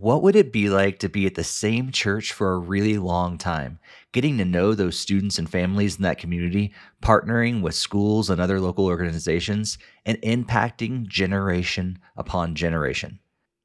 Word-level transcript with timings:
What 0.00 0.22
would 0.22 0.36
it 0.36 0.52
be 0.52 0.68
like 0.68 1.00
to 1.00 1.08
be 1.08 1.26
at 1.26 1.34
the 1.34 1.42
same 1.42 1.90
church 1.90 2.32
for 2.32 2.52
a 2.52 2.58
really 2.58 2.98
long 2.98 3.36
time, 3.36 3.80
getting 4.12 4.38
to 4.38 4.44
know 4.44 4.72
those 4.72 4.96
students 4.96 5.40
and 5.40 5.50
families 5.50 5.96
in 5.96 6.02
that 6.02 6.18
community, 6.18 6.72
partnering 7.02 7.62
with 7.62 7.74
schools 7.74 8.30
and 8.30 8.40
other 8.40 8.60
local 8.60 8.86
organizations, 8.86 9.76
and 10.06 10.16
impacting 10.22 11.08
generation 11.08 11.98
upon 12.16 12.54
generation? 12.54 13.18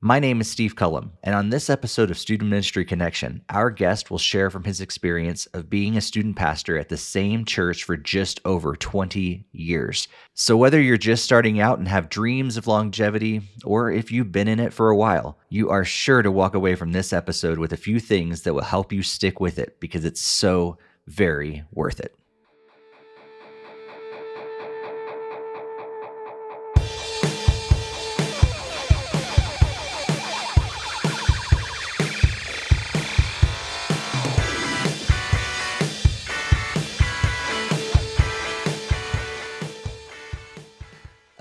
My 0.05 0.20
name 0.20 0.42
is 0.42 0.52
Steve 0.52 0.76
Cullum, 0.76 1.13
and 1.23 1.34
on 1.34 1.50
this 1.50 1.70
episode 1.70 2.12
of 2.12 2.18
Student 2.18 2.50
Ministry 2.50 2.84
Connection, 2.84 3.41
our 3.48 3.70
guest 3.70 4.12
will 4.12 4.18
share 4.18 4.50
from 4.50 4.66
his 4.66 4.82
experience 4.82 5.45
of 5.54 5.70
being 5.70 5.95
a 5.95 6.02
student 6.02 6.36
pastor 6.36 6.77
at 6.77 6.89
the 6.89 6.98
same 6.98 7.45
church 7.45 7.86
for 7.86 7.95
just 7.95 8.41
over 8.44 8.76
20 8.76 9.45
years. 9.54 10.09
So, 10.34 10.58
whether 10.58 10.81
you're 10.81 10.98
just 10.98 11.23
starting 11.23 11.62
out 11.62 11.80
and 11.80 11.88
have 11.88 12.09
dreams 12.09 12.58
of 12.58 12.68
longevity, 12.68 13.44
or 13.63 13.91
if 13.91 14.12
you've 14.12 14.34
been 14.34 14.50
in 14.50 14.59
it 14.59 14.73
for 14.73 14.89
a 14.89 14.98
while, 14.98 15.38
you 15.48 15.70
are 15.70 15.86
sure 15.86 16.22
to 16.22 16.30
walk 16.30 16.54
away 16.54 16.76
from 16.76 16.91
this 16.91 17.13
episode 17.13 17.58
with 17.58 17.72
a 17.72 17.77
few 17.77 18.02
things 18.02 18.41
that 18.41 18.54
will 18.54 18.62
help 18.62 18.91
you 18.91 19.04
stick 19.04 19.40
with 19.40 19.58
it 19.58 19.80
because 19.80 20.04
it's 20.04 20.20
so 20.20 20.77
very 21.08 21.63
worth 21.72 22.02
it. 22.02 22.13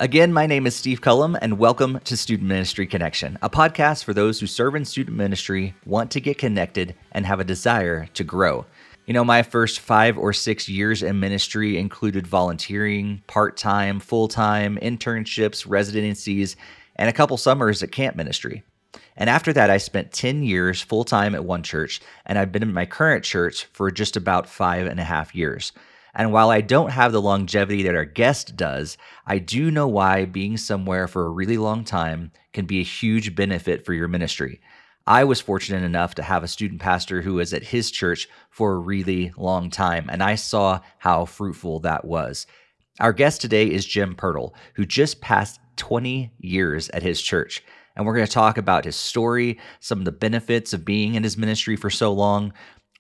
Again, 0.03 0.33
my 0.33 0.47
name 0.49 0.67
is 0.67 0.75
Steve 0.75 1.01
Cullum, 1.01 1.39
and 1.41 1.61
welcome 1.61 2.01
to 2.01 2.17
Student 2.17 2.49
Ministry 2.49 2.89
Connection, 2.89 3.39
a 3.41 3.49
podcast 3.49 4.03
for 4.03 4.13
those 4.13 4.41
who 4.41 4.49
serve 4.49 4.75
in 4.75 4.85
student 4.85 5.17
ministry, 5.17 5.77
want 5.87 6.11
to 6.11 6.21
get 6.21 6.39
connected, 6.39 6.97
and 7.13 7.25
have 7.25 7.39
a 7.39 7.45
desire 7.45 8.07
to 8.15 8.25
grow. 8.25 8.67
You 9.07 9.15
know, 9.15 9.25
my 9.25 9.45
first 9.45 9.79
five 9.79 10.19
or 10.19 10.33
six 10.33 10.69
years 10.69 11.05
in 11.05 11.21
ministry 11.21 11.79
included 11.79 12.27
volunteering, 12.27 13.23
part 13.29 13.57
time, 13.57 14.01
full 14.01 14.27
time, 14.27 14.77
internships, 14.83 15.67
residencies, 15.69 16.57
and 16.97 17.09
a 17.09 17.13
couple 17.13 17.37
summers 17.37 17.81
at 17.85 17.93
camp 17.93 18.17
ministry. 18.17 18.65
And 19.17 19.31
after 19.31 19.53
that, 19.53 19.71
I 19.71 19.77
spent 19.77 20.11
10 20.11 20.43
years 20.43 20.83
full 20.83 21.05
time 21.05 21.33
at 21.37 21.45
one 21.45 21.63
church, 21.63 22.01
and 22.27 22.41
I've 22.41 22.51
been 22.51 22.65
in 22.65 22.73
my 22.73 22.87
current 22.87 23.23
church 23.23 23.67
for 23.67 23.89
just 23.93 24.17
about 24.17 24.49
five 24.49 24.89
and 24.89 24.99
a 24.99 25.05
half 25.05 25.33
years. 25.33 25.71
And 26.15 26.33
while 26.33 26.51
I 26.51 26.61
don't 26.61 26.91
have 26.91 27.13
the 27.13 27.23
longevity 27.23 27.83
that 27.85 27.95
our 27.95 28.05
guest 28.05 28.57
does, 28.57 28.99
I 29.27 29.39
do 29.39 29.71
know 29.71 29.89
why 29.89 30.27
being 30.27 30.57
somewhere 30.57 31.09
for 31.09 31.25
a 31.25 31.31
really 31.31 31.57
long 31.57 31.85
time 31.85 32.33
can 32.53 32.67
be 32.67 32.81
a 32.81 32.85
huge 32.85 33.35
benefit 33.35 33.87
for 33.87 33.95
your 33.95 34.09
ministry. 34.09 34.61
I 35.07 35.25
was 35.25 35.41
fortunate 35.41 35.83
enough 35.83 36.15
to 36.17 36.23
have 36.23 36.45
a 36.45 36.49
student 36.49 36.81
pastor 36.81 37.23
who 37.23 37.35
was 37.35 37.53
at 37.53 37.65
his 37.65 37.91
church 37.91 38.29
for 38.51 38.75
a 38.75 38.79
really 38.79 39.33
long 39.37 39.71
time, 39.71 40.09
and 40.11 40.23
I 40.23 40.37
saw 40.37 40.81
how 40.99 41.25
fruitful 41.25 41.81
that 41.81 42.05
was. 42.05 42.47
Our 43.01 43.13
guest 43.13 43.41
today 43.41 43.69
is 43.69 43.87
Jim 43.87 44.15
Purtle, 44.15 44.55
who 44.75 44.85
just 44.85 45.21
passed 45.21 45.59
20 45.77 46.31
years 46.39 46.89
at 46.91 47.03
his 47.03 47.21
church. 47.21 47.65
And 47.97 48.07
we're 48.07 48.15
going 48.15 48.27
to 48.27 48.33
talk 48.33 48.59
about 48.59 48.85
his 48.85 48.97
story, 48.97 49.59
some 49.81 49.99
of 49.99 50.05
the 50.05 50.13
benefits 50.13 50.73
of 50.73 50.85
being 50.85 51.15
in 51.15 51.25
his 51.25 51.37
ministry 51.37 51.75
for 51.75 51.91
so 51.91 52.13
long, 52.13 52.53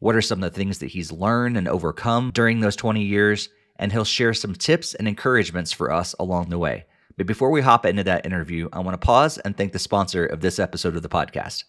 what 0.02 0.16
are 0.16 0.20
some 0.20 0.42
of 0.42 0.52
the 0.52 0.58
things 0.58 0.78
that 0.78 0.88
he's 0.88 1.12
learned 1.12 1.56
and 1.56 1.68
overcome 1.68 2.32
during 2.32 2.58
those 2.58 2.74
20 2.74 3.04
years? 3.04 3.48
And 3.76 3.92
he'll 3.92 4.04
share 4.04 4.34
some 4.34 4.52
tips 4.52 4.94
and 4.94 5.06
encouragements 5.06 5.70
for 5.70 5.92
us 5.92 6.12
along 6.18 6.50
the 6.50 6.58
way. 6.58 6.86
But 7.16 7.28
before 7.28 7.52
we 7.52 7.60
hop 7.60 7.86
into 7.86 8.02
that 8.02 8.26
interview, 8.26 8.68
I 8.72 8.80
want 8.80 9.00
to 9.00 9.06
pause 9.06 9.38
and 9.38 9.56
thank 9.56 9.72
the 9.72 9.78
sponsor 9.78 10.26
of 10.26 10.40
this 10.40 10.58
episode 10.58 10.96
of 10.96 11.02
the 11.02 11.08
podcast. 11.08 11.62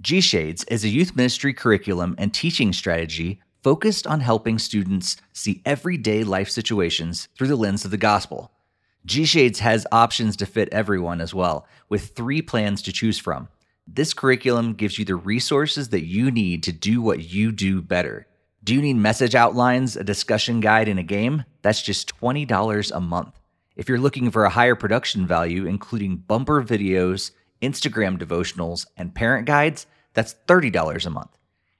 G 0.00 0.22
Shades 0.22 0.64
is 0.64 0.84
a 0.84 0.88
youth 0.88 1.14
ministry 1.16 1.52
curriculum 1.52 2.14
and 2.16 2.32
teaching 2.32 2.72
strategy 2.72 3.42
focused 3.62 4.06
on 4.06 4.20
helping 4.20 4.58
students 4.58 5.18
see 5.34 5.60
everyday 5.66 6.24
life 6.24 6.48
situations 6.48 7.28
through 7.36 7.48
the 7.48 7.56
lens 7.56 7.84
of 7.84 7.90
the 7.90 7.98
gospel. 7.98 8.52
G 9.04 9.26
Shades 9.26 9.58
has 9.58 9.86
options 9.92 10.34
to 10.38 10.46
fit 10.46 10.70
everyone 10.72 11.20
as 11.20 11.34
well, 11.34 11.66
with 11.90 12.16
three 12.16 12.40
plans 12.40 12.80
to 12.80 12.92
choose 12.92 13.18
from. 13.18 13.48
This 13.86 14.12
curriculum 14.12 14.74
gives 14.74 14.98
you 14.98 15.04
the 15.04 15.14
resources 15.14 15.90
that 15.90 16.04
you 16.04 16.32
need 16.32 16.64
to 16.64 16.72
do 16.72 17.00
what 17.00 17.22
you 17.22 17.52
do 17.52 17.80
better. 17.80 18.26
Do 18.64 18.74
you 18.74 18.82
need 18.82 18.96
message 18.96 19.36
outlines, 19.36 19.96
a 19.96 20.02
discussion 20.02 20.58
guide, 20.58 20.88
and 20.88 20.98
a 20.98 21.04
game? 21.04 21.44
That's 21.62 21.80
just 21.80 22.12
$20 22.20 22.90
a 22.90 23.00
month. 23.00 23.38
If 23.76 23.88
you're 23.88 24.00
looking 24.00 24.32
for 24.32 24.44
a 24.44 24.50
higher 24.50 24.74
production 24.74 25.24
value, 25.24 25.66
including 25.66 26.16
bumper 26.16 26.64
videos, 26.64 27.30
Instagram 27.62 28.18
devotionals, 28.18 28.86
and 28.96 29.14
parent 29.14 29.46
guides, 29.46 29.86
that's 30.14 30.34
$30 30.48 31.06
a 31.06 31.10
month. 31.10 31.38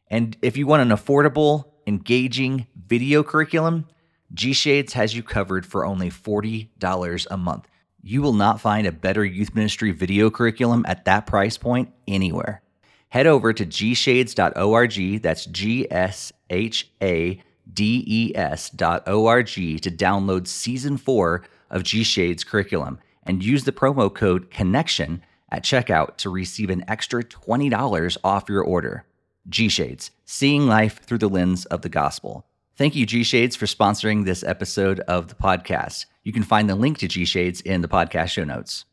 And 0.08 0.36
if 0.42 0.56
you 0.56 0.68
want 0.68 0.82
an 0.82 0.96
affordable, 0.96 1.72
engaging 1.88 2.68
video 2.86 3.24
curriculum, 3.24 3.88
G 4.32 4.52
Shades 4.52 4.92
has 4.92 5.16
you 5.16 5.24
covered 5.24 5.66
for 5.66 5.84
only 5.84 6.10
$40 6.10 7.26
a 7.28 7.36
month. 7.36 7.66
You 8.08 8.22
will 8.22 8.34
not 8.34 8.60
find 8.60 8.86
a 8.86 8.92
better 8.92 9.24
youth 9.24 9.52
ministry 9.56 9.90
video 9.90 10.30
curriculum 10.30 10.84
at 10.86 11.06
that 11.06 11.26
price 11.26 11.58
point 11.58 11.92
anywhere. 12.06 12.62
Head 13.08 13.26
over 13.26 13.52
to 13.52 13.66
gshades.org, 13.66 15.22
that's 15.22 15.46
G 15.46 15.90
S 15.90 16.32
H 16.48 16.88
A 17.02 17.42
D 17.72 18.04
E 18.06 18.32
S.org 18.36 19.46
to 19.48 19.90
download 19.90 20.46
season 20.46 20.96
four 20.98 21.42
of 21.68 21.82
G 21.82 22.04
Shades 22.04 22.44
curriculum 22.44 23.00
and 23.24 23.42
use 23.42 23.64
the 23.64 23.72
promo 23.72 24.14
code 24.14 24.52
CONNECTION 24.52 25.20
at 25.50 25.64
checkout 25.64 26.16
to 26.18 26.30
receive 26.30 26.70
an 26.70 26.84
extra 26.86 27.24
$20 27.24 28.16
off 28.22 28.48
your 28.48 28.62
order. 28.62 29.04
G 29.48 29.68
Shades, 29.68 30.12
seeing 30.24 30.68
life 30.68 31.02
through 31.02 31.18
the 31.18 31.28
lens 31.28 31.64
of 31.64 31.82
the 31.82 31.88
gospel. 31.88 32.46
Thank 32.76 32.94
you, 32.94 33.06
G 33.06 33.22
Shades, 33.22 33.56
for 33.56 33.64
sponsoring 33.64 34.26
this 34.26 34.44
episode 34.44 35.00
of 35.00 35.28
the 35.28 35.34
podcast. 35.34 36.04
You 36.24 36.32
can 36.34 36.42
find 36.42 36.68
the 36.68 36.74
link 36.74 36.98
to 36.98 37.08
G 37.08 37.24
Shades 37.24 37.62
in 37.62 37.80
the 37.80 37.88
podcast 37.88 38.28
show 38.28 38.44
notes. 38.44 38.84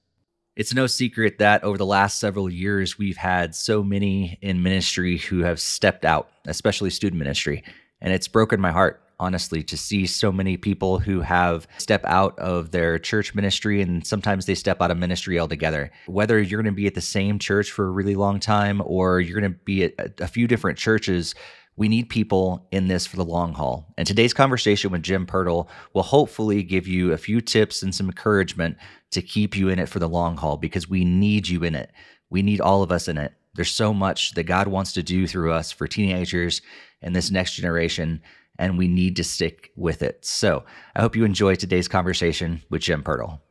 It's 0.56 0.74
no 0.74 0.88
secret 0.88 1.40
that 1.40 1.66
over 1.66 1.78
the 1.78 1.86
last 1.86 2.18
several 2.18 2.50
years, 2.50 2.98
we've 2.98 3.18
had 3.18 3.54
so 3.54 3.84
many 3.84 4.38
in 4.42 4.64
ministry 4.64 5.18
who 5.18 5.40
have 5.40 5.60
stepped 5.60 6.06
out, 6.06 6.30
especially 6.46 6.92
student 6.92 7.20
ministry. 7.20 7.62
And 8.00 8.14
it's 8.14 8.30
broken 8.30 8.62
my 8.62 8.72
heart, 8.72 9.04
honestly, 9.20 9.62
to 9.64 9.76
see 9.76 10.06
so 10.06 10.32
many 10.32 10.56
people 10.56 11.00
who 11.00 11.20
have 11.20 11.68
stepped 11.78 12.06
out 12.06 12.40
of 12.40 12.72
their 12.72 12.98
church 12.98 13.36
ministry 13.36 13.82
and 13.82 14.08
sometimes 14.08 14.46
they 14.46 14.56
step 14.56 14.82
out 14.82 14.92
of 14.92 14.98
ministry 14.98 15.42
altogether. 15.42 15.92
Whether 16.06 16.42
you're 16.42 16.62
going 16.62 16.74
to 16.74 16.76
be 16.76 16.88
at 16.88 16.96
the 16.96 17.02
same 17.02 17.38
church 17.38 17.70
for 17.70 17.86
a 17.86 17.92
really 17.92 18.16
long 18.16 18.40
time 18.40 18.82
or 18.86 19.20
you're 19.20 19.42
going 19.42 19.52
to 19.52 19.60
be 19.66 19.84
at 19.84 20.22
a 20.22 20.28
few 20.28 20.48
different 20.48 20.78
churches, 20.78 21.36
we 21.76 21.88
need 21.88 22.10
people 22.10 22.68
in 22.72 22.88
this 22.88 23.06
for 23.06 23.16
the 23.16 23.26
long 23.26 23.54
haul. 23.54 23.94
And 23.98 24.08
today's 24.08 24.34
conversation 24.34 24.92
with 24.92 25.04
Jim 25.04 25.26
Purtle 25.26 25.68
will 25.94 26.04
hopefully 26.04 26.64
give 26.64 26.88
you 26.88 27.12
a 27.12 27.18
few 27.18 27.42
tips 27.42 27.82
and 27.82 27.94
some 27.94 28.08
encouragement 28.08 28.78
to 29.12 29.22
keep 29.22 29.58
you 29.58 29.70
in 29.70 29.80
it 29.80 29.90
for 29.90 30.00
the 30.00 30.10
long 30.10 30.38
haul 30.38 30.58
because 30.58 30.90
we 30.90 31.04
need 31.04 31.48
you 31.48 31.64
in 31.64 31.76
it. 31.76 31.92
We 32.30 32.42
need 32.42 32.62
all 32.62 32.84
of 32.84 32.92
us 32.92 33.08
in 33.08 33.18
it. 33.18 33.34
There's 33.56 33.72
so 33.72 33.94
much 33.94 34.34
that 34.34 34.44
God 34.44 34.68
wants 34.68 34.94
to 34.94 35.04
do 35.04 35.28
through 35.28 35.52
us 35.52 35.72
for 35.72 35.88
teenagers 35.88 36.62
and 37.02 37.16
this 37.16 37.30
next 37.30 37.54
generation, 37.54 38.22
and 38.58 38.78
we 38.78 38.88
need 38.88 39.16
to 39.18 39.24
stick 39.24 39.72
with 39.76 40.02
it. 40.02 40.26
So 40.26 40.64
I 40.96 41.02
hope 41.02 41.16
you 41.16 41.26
enjoy 41.26 41.56
today's 41.56 41.88
conversation 41.88 42.64
with 42.70 42.82
Jim 42.82 43.04
Purtle. 43.04 43.42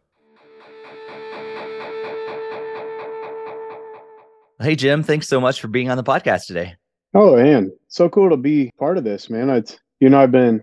Hey, 4.61 4.77
Jim, 4.77 5.03
thanks 5.03 5.27
so 5.29 5.41
much 5.41 5.61
for 5.61 5.67
being 5.67 5.91
on 5.91 5.97
the 5.97 6.05
podcast 6.05 6.47
today. 6.47 6.77
Oh 7.15 7.37
man, 7.37 7.71
so 7.89 8.09
cool 8.09 8.31
to 8.31 8.37
be 8.37 8.71
part 8.79 8.97
of 8.97 9.05
this, 9.05 9.29
man. 9.29 9.51
It's 9.51 9.79
you 10.01 10.09
know 10.09 10.21
I've 10.21 10.31
been 10.33 10.63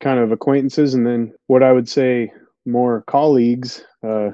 kind 0.00 0.18
of 0.18 0.32
acquaintances 0.32 0.94
and 0.94 1.06
then 1.06 1.32
what 1.46 1.62
I 1.62 1.72
would 1.72 1.88
say 1.88 2.32
more 2.66 3.02
colleagues 3.06 3.84
uh, 4.02 4.30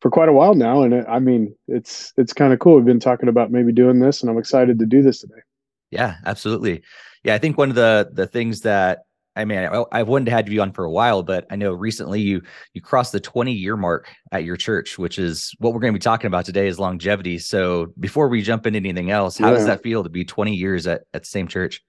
for 0.00 0.10
quite 0.10 0.28
a 0.28 0.32
while 0.32 0.54
now, 0.54 0.82
and 0.82 0.94
it, 0.94 1.06
I 1.08 1.18
mean 1.18 1.54
it's 1.68 2.12
it's 2.16 2.32
kind 2.32 2.52
of 2.52 2.58
cool. 2.58 2.76
We've 2.76 2.84
been 2.84 3.00
talking 3.00 3.28
about 3.28 3.50
maybe 3.50 3.72
doing 3.72 3.98
this, 3.98 4.20
and 4.20 4.30
I'm 4.30 4.38
excited 4.38 4.78
to 4.78 4.86
do 4.86 5.02
this 5.02 5.20
today. 5.20 5.42
Yeah, 5.90 6.16
absolutely. 6.24 6.82
Yeah, 7.24 7.34
I 7.34 7.38
think 7.38 7.58
one 7.58 7.68
of 7.68 7.76
the 7.76 8.10
the 8.12 8.26
things 8.26 8.60
that 8.62 9.04
I 9.34 9.44
mean, 9.44 9.58
I, 9.58 9.84
I've 9.92 10.08
wanted 10.08 10.26
to 10.26 10.30
have 10.32 10.48
you 10.48 10.60
on 10.60 10.72
for 10.72 10.84
a 10.84 10.90
while, 10.90 11.22
but 11.22 11.46
I 11.50 11.56
know 11.56 11.72
recently 11.72 12.20
you 12.20 12.42
you 12.74 12.82
crossed 12.82 13.12
the 13.12 13.20
20 13.20 13.52
year 13.52 13.76
mark 13.76 14.08
at 14.30 14.44
your 14.44 14.56
church, 14.56 14.98
which 14.98 15.18
is 15.18 15.54
what 15.58 15.72
we're 15.72 15.80
going 15.80 15.92
to 15.92 15.98
be 15.98 16.02
talking 16.02 16.26
about 16.26 16.44
today 16.44 16.66
is 16.66 16.78
longevity. 16.78 17.38
So 17.38 17.92
before 17.98 18.28
we 18.28 18.42
jump 18.42 18.66
into 18.66 18.78
anything 18.78 19.10
else, 19.10 19.38
how 19.38 19.50
yeah. 19.50 19.56
does 19.56 19.66
that 19.66 19.82
feel 19.82 20.02
to 20.02 20.10
be 20.10 20.24
20 20.24 20.54
years 20.54 20.86
at, 20.86 21.02
at 21.14 21.22
the 21.22 21.28
same 21.28 21.48
church? 21.48 21.82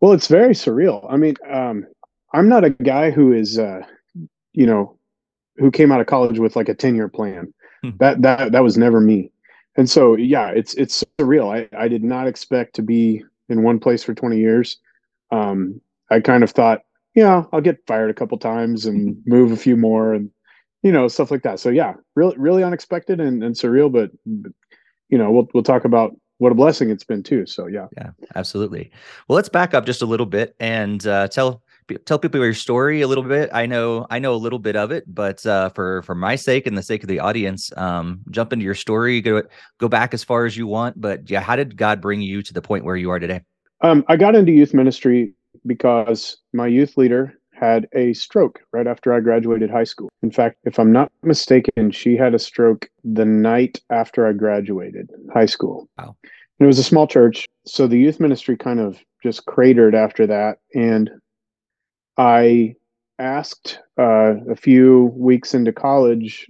Well, 0.00 0.12
it's 0.12 0.26
very 0.26 0.52
surreal. 0.52 1.06
I 1.10 1.16
mean, 1.16 1.36
um, 1.48 1.86
I'm 2.34 2.48
not 2.48 2.64
a 2.64 2.70
guy 2.70 3.10
who 3.10 3.32
is, 3.32 3.58
uh, 3.58 3.82
you 4.52 4.66
know, 4.66 4.98
who 5.56 5.70
came 5.70 5.92
out 5.92 6.00
of 6.00 6.06
college 6.06 6.38
with 6.38 6.56
like 6.56 6.68
a 6.68 6.74
10 6.74 6.94
year 6.96 7.08
plan. 7.08 7.52
Hmm. 7.82 7.90
That 7.98 8.22
that 8.22 8.52
that 8.52 8.62
was 8.62 8.76
never 8.76 9.00
me. 9.00 9.30
And 9.76 9.88
so, 9.88 10.16
yeah, 10.16 10.48
it's 10.48 10.74
it's 10.74 11.02
surreal. 11.18 11.50
I 11.50 11.68
I 11.76 11.88
did 11.88 12.04
not 12.04 12.26
expect 12.26 12.74
to 12.74 12.82
be 12.82 13.24
in 13.48 13.62
one 13.62 13.78
place 13.78 14.04
for 14.04 14.14
20 14.14 14.38
years. 14.38 14.78
Um, 15.30 15.80
I 16.12 16.20
kind 16.20 16.44
of 16.44 16.50
thought, 16.50 16.82
yeah, 17.14 17.44
I'll 17.52 17.60
get 17.60 17.86
fired 17.86 18.10
a 18.10 18.14
couple 18.14 18.38
times 18.38 18.86
and 18.86 19.16
move 19.26 19.52
a 19.52 19.56
few 19.56 19.76
more 19.76 20.14
and 20.14 20.30
you 20.82 20.92
know 20.92 21.08
stuff 21.08 21.30
like 21.30 21.42
that. 21.42 21.60
So 21.60 21.70
yeah, 21.70 21.94
really 22.14 22.36
really 22.36 22.62
unexpected 22.62 23.20
and, 23.20 23.42
and 23.42 23.54
surreal, 23.54 23.90
but, 23.90 24.10
but 24.26 24.52
you 25.08 25.18
know 25.18 25.30
we'll 25.30 25.48
we'll 25.54 25.62
talk 25.62 25.84
about 25.84 26.14
what 26.38 26.52
a 26.52 26.56
blessing 26.56 26.90
it's 26.90 27.04
been 27.04 27.22
too. 27.22 27.46
So 27.46 27.66
yeah, 27.66 27.86
yeah, 27.96 28.10
absolutely. 28.34 28.90
Well, 29.28 29.36
let's 29.36 29.48
back 29.48 29.74
up 29.74 29.86
just 29.86 30.02
a 30.02 30.06
little 30.06 30.26
bit 30.26 30.56
and 30.58 31.06
uh, 31.06 31.28
tell 31.28 31.62
tell 32.04 32.18
people 32.18 32.40
your 32.40 32.54
story 32.54 33.02
a 33.02 33.08
little 33.08 33.24
bit. 33.24 33.50
I 33.52 33.66
know 33.66 34.06
I 34.10 34.18
know 34.18 34.34
a 34.34 34.36
little 34.36 34.58
bit 34.58 34.74
of 34.76 34.90
it, 34.90 35.04
but 35.06 35.44
uh, 35.46 35.68
for 35.70 36.02
for 36.02 36.14
my 36.14 36.36
sake 36.36 36.66
and 36.66 36.76
the 36.76 36.82
sake 36.82 37.02
of 37.02 37.08
the 37.08 37.20
audience, 37.20 37.70
um, 37.76 38.20
jump 38.30 38.52
into 38.52 38.64
your 38.64 38.74
story. 38.74 39.20
Go 39.20 39.42
go 39.78 39.88
back 39.88 40.14
as 40.14 40.24
far 40.24 40.44
as 40.44 40.56
you 40.56 40.66
want. 40.66 41.00
But 41.00 41.30
yeah, 41.30 41.40
how 41.40 41.56
did 41.56 41.76
God 41.76 42.00
bring 42.00 42.20
you 42.20 42.42
to 42.42 42.52
the 42.52 42.62
point 42.62 42.84
where 42.84 42.96
you 42.96 43.10
are 43.10 43.20
today? 43.20 43.42
Um, 43.82 44.04
I 44.08 44.16
got 44.16 44.34
into 44.34 44.52
youth 44.52 44.74
ministry 44.74 45.34
because 45.66 46.38
my 46.52 46.66
youth 46.66 46.96
leader 46.96 47.34
had 47.52 47.86
a 47.92 48.12
stroke 48.14 48.60
right 48.72 48.86
after 48.86 49.12
I 49.12 49.20
graduated 49.20 49.70
high 49.70 49.84
school. 49.84 50.08
In 50.22 50.30
fact, 50.30 50.56
if 50.64 50.78
I'm 50.78 50.92
not 50.92 51.12
mistaken, 51.22 51.90
she 51.90 52.16
had 52.16 52.34
a 52.34 52.38
stroke 52.38 52.88
the 53.04 53.24
night 53.24 53.80
after 53.90 54.26
I 54.26 54.32
graduated 54.32 55.10
high 55.32 55.46
school. 55.46 55.88
Wow. 55.98 56.16
And 56.58 56.64
it 56.64 56.66
was 56.66 56.78
a 56.78 56.84
small 56.84 57.06
church. 57.06 57.46
So 57.64 57.86
the 57.86 57.98
youth 57.98 58.18
ministry 58.18 58.56
kind 58.56 58.80
of 58.80 58.98
just 59.22 59.46
cratered 59.46 59.94
after 59.94 60.26
that. 60.26 60.58
And 60.74 61.10
I 62.16 62.74
asked 63.18 63.78
uh, 63.98 64.34
a 64.50 64.56
few 64.56 65.12
weeks 65.16 65.54
into 65.54 65.72
college, 65.72 66.46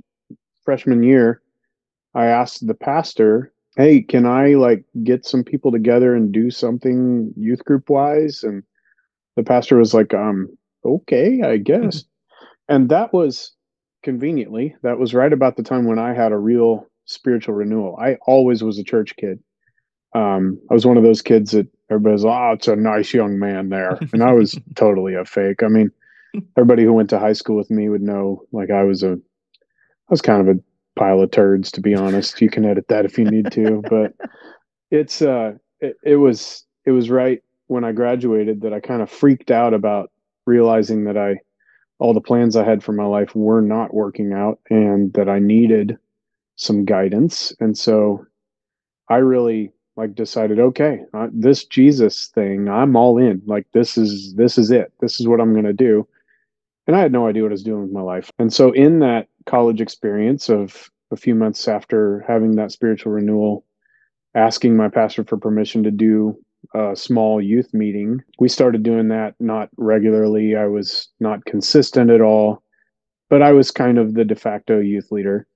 freshman 0.65 1.03
year, 1.03 1.43
I 2.15 2.27
asked 2.27 2.67
the 2.67 2.75
pastor, 2.75 3.53
"Hey, 3.77 4.03
can 4.03 4.27
I 4.27 4.55
like 4.55 4.85
get 5.03 5.25
some 5.25 5.45
people 5.45 5.73
together 5.73 6.15
and 6.15 6.33
do 6.33 6.51
something 6.51 7.33
youth 7.37 7.65
group 7.65 7.91
wise?" 7.91 8.43
And 8.43 8.63
the 9.37 9.43
pastor 9.43 9.77
was 9.77 9.95
like, 9.95 10.15
"Um, 10.15 10.49
okay, 10.85 11.43
I 11.43 11.57
guess." 11.57 12.05
and 12.69 12.89
that 12.89 13.13
was 13.13 13.53
conveniently 14.03 14.75
that 14.83 14.99
was 14.99 15.15
right 15.15 15.33
about 15.33 15.57
the 15.57 15.63
time 15.63 15.85
when 15.85 15.99
I 15.99 16.13
had 16.13 16.33
a 16.33 16.39
real 16.39 16.87
spiritual 17.05 17.55
renewal. 17.55 17.97
I 18.01 18.17
always 18.27 18.63
was 18.63 18.79
a 18.79 18.85
church 18.85 19.15
kid. 19.17 19.39
Um, 20.15 20.61
I 20.71 20.75
was 20.75 20.87
one 20.87 20.97
of 20.97 21.03
those 21.03 21.23
kids 21.23 21.53
that 21.53 21.67
everybody's, 21.91 22.25
oh, 22.25 22.53
it's 22.53 22.69
a 22.69 22.77
nice 22.77 23.15
young 23.15 23.39
man 23.39 23.71
there. 23.71 23.99
And 24.13 24.23
I 24.23 24.33
was 24.33 24.59
totally 24.75 25.15
a 25.15 25.25
fake. 25.25 25.63
I 25.63 25.69
mean, 25.69 25.91
everybody 26.57 26.85
who 26.85 26.93
went 26.93 27.11
to 27.11 27.19
high 27.19 27.33
school 27.33 27.57
with 27.57 27.71
me 27.71 27.89
would 27.89 28.03
know 28.03 28.43
like 28.53 28.71
I 28.71 28.83
was 28.83 29.03
a, 29.03 29.13
I 29.13 30.11
was 30.11 30.23
kind 30.23 30.47
of 30.47 30.57
a 30.57 30.61
pile 30.99 31.21
of 31.21 31.31
turds, 31.31 31.71
to 31.73 31.81
be 31.81 31.95
honest. 31.95 32.41
You 32.41 32.51
can 32.51 32.65
edit 32.65 32.89
that 32.89 33.05
if 33.05 33.19
you 33.19 33.25
need 33.25 33.51
to, 33.53 33.83
but 33.89 34.15
it's, 34.91 35.23
uh, 35.23 35.53
it, 35.81 35.97
it 36.05 36.17
was, 36.17 36.65
it 36.85 36.91
was 36.91 37.11
right 37.11 37.43
when 37.73 37.85
I 37.85 37.93
graduated 37.93 38.61
that 38.63 38.73
I 38.73 38.81
kind 38.81 39.03
of 39.03 39.11
freaked 39.11 39.51
out 39.51 39.75
about 39.75 40.11
realizing 40.47 41.05
that 41.05 41.17
I, 41.17 41.41
all 41.99 42.15
the 42.15 42.21
plans 42.21 42.57
I 42.57 42.65
had 42.65 42.83
for 42.83 42.93
my 42.93 43.05
life 43.05 43.35
were 43.35 43.63
not 43.63 43.95
working 43.95 44.33
out 44.33 44.61
and 44.71 45.13
that 45.15 45.29
I 45.29 45.39
needed 45.39 45.99
some 46.57 46.85
guidance. 46.85 47.53
And 47.61 47.77
so 47.77 48.25
I 49.09 49.17
really 49.17 49.73
like 49.97 50.15
decided 50.15 50.59
okay 50.59 51.01
uh, 51.13 51.29
this 51.33 51.65
jesus 51.67 52.29
thing 52.29 52.69
i'm 52.69 52.97
all 52.97 53.19
in. 53.19 53.43
Like 53.47 53.67
this 53.73 53.99
is 53.99 54.35
this 54.35 54.57
is 54.57 54.71
it. 54.71 54.93
This 55.01 55.21
is 55.21 55.29
what 55.29 55.41
i'm 55.41 55.53
going 55.53 55.67
to 55.67 55.73
do. 55.73 56.07
And 56.87 56.97
i 56.97 57.01
had 57.01 57.13
no 57.13 57.27
idea 57.27 57.43
what 57.43 57.53
i 57.53 57.53
was 57.53 57.63
doing 57.63 57.83
with 57.83 57.93
my 57.93 58.01
life. 58.01 58.31
And 58.39 58.53
so 58.53 58.73
in 58.73 59.01
that 59.01 59.29
college 59.45 59.81
experience 59.81 60.49
of 60.49 60.91
a 61.11 61.17
few 61.17 61.35
months 61.35 61.69
after 61.69 62.25
having 62.27 62.57
that 62.57 62.73
spiritual 62.73 63.13
renewal 63.13 63.67
asking 64.35 64.77
my 64.77 64.89
pastor 64.89 65.25
for 65.25 65.37
permission 65.37 65.83
to 65.83 65.91
do 65.91 66.39
a 66.75 66.95
small 66.97 67.41
youth 67.41 67.73
meeting 67.75 68.23
we 68.39 68.49
started 68.49 68.83
doing 68.83 69.09
that 69.09 69.35
not 69.41 69.69
regularly 69.77 70.57
i 70.57 70.67
was 70.67 71.09
not 71.21 71.45
consistent 71.45 72.11
at 72.11 72.21
all 72.21 72.63
but 73.29 73.43
i 73.43 73.53
was 73.53 73.71
kind 73.71 73.99
of 73.99 74.15
the 74.15 74.25
de 74.25 74.35
facto 74.35 74.79
youth 74.79 75.11
leader 75.11 75.47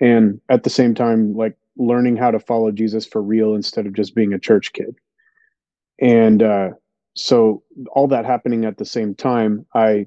and 0.00 0.40
at 0.48 0.62
the 0.62 0.70
same 0.70 0.94
time 0.94 1.34
like 1.34 1.56
learning 1.76 2.16
how 2.16 2.30
to 2.30 2.38
follow 2.38 2.70
Jesus 2.70 3.06
for 3.06 3.22
real 3.22 3.54
instead 3.54 3.86
of 3.86 3.94
just 3.94 4.14
being 4.14 4.32
a 4.32 4.38
church 4.38 4.72
kid. 4.72 4.96
And 6.00 6.42
uh, 6.42 6.70
so, 7.14 7.62
all 7.92 8.08
that 8.08 8.24
happening 8.24 8.64
at 8.64 8.78
the 8.78 8.84
same 8.84 9.14
time, 9.14 9.66
I 9.74 10.06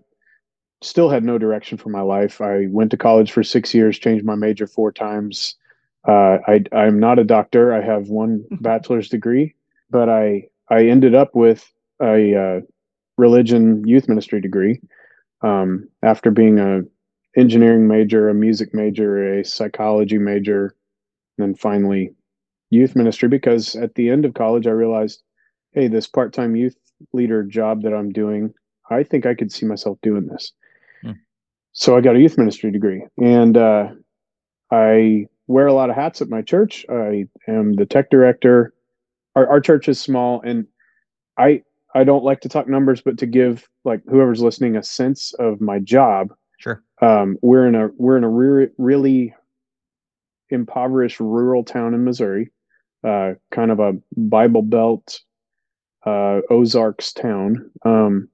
still 0.82 1.10
had 1.10 1.24
no 1.24 1.38
direction 1.38 1.78
for 1.78 1.90
my 1.90 2.02
life. 2.02 2.42
I 2.42 2.68
went 2.70 2.92
to 2.92 2.98
college 2.98 3.32
for 3.32 3.44
six 3.44 3.74
years, 3.74 3.98
changed 3.98 4.26
my 4.26 4.36
major 4.36 4.68
four 4.68 4.92
times. 4.92 5.56
Uh, 6.08 6.38
I, 6.48 6.64
I'm 6.72 7.00
not 7.00 7.18
a 7.18 7.24
doctor. 7.24 7.74
I 7.74 7.82
have 7.82 8.10
one 8.10 8.44
bachelor's 8.62 9.10
degree, 9.10 9.56
but 9.96 10.10
I 10.10 10.50
I 10.70 10.88
ended 10.88 11.16
up 11.16 11.36
with 11.36 11.72
a 12.02 12.36
uh, 12.36 12.60
religion 13.18 13.88
youth 13.88 14.10
ministry 14.10 14.42
degree 14.42 14.82
um, 15.42 15.88
after 16.04 16.32
being 16.32 16.60
a 16.60 16.82
engineering 17.38 17.88
major, 17.88 18.28
a 18.28 18.34
music 18.34 18.74
major, 18.74 19.40
a 19.40 19.46
psychology 19.46 20.18
major, 20.18 20.76
and 21.38 21.48
then 21.48 21.56
finally 21.56 22.14
youth 22.72 22.94
ministry 22.94 23.30
because 23.30 23.78
at 23.78 23.96
the 23.96 24.10
end 24.10 24.26
of 24.26 24.34
college 24.34 24.68
I 24.68 24.72
realized, 24.72 25.24
hey, 25.72 25.88
this 25.88 26.08
part-time 26.08 26.58
youth 26.58 26.76
leader 27.14 27.42
job 27.44 27.84
that 27.84 27.94
I'm 27.94 28.12
doing, 28.12 28.54
I 28.90 29.04
think 29.04 29.26
I 29.26 29.34
could 29.34 29.50
see 29.50 29.66
myself 29.66 29.98
doing 30.02 30.28
this. 30.28 30.52
Hmm. 31.04 31.12
So 31.72 31.96
I 31.96 32.02
got 32.02 32.18
a 32.18 32.20
youth 32.20 32.38
ministry 32.38 32.70
degree 32.70 33.06
and 33.18 33.56
uh, 33.56 33.92
I 34.72 35.28
wear 35.48 35.68
a 35.68 35.74
lot 35.74 35.90
of 35.90 35.96
hats 35.96 36.22
at 36.22 36.30
my 36.30 36.42
church. 36.42 36.86
I 36.90 37.28
am 37.48 37.76
the 37.76 37.86
tech 37.86 38.10
director. 38.10 38.74
Our, 39.36 39.48
our 39.48 39.60
church 39.60 39.88
is 39.88 40.00
small 40.00 40.42
and 40.42 40.68
I 41.38 41.64
I 41.94 42.04
don't 42.04 42.26
like 42.26 42.42
to 42.42 42.50
talk 42.50 42.68
numbers, 42.68 43.02
but 43.02 43.18
to 43.20 43.26
give 43.26 43.68
like 43.86 44.02
whoever's 44.10 44.42
listening 44.42 44.76
a 44.76 44.84
sense 44.84 45.34
of 45.34 45.62
my 45.62 45.80
job. 45.80 46.34
Sure. 46.58 46.84
Um, 47.02 47.38
we're 47.42 47.68
in 47.68 47.76
a 47.76 47.90
we're 47.98 48.18
in 48.18 48.24
a 48.24 48.30
re- 48.30 48.70
really 48.78 49.34
impoverished 50.50 51.20
rural 51.20 51.64
town 51.64 51.94
in 51.94 52.04
Missouri, 52.04 52.52
uh, 53.04 53.34
kind 53.52 53.72
of 53.72 53.80
a 53.80 53.94
Bible 54.16 54.62
Belt 54.62 55.22
uh, 56.06 56.42
Ozarks 56.50 57.14
town. 57.14 57.72
Um, 57.84 58.30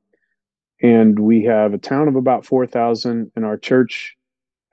and 0.82 1.20
we 1.20 1.44
have 1.44 1.74
a 1.74 1.78
town 1.78 2.08
of 2.08 2.16
about 2.16 2.46
4,000, 2.46 3.32
and 3.36 3.46
our 3.46 3.58
church 3.58 4.18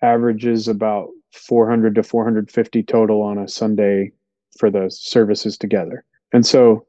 averages 0.00 0.66
about 0.66 1.10
400 1.32 1.94
to 1.96 2.02
450 2.02 2.82
total 2.84 3.20
on 3.20 3.38
a 3.38 3.46
Sunday 3.46 4.12
for 4.58 4.70
the 4.70 4.88
services 4.90 5.58
together. 5.58 6.04
And 6.32 6.46
so 6.46 6.86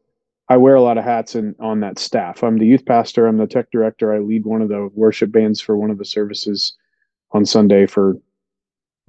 I 0.49 0.57
wear 0.57 0.75
a 0.75 0.81
lot 0.81 0.97
of 0.97 1.03
hats 1.03 1.35
in, 1.35 1.55
on 1.59 1.79
that 1.81 1.99
staff. 1.99 2.43
I'm 2.43 2.57
the 2.57 2.65
youth 2.65 2.85
pastor, 2.85 3.27
I'm 3.27 3.37
the 3.37 3.47
tech 3.47 3.71
director. 3.71 4.13
I 4.13 4.19
lead 4.19 4.45
one 4.45 4.61
of 4.61 4.69
the 4.69 4.89
worship 4.93 5.31
bands 5.31 5.61
for 5.61 5.77
one 5.77 5.91
of 5.91 5.97
the 5.97 6.05
services 6.05 6.73
on 7.31 7.45
Sunday 7.45 7.85
for 7.85 8.15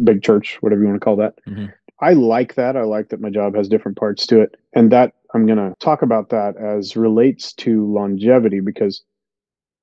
big 0.04 0.22
church, 0.22 0.58
whatever 0.60 0.82
you 0.82 0.88
want 0.88 1.00
to 1.00 1.04
call 1.04 1.16
that. 1.16 1.34
Mm-hmm. 1.48 1.66
I 2.02 2.12
like 2.12 2.54
that. 2.54 2.76
I 2.76 2.82
like 2.82 3.08
that 3.08 3.20
my 3.20 3.30
job 3.30 3.54
has 3.56 3.68
different 3.68 3.98
parts 3.98 4.26
to 4.28 4.40
it. 4.40 4.56
And 4.74 4.90
that 4.92 5.14
I'm 5.34 5.46
going 5.46 5.58
to 5.58 5.74
talk 5.80 6.02
about 6.02 6.30
that 6.30 6.56
as 6.56 6.96
relates 6.96 7.52
to 7.54 7.90
longevity 7.92 8.60
because 8.60 9.02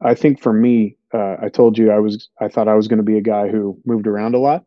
I 0.02 0.14
think 0.14 0.42
for 0.42 0.54
me, 0.54 0.98
uh, 1.14 1.38
I 1.42 1.50
told 1.50 1.78
you 1.78 1.92
I 1.92 2.00
was, 2.00 2.30
I 2.42 2.48
thought 2.48 2.68
I 2.68 2.76
was 2.76 2.88
going 2.88 2.98
to 2.98 3.04
be 3.04 3.18
a 3.18 3.22
guy 3.22 3.48
who 3.48 3.80
moved 3.86 4.08
around 4.08 4.36
a 4.36 4.40
lot. 4.40 4.66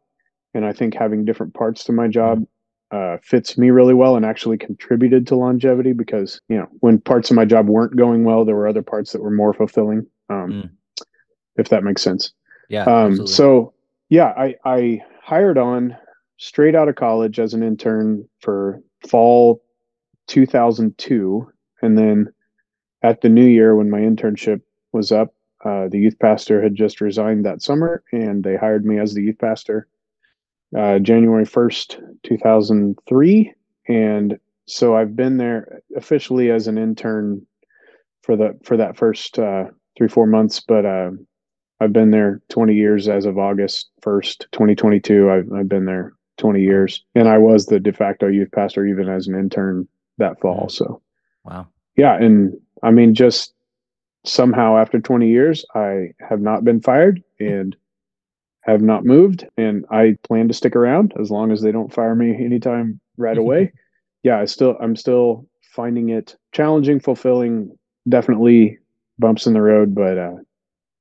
And 0.55 0.65
I 0.65 0.73
think 0.73 0.95
having 0.95 1.25
different 1.25 1.55
parts 1.55 1.85
to 1.85 1.93
my 1.93 2.09
job 2.09 2.45
uh, 2.91 3.19
fits 3.23 3.57
me 3.57 3.71
really 3.71 3.95
well 3.95 4.17
and 4.17 4.25
actually 4.25 4.59
contributed 4.59 5.27
to 5.27 5.37
longevity 5.37 5.93
because, 5.93 6.41
you 6.49 6.57
know, 6.57 6.67
when 6.81 7.01
parts 7.01 7.31
of 7.31 7.37
my 7.37 7.45
job 7.45 7.69
weren't 7.69 7.97
going 7.97 8.25
well, 8.25 8.45
there 8.45 8.57
were 8.57 8.67
other 8.67 8.83
parts 8.83 9.13
that 9.13 9.23
were 9.23 9.31
more 9.31 9.53
fulfilling. 9.55 10.07
Um, 10.29 10.51
mm. 10.51 10.71
If 11.57 11.69
that 11.69 11.85
makes 11.85 12.03
sense. 12.03 12.33
Yeah. 12.69 12.85
Um, 12.85 13.27
so 13.27 13.75
yeah, 14.09 14.33
I, 14.37 14.55
I 14.65 15.03
hired 15.23 15.59
on 15.59 15.97
straight 16.39 16.75
out 16.75 16.89
of 16.89 16.97
college 16.97 17.39
as 17.39 17.53
an 17.53 17.63
intern 17.63 18.27
for 18.41 18.83
fall 19.07 19.63
2002 20.29 21.51
and 21.83 21.99
then 21.99 22.33
at 23.03 23.21
the 23.21 23.29
new 23.29 23.45
year 23.45 23.77
when 23.77 23.91
my 23.91 23.99
internship 23.99 24.61
was 24.93 25.13
up 25.13 25.35
uh, 25.65 25.89
the 25.89 25.99
youth 25.99 26.19
pastor 26.19 26.63
had 26.63 26.75
just 26.75 27.01
resigned 27.01 27.45
that 27.45 27.61
summer 27.61 28.03
and 28.13 28.43
they 28.43 28.57
hired 28.57 28.87
me 28.87 28.99
as 28.99 29.13
the 29.13 29.23
youth 29.23 29.39
pastor 29.39 29.87
uh, 30.77 30.99
january 30.99 31.45
1st 31.45 32.01
2003 32.23 33.55
and 33.89 34.39
so 34.67 34.97
i've 34.97 35.17
been 35.17 35.37
there 35.37 35.81
officially 35.97 36.51
as 36.51 36.67
an 36.67 36.79
intern 36.79 37.45
for 38.23 38.37
the 38.37 38.59
for 38.65 38.77
that 38.77 38.97
first 38.97 39.39
uh, 39.39 39.65
three 39.97 40.09
four 40.09 40.27
months 40.27 40.61
but 40.61 40.85
uh, 40.85 41.11
I've 41.81 41.93
been 41.93 42.11
there 42.11 42.43
20 42.51 42.75
years 42.75 43.09
as 43.09 43.25
of 43.25 43.39
August 43.39 43.91
1st, 44.03 44.51
2022. 44.53 45.31
I've, 45.31 45.51
I've 45.53 45.69
been 45.69 45.87
there 45.87 46.13
20 46.37 46.61
years 46.61 47.03
and 47.15 47.29
I 47.29 47.39
was 47.39 47.67
the 47.67 47.81
de 47.81 47.93
facto 47.93 48.29
youth 48.29 48.51
pastor 48.53 48.87
even 48.87 49.09
as 49.09 49.27
an 49.27 49.35
intern 49.35 49.89
that 50.19 50.39
fall. 50.41 50.69
So, 50.69 51.01
wow. 51.45 51.67
Yeah. 51.97 52.17
And 52.17 52.55
I 52.83 52.91
mean, 52.91 53.15
just 53.15 53.55
somehow 54.25 54.77
after 54.77 55.01
20 55.01 55.29
years, 55.29 55.65
I 55.75 56.13
have 56.21 56.41
not 56.41 56.65
been 56.65 56.81
fired 56.81 57.23
and 57.39 57.75
have 58.63 58.83
not 58.83 59.05
moved. 59.05 59.47
And 59.57 59.85
I 59.91 60.17
plan 60.23 60.49
to 60.49 60.55
stick 60.55 60.77
around 60.77 61.15
as 61.21 61.31
long 61.31 61.51
as 61.51 61.63
they 61.63 61.73
don't 61.73 61.93
fire 61.93 62.15
me 62.15 62.35
anytime 62.45 63.01
right 63.17 63.39
away. 63.45 63.73
yeah. 64.23 64.39
I 64.41 64.45
still, 64.45 64.77
I'm 64.81 64.97
still 64.97 65.47
finding 65.63 66.11
it 66.11 66.37
challenging, 66.53 67.01
fulfilling, 67.01 67.77
definitely 68.09 68.79
bumps 69.19 69.47
in 69.47 69.53
the 69.53 69.63
road, 69.63 69.95
but, 69.95 70.19
uh, 70.19 70.37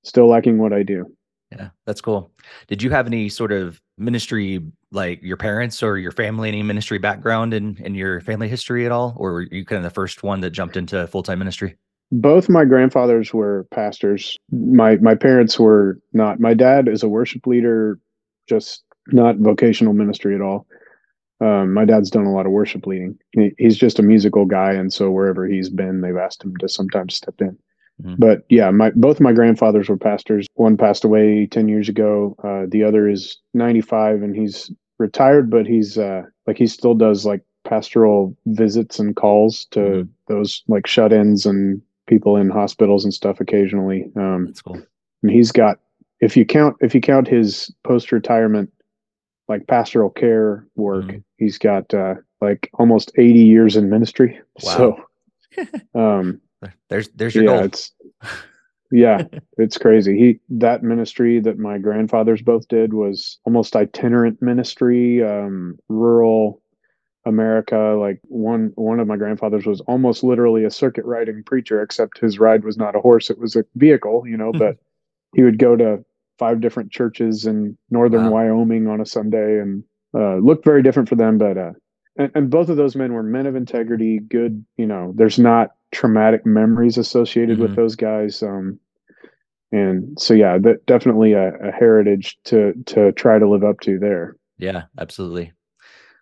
still 0.03 0.27
liking 0.27 0.57
what 0.57 0.73
I 0.73 0.83
do. 0.83 1.05
Yeah, 1.51 1.69
that's 1.85 2.01
cool. 2.01 2.31
Did 2.67 2.83
you 2.83 2.91
have 2.91 3.07
any 3.07 3.27
sort 3.27 3.51
of 3.51 3.81
ministry 3.97 4.61
like 4.91 5.21
your 5.21 5.37
parents 5.37 5.83
or 5.83 5.97
your 5.97 6.11
family 6.11 6.47
any 6.47 6.63
ministry 6.63 6.97
background 6.97 7.53
in 7.53 7.77
in 7.83 7.93
your 7.93 8.21
family 8.21 8.47
history 8.47 8.85
at 8.85 8.91
all 8.91 9.13
or 9.17 9.33
were 9.33 9.41
you 9.51 9.65
kind 9.65 9.77
of 9.77 9.83
the 9.83 9.93
first 9.93 10.23
one 10.23 10.39
that 10.39 10.51
jumped 10.51 10.77
into 10.77 11.05
full-time 11.07 11.37
ministry 11.37 11.75
both 12.11 12.49
my 12.49 12.65
grandfathers 12.65 13.33
were 13.33 13.67
pastors. 13.71 14.37
My 14.51 14.97
my 14.97 15.15
parents 15.15 15.59
were 15.59 15.99
not 16.13 16.39
my 16.39 16.53
dad 16.53 16.87
is 16.87 17.03
a 17.03 17.09
worship 17.09 17.45
leader 17.45 17.99
just 18.47 18.83
not 19.07 19.37
vocational 19.37 19.93
ministry 19.93 20.35
at 20.35 20.41
all. 20.41 20.65
Um, 21.41 21.73
my 21.73 21.85
dad's 21.85 22.09
done 22.09 22.25
a 22.25 22.33
lot 22.33 22.45
of 22.45 22.51
worship 22.51 22.85
leading. 22.85 23.17
He, 23.31 23.51
he's 23.57 23.77
just 23.77 23.99
a 23.99 24.03
musical 24.03 24.45
guy 24.45 24.73
and 24.73 24.91
so 24.91 25.11
wherever 25.11 25.47
he's 25.47 25.69
been 25.69 26.01
they've 26.01 26.17
asked 26.17 26.43
him 26.43 26.55
to 26.57 26.69
sometimes 26.69 27.15
step 27.15 27.35
in. 27.39 27.57
Mm-hmm. 28.01 28.15
but 28.17 28.45
yeah 28.47 28.71
my 28.71 28.91
both 28.91 29.19
my 29.19 29.33
grandfathers 29.33 29.89
were 29.89 29.97
pastors. 29.97 30.47
One 30.55 30.77
passed 30.77 31.03
away 31.03 31.47
10 31.47 31.67
years 31.67 31.89
ago. 31.89 32.35
Uh, 32.41 32.65
the 32.69 32.83
other 32.83 33.09
is 33.09 33.37
95 33.53 34.23
and 34.23 34.35
he's 34.35 34.71
retired 34.97 35.49
but 35.49 35.67
he's 35.67 35.97
uh, 35.97 36.23
like 36.47 36.57
he 36.57 36.65
still 36.65 36.95
does 36.95 37.25
like 37.25 37.41
pastoral 37.65 38.35
visits 38.47 38.99
and 38.99 39.15
calls 39.15 39.65
to 39.71 39.79
mm-hmm. 39.79 40.09
those 40.27 40.63
like 40.67 40.87
shut-ins 40.87 41.45
and 41.45 41.81
people 42.09 42.35
in 42.35 42.49
hospitals 42.49 43.05
and 43.05 43.13
stuff 43.13 43.39
occasionally. 43.39 44.11
Um, 44.15 44.47
That's 44.47 44.61
cool. 44.61 44.81
And 45.23 45.31
he's 45.31 45.51
got, 45.51 45.79
if 46.19 46.35
you 46.35 46.45
count, 46.45 46.75
if 46.81 46.93
you 46.93 46.99
count 46.99 47.27
his 47.27 47.73
post 47.83 48.11
retirement, 48.11 48.71
like 49.47 49.67
pastoral 49.67 50.09
care 50.09 50.67
work, 50.75 51.05
mm-hmm. 51.05 51.17
he's 51.37 51.57
got 51.57 51.93
uh, 51.93 52.15
like 52.41 52.69
almost 52.73 53.11
80 53.17 53.39
years 53.39 53.75
in 53.75 53.89
ministry. 53.89 54.39
Wow. 54.63 55.05
So, 55.55 55.65
um, 55.99 56.41
there's, 56.89 57.09
there's 57.09 57.35
your 57.35 57.45
yeah, 57.45 57.55
goal. 57.55 57.63
It's, 57.65 57.91
yeah, 58.91 59.23
it's 59.57 59.77
crazy. 59.77 60.17
He, 60.17 60.39
that 60.49 60.83
ministry 60.83 61.39
that 61.39 61.59
my 61.59 61.77
grandfathers 61.77 62.41
both 62.41 62.67
did 62.67 62.93
was 62.93 63.37
almost 63.45 63.75
itinerant 63.75 64.41
ministry, 64.41 65.23
um, 65.23 65.77
rural 65.89 66.61
America. 67.25 67.97
Like 67.99 68.19
one 68.23 68.71
one 68.75 68.99
of 68.99 69.07
my 69.07 69.17
grandfathers 69.17 69.65
was 69.65 69.81
almost 69.81 70.23
literally 70.23 70.63
a 70.63 70.71
circuit 70.71 71.05
riding 71.05 71.43
preacher, 71.43 71.81
except 71.81 72.19
his 72.19 72.39
ride 72.39 72.63
was 72.63 72.77
not 72.77 72.95
a 72.95 72.99
horse; 72.99 73.29
it 73.29 73.39
was 73.39 73.55
a 73.55 73.65
vehicle. 73.75 74.23
You 74.25 74.37
know, 74.37 74.51
but 74.51 74.77
he 75.35 75.43
would 75.43 75.59
go 75.59 75.75
to 75.75 76.03
five 76.37 76.61
different 76.61 76.91
churches 76.91 77.45
in 77.45 77.77
northern 77.89 78.25
wow. 78.25 78.47
Wyoming 78.47 78.87
on 78.87 79.01
a 79.01 79.05
Sunday, 79.05 79.59
and 79.59 79.83
uh, 80.13 80.35
looked 80.37 80.65
very 80.65 80.81
different 80.81 81.09
for 81.09 81.15
them. 81.15 81.37
But 81.37 81.57
uh, 81.57 81.71
and, 82.17 82.31
and 82.35 82.49
both 82.49 82.69
of 82.69 82.77
those 82.77 82.95
men 82.95 83.13
were 83.13 83.23
men 83.23 83.45
of 83.45 83.55
integrity, 83.55 84.19
good. 84.19 84.65
You 84.77 84.87
know, 84.87 85.13
there's 85.15 85.39
not 85.39 85.71
traumatic 85.91 86.45
memories 86.45 86.97
associated 86.97 87.57
mm-hmm. 87.57 87.63
with 87.63 87.75
those 87.75 87.95
guys. 87.95 88.43
Um, 88.43 88.79
and 89.71 90.19
so 90.19 90.33
yeah, 90.33 90.57
that 90.59 90.85
definitely 90.85 91.33
a, 91.33 91.53
a 91.55 91.71
heritage 91.71 92.37
to 92.45 92.73
to 92.87 93.11
try 93.11 93.37
to 93.37 93.47
live 93.47 93.63
up 93.63 93.81
to 93.81 93.99
there. 93.99 94.37
Yeah, 94.57 94.83
absolutely 94.97 95.53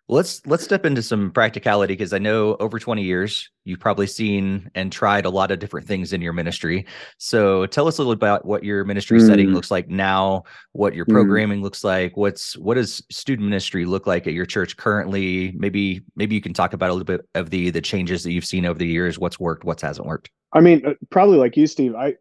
let's 0.10 0.46
let's 0.46 0.64
step 0.64 0.86
into 0.86 1.02
some 1.02 1.32
practicality 1.32 1.94
because 1.94 2.14
I 2.14 2.18
know 2.18 2.56
over 2.60 2.80
20 2.80 3.04
years 3.04 3.50
you've 3.66 3.80
probably 3.80 4.08
seen 4.08 4.72
and 4.74 4.92
tried 4.92 5.26
a 5.26 5.30
lot 5.30 5.52
of 5.52 5.60
different 5.60 5.86
things 5.86 6.14
in 6.14 6.22
your 6.22 6.34
ministry. 6.34 6.86
So 7.18 7.66
tell 7.66 7.88
us 7.88 7.98
a 7.98 8.02
little 8.02 8.14
about 8.14 8.46
what 8.46 8.64
your 8.64 8.86
ministry 8.86 9.20
mm. 9.20 9.28
setting 9.28 9.50
looks 9.54 9.70
like 9.70 9.90
now, 9.90 10.44
what 10.72 10.96
your 10.96 11.06
mm. 11.06 11.12
programming 11.12 11.60
mm. 11.60 11.64
looks 11.64 11.84
like, 11.84 12.16
what's 12.16 12.58
what 12.58 12.76
does 12.76 13.04
student 13.12 13.48
ministry 13.48 13.86
look 13.86 14.08
like 14.08 14.28
at 14.28 14.34
your 14.34 14.46
church 14.46 14.78
currently? 14.78 15.54
Maybe 15.58 16.02
maybe 16.16 16.36
you 16.36 16.42
can 16.42 16.54
talk 16.54 16.74
about 16.74 16.90
a 16.90 16.94
little 16.94 17.06
bit 17.06 17.28
of 17.36 17.50
the 17.50 17.70
the 17.70 17.82
changes 17.82 18.24
that 18.24 18.32
you've 18.32 18.46
seen 18.46 18.66
over 18.66 18.80
the 18.80 18.88
years, 18.88 19.20
what's 19.20 19.40
worked, 19.40 19.66
what 19.66 19.82
hasn't 19.82 20.08
worked. 20.08 20.30
I 20.54 20.62
mean, 20.62 20.86
uh, 20.86 20.94
probably 21.10 21.38
like 21.38 21.58
you 21.58 21.68
Steve, 21.68 21.96
I 21.96 22.16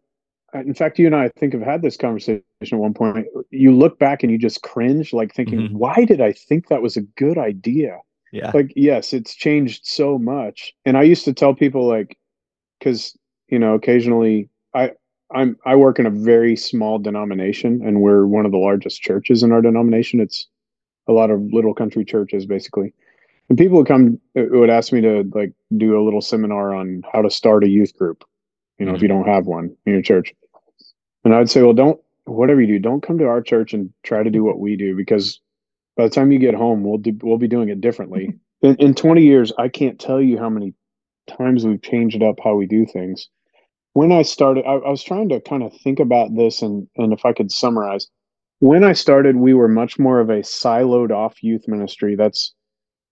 in 0.55 0.75
fact, 0.75 0.99
you 0.99 1.07
and 1.07 1.15
I, 1.15 1.25
I 1.25 1.29
think 1.39 1.53
have 1.53 1.63
had 1.63 1.83
this 1.83 1.97
conversation 1.97 2.43
at 2.61 2.73
one 2.73 2.95
point. 2.95 3.27
You 3.51 3.75
look 3.75 3.99
back 3.99 4.23
and 4.23 4.33
you 4.33 4.39
just 4.39 4.63
cringe, 4.63 5.13
like 5.13 5.35
thinking, 5.35 5.61
mm-hmm. 5.61 5.77
why 5.77 6.05
did 6.05 6.21
I 6.21 6.33
think 6.33 6.69
that 6.69 6.83
was 6.83 6.97
a 6.97 7.03
good 7.03 7.39
idea? 7.39 7.99
Yeah. 8.33 8.51
Like, 8.53 8.73
yes, 8.75 9.13
it's 9.13 9.35
changed 9.35 9.87
so 9.87 10.19
much. 10.19 10.73
And 10.85 10.97
I 10.97 11.03
used 11.03 11.25
to 11.25 11.33
tell 11.33 11.55
people 11.55 11.87
like, 11.87 12.19
cause 12.83 13.17
you 13.49 13.59
know, 13.59 13.75
occasionally 13.75 14.49
I, 14.75 14.93
I'm, 15.33 15.57
I 15.65 15.77
work 15.77 15.99
in 15.99 16.07
a 16.07 16.11
very 16.11 16.57
small 16.57 16.99
denomination 16.99 17.81
and 17.85 18.01
we're 18.01 18.27
one 18.27 18.47
of 18.47 18.53
the 18.53 18.59
largest 18.59 19.03
churches 19.03 19.43
in 19.43 19.53
our 19.53 19.63
denomination. 19.63 20.21
It's 20.21 20.47
a 21.09 21.13
lot 21.13 21.31
of 21.31 21.41
little 21.53 21.75
country 21.75 22.05
churches 22.05 22.47
basically. 22.47 22.93
And 23.49 23.57
people 23.57 23.79
would 23.79 23.87
come, 23.87 24.21
would 24.35 24.71
ask 24.71 24.93
me 24.93 25.01
to 25.03 25.25
like 25.35 25.53
do 25.77 26.01
a 26.01 26.03
little 26.03 26.21
seminar 26.21 26.75
on 26.75 27.03
how 27.13 27.23
to 27.23 27.31
start 27.31 27.65
a 27.65 27.69
youth 27.69 27.97
group 27.97 28.25
you 28.79 28.85
know, 28.85 28.91
mm-hmm. 28.91 28.97
if 28.97 29.03
you 29.03 29.09
don't 29.09 29.27
have 29.27 29.47
one 29.47 29.77
in 29.87 29.93
your 29.93 30.03
church. 30.03 30.35
And 31.25 31.35
I 31.35 31.39
would 31.39 31.51
say, 31.51 31.63
well, 31.63 31.73
don't, 31.73 32.01
whatever 32.27 32.61
you 32.61 32.67
do, 32.67 32.79
don't 32.79 33.03
come 33.03 33.19
to 33.19 33.27
our 33.27 33.41
church 33.41 33.73
and 33.73 33.91
try 34.03 34.23
to 34.23 34.31
do 34.31 34.45
what 34.45 34.59
we 34.59 34.77
do 34.77 34.95
because 34.97 35.41
by 35.97 36.05
the 36.05 36.11
time 36.11 36.31
you 36.31 36.39
get 36.39 36.55
home, 36.55 36.85
we'll 36.85 36.99
do, 36.99 37.17
we'll 37.23 37.39
be 37.39 37.49
doing 37.49 37.69
it 37.69 37.81
differently. 37.81 38.35
in, 38.63 38.77
in 38.77 38.95
20 38.95 39.23
years, 39.23 39.53
I 39.59 39.69
can't 39.69 39.99
tell 39.99 40.21
you 40.21 40.39
how 40.39 40.51
many 40.51 40.75
times 41.39 41.65
we've 41.65 41.83
changed 41.83 42.23
up 42.23 42.37
how 42.43 42.55
we 42.55 42.67
do 42.67 42.85
things. 42.87 43.29
When 43.95 44.13
I 44.13 44.23
started, 44.23 44.65
I, 44.67 44.75
I 44.75 44.91
was 44.91 45.03
trying 45.03 45.31
to 45.31 45.41
kind 45.41 45.63
of 45.63 45.73
think 45.81 46.01
about 46.01 46.35
this 46.35 46.63
and, 46.63 46.87
and 46.97 47.13
if 47.13 47.25
I 47.25 47.33
could 47.33 47.51
summarize. 47.51 48.09
When 48.59 48.85
I 48.85 48.93
started, 48.93 49.37
we 49.37 49.55
were 49.55 49.69
much 49.69 49.99
more 49.99 50.21
of 50.21 50.31
a 50.31 50.41
siloed 50.41 51.11
off 51.11 51.43
youth 51.43 51.67
ministry. 51.67 52.17
That's 52.17 52.55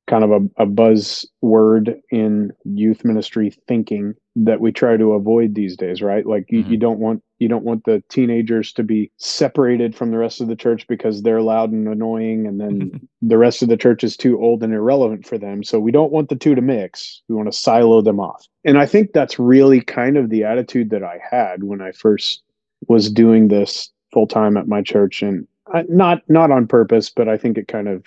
kind 0.06 0.25
of 0.25 0.30
a, 0.30 0.62
a 0.62 0.66
buzz 0.66 1.26
word 1.40 2.00
in 2.11 2.52
youth 2.64 3.04
ministry 3.04 3.54
thinking 3.66 4.14
that 4.37 4.61
we 4.61 4.70
try 4.70 4.96
to 4.96 5.12
avoid 5.12 5.54
these 5.54 5.76
days 5.76 6.02
right? 6.02 6.26
Like 6.26 6.46
you, 6.50 6.61
mm-hmm. 6.61 6.73
you 6.73 6.76
don't 6.76 6.99
want 6.99 7.23
you 7.38 7.49
don't 7.49 7.64
want 7.64 7.84
the 7.84 8.02
teenagers 8.08 8.73
to 8.75 8.82
be 8.82 9.11
separated 9.16 9.94
from 9.94 10.11
the 10.11 10.18
rest 10.18 10.40
of 10.40 10.49
the 10.49 10.56
church 10.56 10.87
because 10.88 11.23
they're 11.23 11.42
loud 11.42 11.73
and 11.73 11.88
annoying 11.88 12.46
and 12.46 12.61
then 12.61 13.08
the 13.23 13.38
rest 13.38 13.62
of 13.62 13.68
the 13.68 13.76
church 13.76 14.04
is 14.04 14.16
too 14.16 14.40
old 14.40 14.62
and 14.62 14.75
irrelevant 14.75 15.26
for 15.26 15.38
them. 15.38 15.62
So 15.62 15.78
we 15.80 15.92
don't 15.92 16.12
want 16.12 16.28
the 16.28 16.37
two 16.37 16.54
to 16.54 16.62
mix. 16.62 17.23
We 17.28 17.34
want 17.34 17.50
to 17.50 17.58
silo 17.58 18.02
them 18.02 18.20
off. 18.20 18.46
And 18.64 18.78
i 18.78 18.87
think 18.87 19.12
that's 19.12 19.38
really 19.38 19.80
kind 19.80 20.16
of 20.16 20.30
the 20.30 20.44
attitude 20.44 20.90
that 20.90 21.02
i 21.02 21.18
had 21.30 21.64
when 21.64 21.80
i 21.80 21.92
first 21.92 22.42
was 22.88 23.11
doing 23.11 23.49
this 23.49 23.90
full 24.12 24.26
time 24.26 24.56
at 24.56 24.68
my 24.68 24.82
church. 24.82 25.23
And 25.23 25.46
I, 25.73 25.84
not 25.88 26.23
not 26.28 26.50
on 26.50 26.66
purpose 26.66 27.08
but 27.08 27.28
i 27.28 27.38
think 27.38 27.56
it 27.56 27.68
kind 27.68 27.88
of 27.88 28.04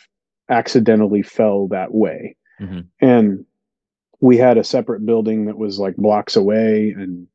accidentally 0.50 1.22
fell 1.22 1.68
that 1.68 1.94
way. 1.94 2.36
Mm-hmm. 2.60 2.82
And 3.02 3.46
we 4.20 4.38
had 4.38 4.58
a 4.58 4.64
separate 4.64 5.06
building 5.06 5.46
that 5.46 5.58
was 5.58 5.80
like 5.80 5.96
blocks 5.96 6.36
away 6.36 6.94
and 6.98 7.28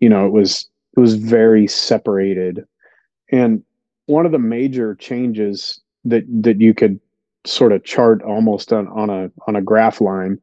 you 0.00 0.08
know 0.08 0.26
it 0.26 0.32
was 0.32 0.68
it 0.96 1.00
was 1.00 1.14
very 1.14 1.66
separated 1.66 2.64
and 3.32 3.62
one 4.06 4.26
of 4.26 4.32
the 4.32 4.38
major 4.38 4.94
changes 4.96 5.80
that 6.04 6.24
that 6.42 6.60
you 6.60 6.74
could 6.74 7.00
sort 7.46 7.72
of 7.72 7.84
chart 7.84 8.22
almost 8.22 8.72
on, 8.72 8.86
on 8.88 9.08
a 9.08 9.30
on 9.46 9.56
a 9.56 9.62
graph 9.62 10.00
line 10.00 10.38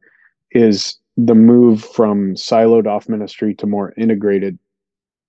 is 0.50 0.98
the 1.16 1.34
move 1.34 1.84
from 1.84 2.34
siloed 2.34 2.86
off 2.86 3.08
ministry 3.08 3.54
to 3.54 3.66
more 3.66 3.92
integrated 3.96 4.58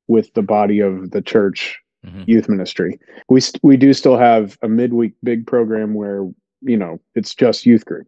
with 0.08 0.34
the 0.34 0.42
body 0.42 0.80
of 0.80 1.12
the 1.12 1.22
church 1.22 1.80
mm-hmm. 2.06 2.24
youth 2.26 2.50
ministry 2.50 3.00
we 3.30 3.42
we 3.62 3.78
do 3.78 3.94
still 3.94 4.18
have 4.18 4.58
a 4.62 4.68
midweek 4.68 5.14
big 5.24 5.46
program 5.46 5.94
where 5.94 6.28
you 6.62 6.78
know 6.78 7.00
it's 7.16 7.36
just 7.36 7.66
youth 7.66 7.86
group. 7.86 8.08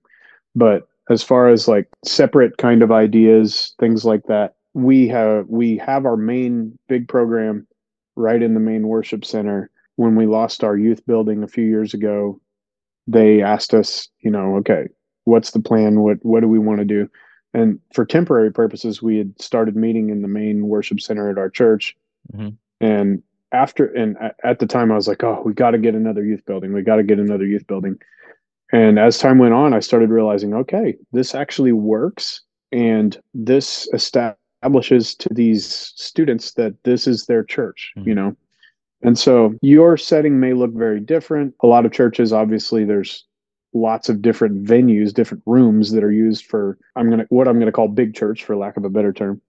But 0.55 0.88
as 1.10 1.24
far 1.24 1.50
as 1.50 1.67
like 1.67 1.88
separate 2.05 2.58
kind 2.58 2.81
of 2.81 2.91
ideas 2.91 3.75
things 3.79 4.05
like 4.05 4.24
that 4.27 4.55
we 4.74 5.08
have 5.08 5.46
we 5.48 5.77
have 5.77 6.05
our 6.05 6.17
main 6.17 6.77
big 6.88 7.08
program 7.08 7.67
right 8.15 8.41
in 8.41 8.53
the 8.53 8.60
main 8.60 8.88
worship 8.88 9.25
center. 9.25 9.70
When 9.98 10.15
we 10.15 10.25
lost 10.25 10.63
our 10.63 10.77
youth 10.77 11.05
building 11.05 11.43
a 11.43 11.48
few 11.48 11.65
years 11.65 11.93
ago 11.93 12.39
they 13.08 13.41
asked 13.41 13.74
us 13.74 14.08
you 14.20 14.31
know 14.31 14.55
okay 14.58 14.88
what's 15.25 15.51
the 15.51 15.60
plan? 15.60 16.00
What 16.01 16.17
what 16.24 16.41
do 16.41 16.48
we 16.48 16.60
want 16.60 16.79
to 16.79 16.86
do? 16.86 17.10
And 17.53 17.79
for 17.93 18.05
temporary 18.05 18.51
purposes 18.51 19.01
we 19.01 19.17
had 19.17 19.39
started 19.41 19.75
meeting 19.75 20.10
in 20.10 20.22
the 20.22 20.27
main 20.27 20.67
worship 20.67 21.01
center 21.01 21.29
at 21.29 21.38
our 21.38 21.50
church. 21.50 21.96
Mm-hmm. 22.34 22.50
and 22.79 23.24
after 23.51 23.88
and 23.88 24.15
at 24.43 24.60
the 24.60 24.67
time 24.67 24.91
i 24.91 24.96
was 24.96 25.08
like 25.08 25.24
oh 25.24 25.41
we 25.43 25.53
got 25.53 25.72
to 25.72 25.79
get 25.79 25.96
another 25.96 26.24
youth 26.24 26.46
building. 26.46 26.72
We 26.72 26.84
got 26.84 26.98
to 26.98 27.03
get 27.03 27.20
another 27.20 27.46
youth 27.46 27.65
building 27.67 27.98
and 28.72 29.00
as 29.00 29.18
time 29.18 29.38
went 29.38 29.54
on, 29.54 29.74
I 29.74 29.80
started 29.80 30.10
realizing, 30.10 30.54
okay, 30.54 30.96
this 31.12 31.36
actually 31.36 31.74
works. 31.74 32.42
And 32.72 33.20
this 33.34 33.90
establishes 33.94 35.13
to 35.16 35.30
these 35.34 35.66
students 35.96 36.54
that 36.54 36.74
this 36.84 37.06
is 37.06 37.25
their 37.25 37.44
church, 37.44 37.92
mm-hmm. 37.98 38.08
you 38.08 38.16
know? 38.16 38.36
And 39.04 39.18
so 39.18 39.56
your 39.62 39.98
setting 39.98 40.40
may 40.40 40.54
look 40.54 40.74
very 40.74 41.00
different. 41.00 41.56
A 41.62 41.68
lot 41.68 41.86
of 41.86 41.92
churches, 41.92 42.32
obviously, 42.32 42.86
there's 42.86 43.25
lots 43.74 44.10
of 44.10 44.22
different 44.22 44.63
venues, 44.63 45.13
different 45.13 45.44
rooms 45.46 45.92
that 45.92 46.04
are 46.04 46.12
used 46.12 46.46
for 46.46 46.78
I'm 46.96 47.10
gonna 47.10 47.25
what 47.30 47.48
I'm 47.48 47.58
gonna 47.58 47.72
call 47.72 47.88
big 47.88 48.13
church 48.13 48.44
for 48.44 48.56
lack 48.56 48.78
of 48.78 48.86
a 48.86 48.90
better 48.90 49.13
term. 49.13 49.42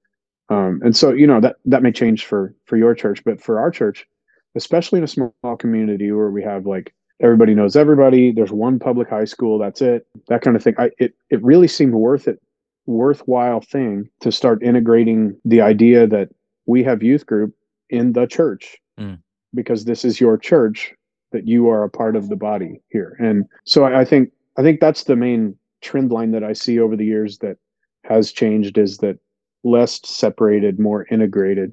Um, 0.48 0.80
and 0.84 0.96
so 0.96 1.12
you 1.12 1.26
know 1.26 1.40
that 1.40 1.56
that 1.64 1.82
may 1.82 1.92
change 1.92 2.24
for 2.24 2.54
for 2.64 2.76
your 2.76 2.94
church, 2.94 3.22
but 3.24 3.40
for 3.42 3.58
our 3.58 3.70
church, 3.70 4.06
especially 4.54 4.98
in 4.98 5.04
a 5.04 5.08
small 5.08 5.56
community 5.58 6.10
where 6.12 6.30
we 6.30 6.42
have 6.42 6.66
like 6.66 6.94
everybody 7.20 7.54
knows 7.54 7.76
everybody 7.76 8.32
there's 8.32 8.52
one 8.52 8.78
public 8.78 9.08
high 9.08 9.24
school 9.24 9.58
that's 9.58 9.82
it 9.82 10.06
that 10.28 10.42
kind 10.42 10.56
of 10.56 10.62
thing 10.62 10.74
I, 10.78 10.90
it, 10.98 11.14
it 11.30 11.42
really 11.42 11.68
seemed 11.68 11.94
worth 11.94 12.28
it 12.28 12.40
worthwhile 12.86 13.60
thing 13.60 14.08
to 14.20 14.32
start 14.32 14.62
integrating 14.62 15.36
the 15.44 15.60
idea 15.60 16.06
that 16.06 16.30
we 16.66 16.82
have 16.82 17.02
youth 17.02 17.26
group 17.26 17.54
in 17.90 18.12
the 18.12 18.26
church 18.26 18.78
mm. 18.98 19.18
because 19.54 19.84
this 19.84 20.04
is 20.04 20.20
your 20.20 20.36
church 20.36 20.94
that 21.32 21.46
you 21.46 21.68
are 21.68 21.84
a 21.84 21.90
part 21.90 22.16
of 22.16 22.28
the 22.28 22.36
body 22.36 22.80
here. 22.90 23.16
And 23.18 23.46
so 23.64 23.84
I, 23.84 24.00
I 24.00 24.04
think 24.04 24.30
I 24.56 24.62
think 24.62 24.80
that's 24.80 25.04
the 25.04 25.16
main 25.16 25.56
trend 25.80 26.10
line 26.10 26.32
that 26.32 26.44
I 26.44 26.52
see 26.52 26.78
over 26.78 26.96
the 26.96 27.06
years 27.06 27.38
that 27.38 27.56
has 28.04 28.32
changed 28.32 28.76
is 28.78 28.98
that 28.98 29.18
less 29.64 30.00
separated, 30.04 30.78
more 30.78 31.06
integrated. 31.10 31.72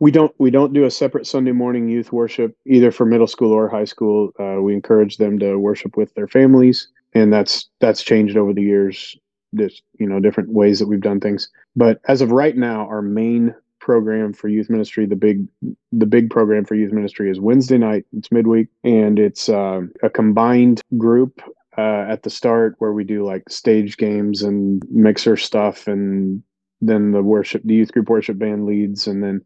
We 0.00 0.10
don't 0.10 0.34
we 0.38 0.50
don't 0.50 0.72
do 0.72 0.84
a 0.84 0.90
separate 0.90 1.26
Sunday 1.26 1.52
morning 1.52 1.88
youth 1.88 2.12
worship 2.12 2.56
either 2.66 2.90
for 2.92 3.04
middle 3.04 3.26
school 3.26 3.52
or 3.52 3.68
high 3.68 3.84
school. 3.84 4.32
Uh, 4.38 4.62
we 4.62 4.74
encourage 4.74 5.16
them 5.16 5.38
to 5.40 5.56
worship 5.56 5.96
with 5.96 6.14
their 6.14 6.28
families, 6.28 6.88
and 7.14 7.32
that's 7.32 7.68
that's 7.80 8.02
changed 8.02 8.36
over 8.36 8.52
the 8.52 8.62
years. 8.62 9.16
There's 9.52 9.82
you 9.98 10.08
know 10.08 10.20
different 10.20 10.50
ways 10.50 10.78
that 10.78 10.88
we've 10.88 11.00
done 11.00 11.20
things, 11.20 11.48
but 11.74 12.00
as 12.06 12.20
of 12.20 12.30
right 12.30 12.56
now, 12.56 12.86
our 12.86 13.02
main 13.02 13.54
program 13.80 14.34
for 14.34 14.48
youth 14.48 14.68
ministry, 14.68 15.06
the 15.06 15.16
big 15.16 15.46
the 15.92 16.06
big 16.06 16.30
program 16.30 16.64
for 16.64 16.74
youth 16.74 16.92
ministry 16.92 17.30
is 17.30 17.40
Wednesday 17.40 17.78
night. 17.78 18.04
It's 18.16 18.30
midweek, 18.30 18.68
and 18.84 19.18
it's 19.18 19.48
uh, 19.48 19.80
a 20.02 20.10
combined 20.10 20.80
group 20.96 21.40
uh, 21.78 22.04
at 22.08 22.22
the 22.22 22.30
start 22.30 22.74
where 22.78 22.92
we 22.92 23.04
do 23.04 23.24
like 23.24 23.48
stage 23.48 23.96
games 23.96 24.42
and 24.42 24.82
mixer 24.90 25.36
stuff, 25.36 25.88
and 25.88 26.42
then 26.80 27.12
the 27.12 27.22
worship, 27.22 27.62
the 27.64 27.74
youth 27.74 27.92
group 27.92 28.10
worship 28.10 28.38
band 28.38 28.66
leads, 28.66 29.06
and 29.06 29.22
then 29.22 29.40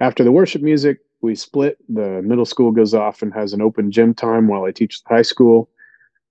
after 0.00 0.24
the 0.24 0.32
worship 0.32 0.62
music, 0.62 0.98
we 1.22 1.34
split. 1.34 1.78
The 1.88 2.22
middle 2.22 2.44
school 2.44 2.72
goes 2.72 2.94
off 2.94 3.22
and 3.22 3.32
has 3.34 3.52
an 3.52 3.62
open 3.62 3.90
gym 3.90 4.14
time 4.14 4.48
while 4.48 4.64
I 4.64 4.70
teach 4.72 5.00
high 5.06 5.22
school, 5.22 5.70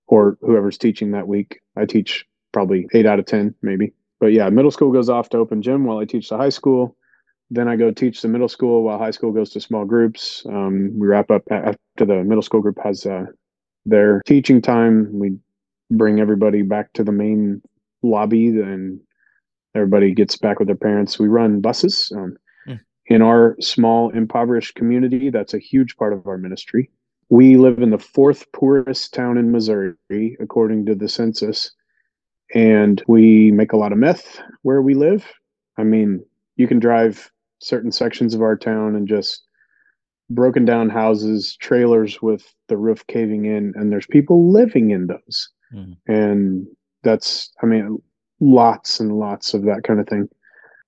or 0.06 0.38
whoever's 0.40 0.78
teaching 0.78 1.10
that 1.12 1.28
week. 1.28 1.60
I 1.76 1.86
teach 1.86 2.24
probably 2.52 2.86
eight 2.94 3.06
out 3.06 3.18
of 3.18 3.26
ten, 3.26 3.54
maybe. 3.62 3.92
But 4.20 4.32
yeah, 4.32 4.48
middle 4.48 4.70
school 4.70 4.92
goes 4.92 5.10
off 5.10 5.28
to 5.30 5.38
open 5.38 5.62
gym 5.62 5.84
while 5.84 5.98
I 5.98 6.04
teach 6.04 6.28
the 6.28 6.36
high 6.36 6.48
school 6.48 6.96
then 7.50 7.68
I 7.68 7.76
go 7.76 7.90
teach 7.90 8.22
the 8.22 8.28
middle 8.28 8.48
school 8.48 8.82
while 8.82 8.98
high 8.98 9.10
school 9.10 9.32
goes 9.32 9.50
to 9.50 9.60
small 9.60 9.84
groups. 9.84 10.44
Um, 10.46 10.98
we 10.98 11.06
wrap 11.06 11.30
up 11.30 11.42
after 11.50 12.04
the 12.04 12.24
middle 12.24 12.42
school 12.42 12.60
group 12.60 12.78
has 12.82 13.06
uh, 13.06 13.26
their 13.84 14.20
teaching 14.26 14.60
time. 14.60 15.08
We 15.12 15.38
bring 15.90 16.18
everybody 16.18 16.62
back 16.62 16.92
to 16.94 17.04
the 17.04 17.12
main 17.12 17.62
lobby 18.02 18.48
and 18.48 19.00
everybody 19.74 20.12
gets 20.12 20.36
back 20.36 20.58
with 20.58 20.66
their 20.66 20.76
parents. 20.76 21.18
We 21.18 21.28
run 21.28 21.60
buses. 21.60 22.12
Um. 22.16 22.36
In 23.08 23.22
our 23.22 23.56
small, 23.60 24.10
impoverished 24.10 24.74
community, 24.74 25.30
that's 25.30 25.54
a 25.54 25.58
huge 25.58 25.96
part 25.96 26.12
of 26.12 26.26
our 26.26 26.38
ministry. 26.38 26.90
We 27.28 27.56
live 27.56 27.78
in 27.78 27.90
the 27.90 27.98
fourth 27.98 28.50
poorest 28.52 29.14
town 29.14 29.38
in 29.38 29.52
Missouri, 29.52 30.36
according 30.40 30.86
to 30.86 30.94
the 30.94 31.08
census. 31.08 31.70
And 32.54 33.02
we 33.08 33.50
make 33.50 33.72
a 33.72 33.76
lot 33.76 33.92
of 33.92 33.98
meth 33.98 34.40
where 34.62 34.82
we 34.82 34.94
live. 34.94 35.24
I 35.76 35.84
mean, 35.84 36.24
you 36.56 36.66
can 36.68 36.78
drive 36.78 37.30
certain 37.58 37.92
sections 37.92 38.34
of 38.34 38.42
our 38.42 38.56
town 38.56 38.94
and 38.94 39.08
just 39.08 39.42
broken 40.30 40.64
down 40.64 40.88
houses, 40.88 41.56
trailers 41.60 42.20
with 42.22 42.54
the 42.68 42.76
roof 42.76 43.06
caving 43.06 43.44
in, 43.44 43.72
and 43.76 43.92
there's 43.92 44.06
people 44.06 44.50
living 44.50 44.90
in 44.90 45.06
those. 45.06 45.48
Mm. 45.72 45.96
And 46.06 46.66
that's, 47.02 47.52
I 47.62 47.66
mean, 47.66 48.00
lots 48.40 49.00
and 49.00 49.18
lots 49.18 49.54
of 49.54 49.62
that 49.62 49.84
kind 49.84 50.00
of 50.00 50.08
thing. 50.08 50.28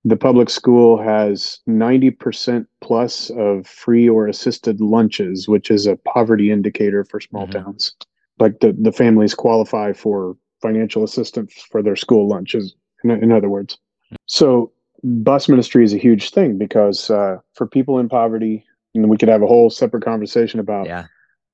The 0.05 0.15
public 0.15 0.49
school 0.49 1.01
has 1.01 1.59
90% 1.67 2.65
plus 2.81 3.29
of 3.31 3.67
free 3.67 4.07
or 4.07 4.27
assisted 4.27 4.79
lunches, 4.79 5.47
which 5.47 5.69
is 5.69 5.85
a 5.85 5.97
poverty 5.97 6.51
indicator 6.51 7.03
for 7.03 7.19
small 7.19 7.47
mm-hmm. 7.47 7.63
towns. 7.63 7.95
Like 8.39 8.59
the, 8.61 8.73
the 8.79 8.93
families 8.93 9.35
qualify 9.35 9.91
for 9.91 10.37
financial 10.61 11.03
assistance 11.03 11.53
for 11.69 11.83
their 11.83 11.97
school 11.97 12.27
lunches, 12.27 12.75
in, 13.03 13.11
in 13.11 13.31
other 13.31 13.49
words. 13.49 13.77
So 14.25 14.71
bus 15.03 15.49
ministry 15.49 15.83
is 15.83 15.93
a 15.93 15.97
huge 15.97 16.31
thing 16.31 16.57
because 16.57 17.09
uh, 17.09 17.37
for 17.53 17.67
people 17.67 17.99
in 17.99 18.09
poverty, 18.09 18.65
and 18.95 19.09
we 19.09 19.17
could 19.17 19.29
have 19.29 19.41
a 19.41 19.47
whole 19.47 19.69
separate 19.69 20.03
conversation 20.03 20.59
about 20.59 20.87
yeah. 20.87 21.05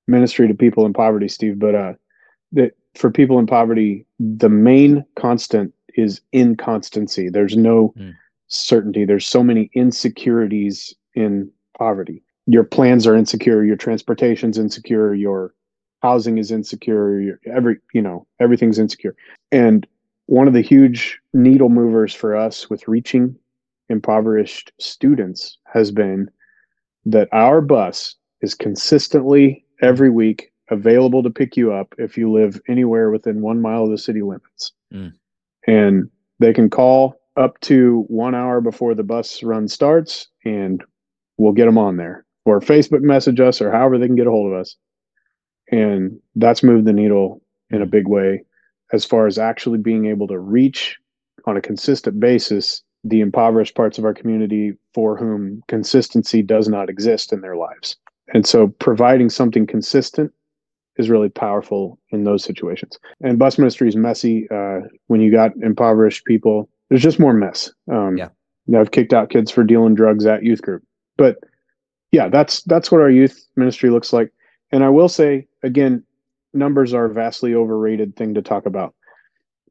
ministry 0.08 0.48
to 0.48 0.54
people 0.54 0.86
in 0.86 0.94
poverty, 0.94 1.28
Steve. 1.28 1.60
But 1.60 1.76
uh, 1.76 1.94
that 2.54 2.72
for 2.96 3.12
people 3.12 3.40
in 3.40 3.48
poverty, 3.48 4.06
the 4.20 4.50
main 4.50 5.04
constant 5.16 5.74
is 5.96 6.22
inconstancy. 6.34 7.30
There's 7.30 7.58
no 7.58 7.94
mm. 7.98 8.14
Certainty. 8.48 9.06
There's 9.06 9.26
so 9.26 9.44
many 9.44 9.70
insecurities 9.74 10.94
in 11.16 11.50
poverty. 11.78 12.24
Your 12.48 12.64
plans 12.64 13.08
are 13.08 13.16
insecure. 13.16 13.64
Your 13.64 13.76
transportation's 13.76 14.58
insecure. 14.58 15.14
Your 15.14 15.54
housing 16.02 16.38
is 16.38 16.52
insecure. 16.52 17.20
Your, 17.20 17.40
every 17.52 17.78
you 17.94 18.02
know 18.02 18.28
everything's 18.40 18.80
insecure. 18.80 19.16
And 19.52 19.88
one 20.28 20.48
of 20.48 20.54
the 20.54 20.62
huge 20.62 21.20
needle 21.34 21.70
movers 21.70 22.14
for 22.14 22.36
us 22.36 22.70
with 22.70 22.88
reaching 22.88 23.36
impoverished 23.90 24.72
students 24.80 25.58
has 25.72 25.92
been 25.92 26.30
that 27.06 27.30
our 27.32 27.62
bus 27.62 28.16
is 28.42 28.56
consistently 28.56 29.64
every 29.82 30.10
week 30.10 30.52
available 30.72 31.22
to 31.22 31.30
pick 31.30 31.56
you 31.56 31.72
up 31.72 31.94
if 31.98 32.18
you 32.18 32.32
live 32.32 32.60
anywhere 32.68 33.12
within 33.12 33.42
one 33.42 33.62
mile 33.62 33.84
of 33.84 33.92
the 33.92 33.98
city 33.98 34.22
limits. 34.22 34.72
Mm. 34.92 35.14
And 35.68 36.10
they 36.40 36.54
can 36.54 36.70
call 36.70 37.20
up 37.38 37.60
to 37.62 38.06
one 38.08 38.36
hour 38.36 38.62
before 38.62 38.96
the 38.96 39.04
bus 39.04 39.44
run 39.44 39.68
starts 39.68 40.28
and 40.44 40.84
we'll 41.38 41.54
get 41.54 41.66
them 41.66 41.78
on 41.78 41.98
there 41.98 42.26
or 42.46 42.60
Facebook 42.60 43.02
message 43.02 43.40
us 43.40 43.62
or 43.62 43.72
however 43.72 43.98
they 43.98 44.08
can 44.08 44.16
get 44.16 44.28
a 44.28 44.32
hold 44.32 44.52
of 44.52 44.60
us. 44.60 44.76
And 45.72 46.20
that's 46.36 46.64
moved 46.64 46.86
the 46.86 46.94
needle 46.94 47.42
in 47.72 47.82
a 47.82 47.88
big 47.88 48.08
way 48.08 48.44
as 48.94 49.04
far 49.04 49.28
as 49.28 49.38
actually 49.38 49.80
being 49.80 50.06
able 50.06 50.28
to 50.28 50.40
reach 50.40 50.98
on 51.46 51.58
a 51.58 51.62
consistent 51.62 52.20
basis 52.20 52.84
the 53.04 53.22
impoverished 53.22 53.76
parts 53.76 53.98
of 53.98 54.06
our 54.06 54.14
community 54.14 54.74
for 54.94 55.16
whom 55.16 55.62
consistency 55.68 56.42
does 56.42 56.68
not 56.68 56.90
exist 56.90 57.32
in 57.32 57.42
their 57.42 57.56
lives. 57.56 57.98
And 58.34 58.48
so 58.48 58.68
providing 58.80 59.30
something 59.30 59.68
consistent 59.68 60.32
is 60.98 61.10
really 61.10 61.30
powerful 61.30 62.00
in 62.12 62.24
those 62.24 62.44
situations. 62.44 62.98
And 63.22 63.38
bus 63.38 63.58
ministry 63.58 63.88
is 63.88 63.96
messy. 63.96 64.48
Uh, 64.50 64.80
when 65.08 65.22
you 65.22 65.32
got 65.32 65.52
impoverished 65.62 66.26
people, 66.26 66.70
there's 66.90 67.02
just 67.02 67.20
more 67.20 67.34
mess. 67.34 67.72
Um, 67.92 68.18
yeah. 68.18 68.30
I've 68.76 68.92
kicked 68.92 69.14
out 69.14 69.30
kids 69.30 69.52
for 69.52 69.64
dealing 69.64 69.96
drugs 69.96 70.26
at 70.26 70.44
youth 70.44 70.62
group. 70.62 70.84
But 71.18 71.38
yeah, 72.12 72.30
that's 72.30 72.64
that's 72.64 72.92
what 72.92 73.02
our 73.02 73.10
youth 73.10 73.46
ministry 73.56 73.90
looks 73.90 74.14
like. 74.14 74.32
And 74.72 74.84
I 74.84 74.90
will 74.90 75.10
say 75.10 75.48
again, 75.64 76.04
numbers 76.54 76.94
are 76.94 77.06
a 77.06 77.14
vastly 77.14 77.54
overrated 77.54 78.16
thing 78.16 78.34
to 78.34 78.42
talk 78.42 78.66
about. 78.66 78.96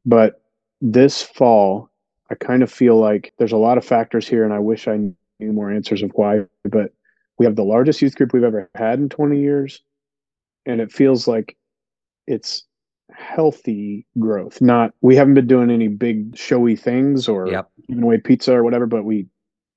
But 0.05 0.41
this 0.81 1.21
fall, 1.21 1.89
I 2.29 2.35
kind 2.35 2.63
of 2.63 2.71
feel 2.71 2.97
like 2.97 3.33
there's 3.37 3.51
a 3.51 3.57
lot 3.57 3.77
of 3.77 3.85
factors 3.85 4.27
here, 4.27 4.43
and 4.43 4.53
I 4.53 4.59
wish 4.59 4.87
I 4.87 4.97
knew 4.97 5.51
more 5.51 5.71
answers 5.71 6.03
of 6.03 6.11
why. 6.15 6.45
But 6.63 6.93
we 7.37 7.45
have 7.45 7.55
the 7.55 7.63
largest 7.63 8.01
youth 8.01 8.15
group 8.15 8.33
we've 8.33 8.43
ever 8.43 8.69
had 8.75 8.99
in 8.99 9.09
20 9.09 9.39
years, 9.39 9.81
and 10.65 10.79
it 10.79 10.91
feels 10.91 11.27
like 11.27 11.57
it's 12.27 12.64
healthy 13.17 14.05
growth. 14.19 14.61
Not 14.61 14.93
we 15.01 15.15
haven't 15.15 15.33
been 15.33 15.47
doing 15.47 15.71
any 15.71 15.87
big 15.87 16.37
showy 16.37 16.75
things 16.75 17.27
or 17.27 17.47
yep. 17.47 17.69
giving 17.87 18.03
away 18.03 18.17
pizza 18.17 18.53
or 18.53 18.63
whatever, 18.63 18.85
but 18.85 19.03
we, 19.03 19.27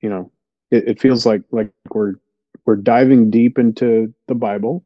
you 0.01 0.09
know, 0.09 0.31
it, 0.71 0.89
it 0.89 1.01
feels 1.01 1.27
like 1.27 1.43
like 1.51 1.71
we're 1.93 2.15
we're 2.65 2.77
diving 2.77 3.31
deep 3.31 3.59
into 3.59 4.13
the 4.27 4.35
Bible 4.35 4.85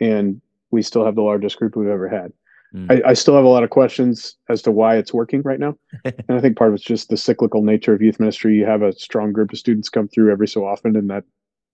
and 0.00 0.40
we 0.70 0.82
still 0.82 1.04
have 1.04 1.14
the 1.14 1.22
largest 1.22 1.58
group 1.58 1.76
we've 1.76 1.88
ever 1.88 2.08
had. 2.08 2.32
Mm. 2.74 2.90
I, 3.04 3.10
I, 3.10 3.12
still 3.14 3.34
have 3.34 3.44
a 3.44 3.48
lot 3.48 3.64
of 3.64 3.70
questions 3.70 4.36
as 4.48 4.62
to 4.62 4.70
why 4.70 4.96
it's 4.96 5.12
working 5.12 5.42
right 5.42 5.58
now. 5.58 5.76
and 6.04 6.24
I 6.28 6.40
think 6.40 6.56
part 6.56 6.70
of 6.70 6.76
it's 6.76 6.84
just 6.84 7.08
the 7.08 7.16
cyclical 7.16 7.62
nature 7.62 7.92
of 7.92 8.00
youth 8.00 8.20
ministry. 8.20 8.54
You 8.54 8.64
have 8.64 8.82
a 8.82 8.92
strong 8.92 9.32
group 9.32 9.52
of 9.52 9.58
students 9.58 9.88
come 9.88 10.06
through 10.06 10.30
every 10.30 10.46
so 10.46 10.64
often, 10.64 10.94
and 10.94 11.10
that 11.10 11.24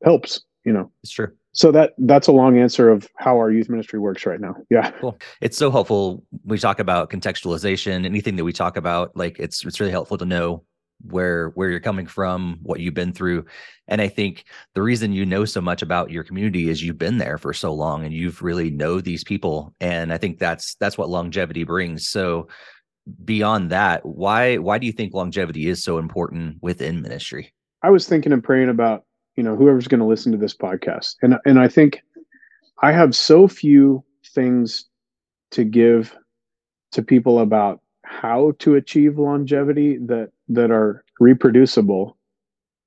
helps, 0.03 0.41
you 0.65 0.73
know. 0.73 0.91
It's 1.03 1.13
true. 1.13 1.33
So 1.57 1.73
that 1.73 1.95
that's 1.99 2.29
a 2.29 2.33
long 2.33 2.59
answer 2.59 2.91
of 2.91 3.09
how 3.17 3.37
our 3.37 3.51
youth 3.51 3.71
ministry 3.71 3.99
works 3.99 4.27
right 4.27 4.41
now. 4.41 4.57
Yeah. 4.71 4.91
Cool. 5.01 5.19
It's 5.41 5.57
so 5.57 5.71
helpful. 5.71 6.23
We 6.45 6.59
talk 6.59 6.79
about 6.79 7.11
contextualization, 7.11 8.05
anything 8.05 8.37
that 8.37 8.45
we 8.45 8.53
talk 8.53 8.77
about, 8.77 9.17
like 9.17 9.39
it's 9.39 9.65
it's 9.65 9.81
really 9.81 9.91
helpful 9.91 10.19
to 10.19 10.27
know 10.27 10.65
where 11.01 11.49
where 11.51 11.71
you're 11.71 11.81
coming 11.81 12.07
from 12.07 12.59
what 12.63 12.81
you've 12.81 12.95
been 12.95 13.13
through 13.13 13.45
and 13.87 14.01
i 14.01 14.09
think 14.09 14.45
the 14.75 14.81
reason 14.81 15.13
you 15.13 15.27
know 15.27 15.45
so 15.45 15.61
much 15.61 15.83
about 15.83 16.11
your 16.11 16.25
community 16.25 16.71
is 16.71 16.83
you've 16.83 16.97
been 16.97 17.19
there 17.19 17.37
for 17.37 17.53
so 17.53 17.73
long 17.73 18.05
and 18.05 18.15
you've 18.15 18.41
really 18.41 18.71
know 18.71 19.01
these 19.01 19.23
people 19.23 19.75
and 19.79 20.11
i 20.11 20.17
think 20.17 20.39
that's 20.39 20.75
that's 20.77 20.97
what 20.97 21.11
longevity 21.11 21.65
brings 21.65 22.09
so 22.09 22.49
beyond 23.27 23.71
that 23.71 24.05
why 24.07 24.57
why 24.57 24.79
do 24.79 24.87
you 24.87 24.93
think 24.93 25.13
longevity 25.13 25.69
is 25.69 25.83
so 25.83 25.99
important 25.99 26.57
within 26.63 27.03
ministry 27.03 27.53
i 27.83 27.91
was 27.91 28.09
thinking 28.09 28.33
and 28.33 28.43
praying 28.43 28.71
about 28.71 29.05
you 29.37 29.43
know 29.43 29.57
whoever's 29.57 29.89
going 29.89 30.01
to 30.01 30.07
listen 30.07 30.33
to 30.33 30.39
this 30.39 30.55
podcast. 30.55 31.17
And 31.23 31.37
and 31.45 31.59
i 31.59 31.69
think 31.69 32.03
i 32.83 32.93
have 32.93 33.15
so 33.15 33.49
few 33.49 34.05
things 34.25 34.87
to 35.53 35.65
give 35.65 36.17
to 36.93 37.03
people 37.03 37.39
about 37.39 37.81
how 38.05 38.53
to 38.59 38.75
achieve 38.75 39.19
longevity 39.19 39.99
that 39.99 40.31
that 40.49 40.71
are 40.71 41.05
reproducible. 41.19 42.17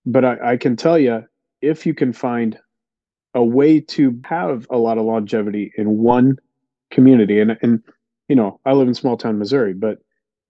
But 0.06 0.26
I, 0.26 0.52
I, 0.52 0.58
can 0.58 0.76
tell 0.76 0.98
you 0.98 1.26
if 1.62 1.86
you 1.86 1.94
can 1.94 2.14
find 2.14 2.58
a 3.34 3.44
way 3.44 3.82
to 3.82 4.20
have 4.24 4.66
a 4.70 4.78
lot 4.78 4.98
of 4.98 5.06
longevity 5.06 5.74
in 5.78 5.98
one 5.98 6.38
community 6.90 7.40
and 7.40 7.58
and 7.62 7.84
you 8.28 8.36
know 8.36 8.60
i 8.66 8.74
live 8.74 8.88
in 8.88 8.96
small 8.96 9.16
town 9.16 9.38
missouri 9.38 9.74
but 9.74 10.00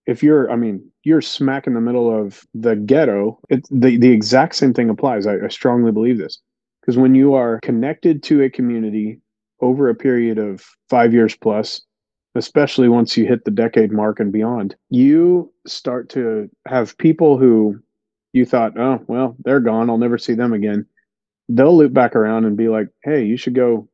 if 0.09 0.23
you're 0.23 0.51
i 0.51 0.55
mean 0.55 0.81
you're 1.03 1.21
smack 1.21 1.67
in 1.67 1.73
the 1.73 1.81
middle 1.81 2.09
of 2.09 2.45
the 2.53 2.75
ghetto 2.75 3.39
it, 3.49 3.65
the, 3.71 3.97
the 3.97 4.11
exact 4.11 4.55
same 4.55 4.73
thing 4.73 4.89
applies 4.89 5.27
I, 5.27 5.35
I 5.45 5.47
strongly 5.49 5.91
believe 5.91 6.17
this 6.17 6.39
because 6.81 6.97
when 6.97 7.15
you 7.15 7.35
are 7.35 7.59
connected 7.61 8.23
to 8.23 8.41
a 8.41 8.49
community 8.49 9.21
over 9.61 9.89
a 9.89 9.95
period 9.95 10.37
of 10.37 10.63
five 10.89 11.13
years 11.13 11.35
plus, 11.35 11.81
especially 12.35 12.89
once 12.89 13.17
you 13.17 13.27
hit 13.27 13.45
the 13.45 13.51
decade 13.51 13.91
mark 13.91 14.19
and 14.19 14.31
beyond, 14.31 14.75
you 14.89 15.51
start 15.67 16.09
to 16.09 16.49
have 16.67 16.97
people 16.97 17.37
who 17.37 17.79
you 18.33 18.45
thought, 18.45 18.77
oh, 18.79 18.99
well, 19.07 19.35
they're 19.43 19.59
gone. 19.59 19.89
I'll 19.89 19.97
never 19.97 20.17
see 20.17 20.33
them 20.33 20.53
again. 20.53 20.85
They'll 21.47 21.75
loop 21.75 21.93
back 21.93 22.15
around 22.15 22.45
and 22.45 22.55
be 22.55 22.69
like, 22.69 22.87
hey, 23.03 23.23
you 23.23 23.37
should 23.37 23.55
go, 23.55 23.87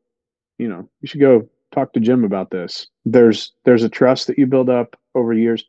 you 0.58 0.68
know, 0.68 0.90
you 1.02 1.08
should 1.08 1.22
go 1.22 1.50
talk 1.74 1.94
to 1.94 2.00
Jim 2.00 2.24
about 2.24 2.52
this. 2.52 2.88
There's 3.06 3.54
there's 3.64 3.84
a 3.84 3.90
trust 3.90 4.28
that 4.28 4.38
you 4.38 4.46
build 4.46 4.70
up 4.70 4.98
over 5.16 5.34
years. 5.34 5.66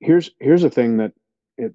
Here's 0.00 0.30
here's 0.40 0.64
a 0.64 0.70
thing 0.70 0.98
that 0.98 1.12
it 1.56 1.74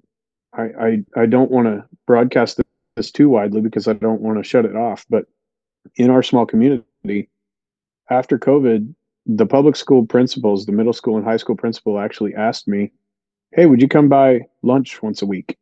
I 0.52 0.62
I, 0.62 1.22
I 1.22 1.26
don't 1.26 1.50
want 1.50 1.66
to 1.66 1.84
broadcast 2.06 2.60
this 2.96 3.10
too 3.10 3.28
widely 3.28 3.60
because 3.60 3.88
I 3.88 3.94
don't 3.94 4.20
want 4.20 4.38
to 4.38 4.48
shut 4.48 4.64
it 4.64 4.76
off. 4.76 5.06
But 5.08 5.26
in 5.96 6.10
our 6.10 6.22
small 6.22 6.46
community, 6.46 7.28
after 8.10 8.38
COVID, 8.38 8.94
the 9.26 9.46
public 9.46 9.76
school 9.76 10.06
principals, 10.06 10.66
the 10.66 10.72
middle 10.72 10.92
school 10.92 11.16
and 11.16 11.24
high 11.24 11.36
school 11.36 11.56
principal 11.56 11.98
actually 11.98 12.34
asked 12.34 12.68
me, 12.68 12.90
Hey, 13.52 13.66
would 13.66 13.82
you 13.82 13.88
come 13.88 14.08
by 14.08 14.40
lunch 14.62 15.02
once 15.02 15.22
a 15.22 15.26
week 15.26 15.58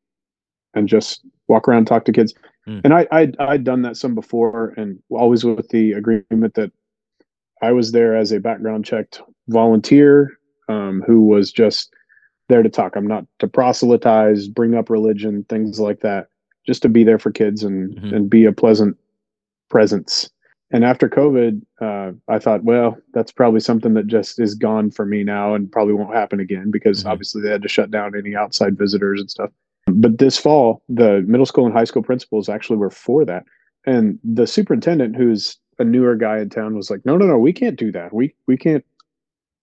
and 0.75 0.89
just 0.89 1.25
walk 1.49 1.69
around, 1.69 1.87
talk 1.87 2.05
to 2.05 2.13
kids? 2.13 2.35
Mm. 2.69 2.83
And 2.85 2.95
I, 2.95 3.07
I'd, 3.11 3.37
I'd 3.39 3.65
done 3.65 3.83
that 3.83 3.97
some 3.97 4.15
before 4.15 4.75
and 4.77 5.03
always 5.11 5.45
with 5.45 5.69
the 5.71 5.93
agreement 5.93 6.55
that 6.55 6.71
I 7.63 7.73
was 7.73 7.93
there 7.93 8.17
as 8.17 8.33
a 8.33 8.41
background 8.41 8.85
checked 8.85 9.21
volunteer 9.49 10.39
um, 10.69 11.03
who 11.07 11.23
was 11.23 11.53
just 11.53 11.93
there 12.51 12.63
to 12.63 12.69
talk. 12.69 12.97
I'm 12.97 13.07
not 13.07 13.25
to 13.39 13.49
proselytize, 13.49 14.47
bring 14.47 14.75
up 14.75 14.91
religion, 14.91 15.45
things 15.49 15.81
like 15.81 16.01
that, 16.01 16.29
just 16.67 16.83
to 16.83 16.91
be 16.91 17.05
there 17.05 17.19
for 17.19 17.31
kids 17.31 17.63
and, 17.65 17.97
mm-hmm. 17.97 18.15
and 18.15 18.31
be 18.31 18.45
a 18.45 18.53
pleasant 18.53 18.99
presence 19.71 20.29
and 20.73 20.85
after 20.85 21.09
COVID, 21.09 21.63
uh, 21.81 22.13
I 22.29 22.39
thought, 22.39 22.63
well, 22.63 22.97
that's 23.13 23.33
probably 23.33 23.61
something 23.61 23.95
that 23.95 24.07
just 24.07 24.39
is 24.39 24.55
gone 24.55 24.91
for 24.91 25.05
me 25.05 25.25
now 25.25 25.55
and 25.55 25.71
probably 25.71 25.95
won't 25.95 26.15
happen 26.15 26.39
again 26.39 26.71
because 26.71 27.01
mm-hmm. 27.01 27.09
obviously 27.09 27.43
they 27.43 27.51
had 27.51 27.63
to 27.63 27.69
shut 27.69 27.91
down 27.91 28.17
any 28.17 28.37
outside 28.37 28.79
visitors 28.79 29.21
and 29.21 29.31
stuff. 29.31 29.51
But 29.87 30.19
this 30.19 30.39
fall, 30.39 30.83
the 30.89 31.25
middle 31.27 31.47
school 31.47 31.67
and 31.67 31.75
high 31.75 31.85
school 31.85 32.03
principals 32.03 32.49
actually 32.49 32.77
were 32.77 32.91
for 32.91 33.25
that. 33.25 33.45
And 33.85 34.19
the 34.23 34.47
superintendent, 34.47 35.17
who's 35.17 35.59
a 35.79 35.85
newer 35.85 36.15
guy 36.15 36.39
in 36.39 36.51
town, 36.51 36.77
was 36.77 36.91
like, 36.91 37.05
no, 37.05 37.17
no, 37.17 37.27
no, 37.27 37.39
we 37.39 37.53
can't 37.53 37.79
do 37.79 37.91
that. 37.93 38.13
We 38.13 38.35
we 38.47 38.57
can't 38.57 38.85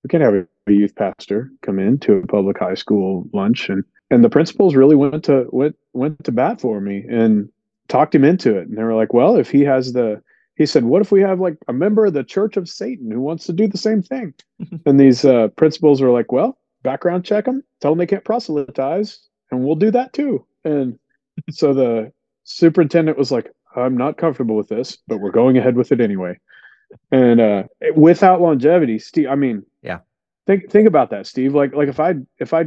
we 0.07 0.09
can't 0.09 0.23
have 0.23 0.47
a 0.67 0.71
youth 0.71 0.95
pastor 0.95 1.51
come 1.63 1.79
in 1.79 1.99
to 1.99 2.13
a 2.13 2.27
public 2.27 2.57
high 2.57 2.75
school 2.75 3.27
lunch. 3.33 3.67
And 3.67 3.83
and 4.09 4.23
the 4.23 4.29
principals 4.29 4.73
really 4.73 4.95
went 4.95 5.25
to 5.25 5.47
went 5.49 5.75
went 5.91 6.23
to 6.23 6.31
bat 6.31 6.61
for 6.61 6.79
me 6.79 7.03
and 7.09 7.49
talked 7.89 8.15
him 8.15 8.23
into 8.23 8.57
it. 8.57 8.69
And 8.69 8.77
they 8.77 8.83
were 8.83 8.95
like, 8.95 9.13
well, 9.13 9.35
if 9.35 9.51
he 9.51 9.61
has 9.63 9.91
the 9.91 10.21
he 10.55 10.65
said, 10.65 10.85
"What 10.85 11.01
if 11.01 11.11
we 11.11 11.21
have 11.21 11.41
like 11.41 11.57
a 11.67 11.73
member 11.73 12.05
of 12.05 12.13
the 12.13 12.23
Church 12.23 12.55
of 12.55 12.69
Satan 12.69 13.11
who 13.11 13.19
wants 13.19 13.45
to 13.47 13.53
do 13.53 13.67
the 13.67 13.77
same 13.77 14.01
thing?" 14.01 14.33
and 14.85 14.97
these 14.99 15.25
uh, 15.25 15.49
principals 15.57 16.01
were 16.01 16.09
like, 16.09 16.31
"Well, 16.31 16.57
background 16.83 17.25
check 17.25 17.45
them, 17.45 17.61
tell 17.81 17.91
them 17.91 17.99
they 17.99 18.07
can't 18.07 18.23
proselytize, 18.23 19.19
and 19.51 19.63
we'll 19.63 19.75
do 19.75 19.91
that 19.91 20.13
too." 20.13 20.45
And 20.63 20.97
so 21.51 21.73
the 21.73 22.13
superintendent 22.45 23.17
was 23.17 23.31
like, 23.31 23.51
"I'm 23.75 23.97
not 23.97 24.17
comfortable 24.17 24.55
with 24.55 24.69
this, 24.69 24.97
but 25.07 25.19
we're 25.19 25.31
going 25.31 25.57
ahead 25.57 25.75
with 25.75 25.91
it 25.91 25.99
anyway." 25.99 26.39
And 27.11 27.39
uh, 27.39 27.63
without 27.95 28.41
longevity, 28.41 28.99
Steve, 28.99 29.27
I 29.29 29.35
mean, 29.35 29.63
think 30.47 30.71
think 30.71 30.87
about 30.87 31.11
that, 31.11 31.27
Steve. 31.27 31.53
Like 31.53 31.75
like 31.75 31.89
if 31.89 31.99
I 31.99 32.15
if 32.39 32.53
I 32.53 32.65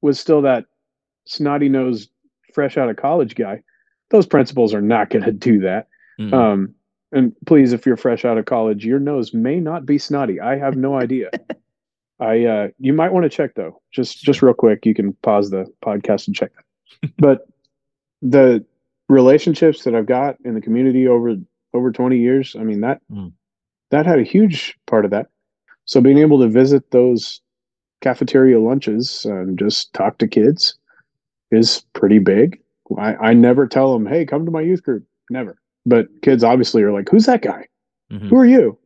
was 0.00 0.18
still 0.18 0.40
that 0.42 0.64
snotty 1.26 1.68
nosed, 1.68 2.10
fresh 2.54 2.78
out 2.78 2.88
of 2.88 2.96
college 2.96 3.34
guy, 3.34 3.62
those 4.10 4.26
principals 4.26 4.72
are 4.72 4.80
not 4.80 5.10
going 5.10 5.24
to 5.24 5.32
do 5.32 5.60
that. 5.60 5.88
Mm-hmm. 6.18 6.34
Um, 6.34 6.74
and 7.12 7.34
please, 7.44 7.72
if 7.72 7.84
you're 7.84 7.96
fresh 7.96 8.24
out 8.24 8.38
of 8.38 8.44
college, 8.46 8.84
your 8.84 9.00
nose 9.00 9.34
may 9.34 9.58
not 9.58 9.84
be 9.84 9.98
snotty. 9.98 10.40
I 10.40 10.56
have 10.56 10.76
no 10.76 10.96
idea. 10.96 11.30
I 12.20 12.44
uh, 12.44 12.68
you 12.78 12.92
might 12.92 13.12
want 13.12 13.24
to 13.24 13.30
check 13.30 13.54
though. 13.54 13.80
Just 13.92 14.22
just 14.22 14.42
real 14.42 14.54
quick, 14.54 14.86
you 14.86 14.94
can 14.94 15.12
pause 15.22 15.50
the 15.50 15.66
podcast 15.84 16.26
and 16.26 16.36
check 16.36 16.52
that. 16.54 17.10
but 17.18 17.48
the 18.22 18.64
relationships 19.08 19.84
that 19.84 19.94
I've 19.94 20.06
got 20.06 20.36
in 20.44 20.54
the 20.54 20.60
community 20.60 21.08
over 21.08 21.34
over 21.72 21.90
20 21.90 22.18
years, 22.18 22.54
I 22.58 22.62
mean 22.62 22.82
that 22.82 23.00
mm. 23.10 23.32
that 23.90 24.06
had 24.06 24.18
a 24.18 24.24
huge 24.24 24.78
part 24.86 25.04
of 25.04 25.10
that. 25.12 25.28
So 25.90 26.00
being 26.00 26.18
able 26.18 26.38
to 26.40 26.48
visit 26.48 26.90
those 26.90 27.40
cafeteria 28.00 28.60
lunches 28.60 29.24
and 29.24 29.58
just 29.58 29.92
talk 29.92 30.18
to 30.18 30.28
kids 30.28 30.78
is 31.50 31.84
pretty 31.92 32.18
big. 32.18 32.60
I, 32.98 33.14
I 33.16 33.34
never 33.34 33.66
tell 33.66 33.92
them, 33.92 34.06
hey, 34.06 34.24
come 34.24 34.44
to 34.44 34.50
my 34.50 34.60
youth 34.60 34.82
group. 34.82 35.04
Never 35.30 35.60
but 35.86 36.06
kids 36.22 36.44
obviously 36.44 36.82
are 36.82 36.92
like, 36.92 37.08
who's 37.08 37.26
that 37.26 37.42
guy? 37.42 37.66
Mm-hmm. 38.12 38.28
Who 38.28 38.36
are 38.36 38.46
you? 38.46 38.78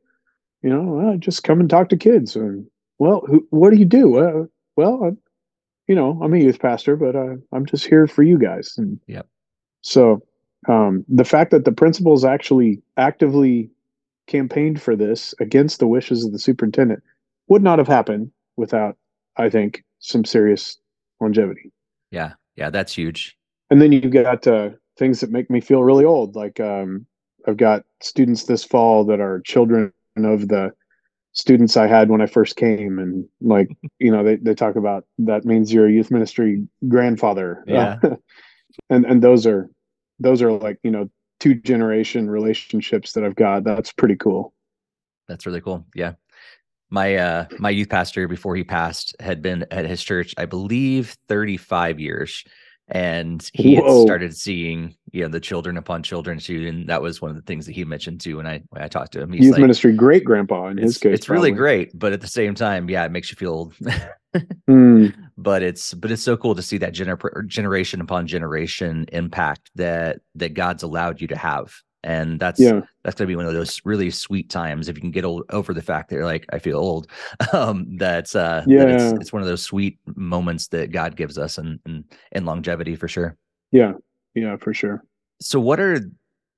You 0.63 0.71
know, 0.71 0.83
well, 0.83 1.17
just 1.19 1.45
come 1.45 1.61
and 1.61 1.69
talk 1.69 1.89
to 1.91 1.97
kids. 1.97 2.37
And 2.37 2.67
well, 2.99 3.23
who, 3.27 3.47
what 3.51 3.71
do 3.71 3.77
you 3.77 3.85
do? 3.85 4.19
Uh, 4.19 4.45
well, 4.77 5.05
I'm, 5.05 5.19
you 5.87 5.95
know, 5.95 6.19
I'm 6.23 6.33
a 6.33 6.39
youth 6.39 6.61
pastor, 6.61 6.97
but 6.97 7.15
uh, 7.15 7.35
I'm 7.53 7.67
just 7.67 7.87
here 7.87 8.07
for 8.07 8.23
you 8.23 8.39
guys. 8.39 8.75
And 8.79 8.99
yep. 9.07 9.27
So 9.83 10.23
um, 10.69 11.05
the 11.09 11.25
fact 11.25 11.51
that 11.51 11.65
the 11.65 11.73
principals 11.73 12.25
actually 12.25 12.81
actively 12.97 13.71
campaigned 14.27 14.81
for 14.81 14.97
this 14.97 15.35
against 15.41 15.79
the 15.79 15.87
wishes 15.87 16.25
of 16.25 16.33
the 16.33 16.39
superintendent 16.39 17.03
would 17.49 17.63
not 17.63 17.79
have 17.79 17.89
happened 17.89 18.31
without, 18.57 18.97
I 19.37 19.51
think, 19.51 19.85
some 19.99 20.25
serious 20.25 20.79
longevity. 21.21 21.73
Yeah, 22.11 22.33
yeah, 22.57 22.71
that's 22.71 22.95
huge. 22.95 23.37
And 23.71 23.81
then 23.81 23.93
you've 23.93 24.13
got 24.13 24.47
uh, 24.47 24.71
things 24.99 25.21
that 25.21 25.31
make 25.31 25.51
me 25.51 25.61
feel 25.61 25.83
really 25.83 26.05
old. 26.05 26.37
Like 26.37 26.61
um, 26.61 27.07
I've 27.47 27.57
got 27.57 27.85
students 28.01 28.45
this 28.45 28.65
fall 28.65 29.05
that 29.07 29.21
are 29.21 29.41
children 29.41 29.93
of 30.17 30.49
the 30.49 30.73
students 31.33 31.77
I 31.77 31.87
had 31.87 32.09
when 32.09 32.21
I 32.21 32.27
first 32.27 32.57
came, 32.57 32.99
and 32.99 33.27
like 33.41 33.69
you 33.99 34.11
know 34.11 34.23
they 34.23 34.37
they 34.37 34.55
talk 34.55 34.77
about 34.77 35.05
that 35.19 35.45
means 35.45 35.73
you're 35.73 35.89
a 35.89 35.93
youth 35.93 36.11
ministry 36.11 36.67
grandfather. 36.89 37.65
Yeah, 37.67 37.99
and 38.91 39.05
and 39.05 39.23
those 39.23 39.47
are 39.47 39.69
those 40.21 40.43
are 40.43 40.53
like 40.53 40.79
you 40.83 40.91
know 40.91 41.11
two 41.45 41.55
generation 41.55 42.31
relationships 42.31 43.13
that 43.13 43.23
I've 43.23 43.35
got. 43.35 43.65
That's 43.65 43.93
pretty 43.93 44.17
cool. 44.17 44.55
That's 45.29 45.45
really 45.45 45.61
cool. 45.61 45.85
Yeah. 45.95 46.15
My 46.89 47.17
uh 47.17 47.47
my 47.59 47.71
youth 47.71 47.91
pastor 47.91 48.29
before 48.29 48.57
he 48.57 48.65
passed 48.65 49.15
had 49.21 49.43
been 49.43 49.67
at 49.71 49.85
his 49.85 50.03
church, 50.03 50.35
I 50.39 50.47
believe 50.47 51.17
35 51.29 52.01
years 52.01 52.45
and 52.89 53.51
he 53.55 53.75
had 53.75 53.85
started 54.03 54.37
seeing 54.37 54.95
you 55.11 55.23
know 55.23 55.29
the 55.29 55.41
children 55.41 55.79
upon 55.79 56.03
children 56.03 56.39
too 56.39 56.67
and 56.69 56.89
that 56.89 57.01
was 57.01 57.21
one 57.21 57.31
of 57.31 57.37
the 57.37 57.43
things 57.43 57.65
that 57.65 57.73
he 57.73 57.83
mentioned 57.83 58.21
too 58.21 58.37
when 58.37 58.47
i 58.47 58.63
when 58.69 58.83
i 58.83 58.89
talked 58.89 59.11
to 59.15 59.23
him 59.23 59.33
he's 59.33 59.47
youth 59.47 59.53
like, 59.53 59.63
ministry 59.63 59.91
great 59.95 60.23
grandpa 60.23 60.67
in 60.67 60.77
his 60.77 60.99
case 60.99 61.15
it's 61.15 61.25
probably. 61.25 61.49
really 61.49 61.57
great 61.57 61.99
but 61.99 62.13
at 62.13 62.21
the 62.21 62.27
same 62.27 62.55
time 62.55 62.91
yeah 62.91 63.03
it 63.03 63.11
makes 63.11 63.31
you 63.31 63.37
feel 63.37 63.73
mm. 64.69 65.15
But 65.37 65.63
it's 65.63 65.95
but 65.95 66.11
it's 66.11 66.23
so 66.23 66.37
cool 66.37 66.55
to 66.55 66.63
see 66.63 66.79
that 66.79 66.95
gener- 66.95 67.47
generation 67.47 68.01
upon 68.01 68.27
generation 68.27 69.07
impact 69.13 69.71
that 69.75 70.21
that 70.35 70.55
god's 70.55 70.83
allowed 70.83 71.21
you 71.21 71.27
to 71.27 71.37
have 71.37 71.75
and 72.05 72.39
that's 72.39 72.61
yeah. 72.61 72.81
that's 73.03 73.17
gonna 73.17 73.29
be 73.29 73.35
one 73.35 73.47
of 73.47 73.55
those 73.55 73.81
really 73.85 74.11
sweet 74.11 74.51
times 74.51 74.89
if 74.89 74.97
you 74.97 75.01
can 75.01 75.11
get 75.11 75.25
old, 75.25 75.45
over 75.51 75.73
the 75.73 75.83
fact 75.83 76.11
that 76.11 76.17
you're 76.17 76.27
like 76.27 76.47
I 76.53 76.59
feel 76.59 76.79
old. 76.79 77.09
Um, 77.53 77.97
that's 77.99 78.35
uh, 78.35 78.65
yeah, 78.67 78.85
that 78.85 78.89
it's, 78.89 79.21
it's, 79.21 79.33
one 79.33 79.41
of 79.41 79.47
those 79.47 79.63
sweet 79.63 79.99
moments 80.17 80.69
that 80.69 80.91
God 80.91 81.15
gives 81.15 81.39
us, 81.39 81.57
and 81.57 81.79
and 81.87 82.05
and 82.33 82.45
longevity 82.47 82.97
for 82.97 83.07
sure. 83.07 83.37
Yeah, 83.71 83.93
yeah, 84.35 84.57
for 84.57 84.75
sure. 84.75 85.05
So 85.41 85.61
what 85.61 85.79
are 85.79 86.01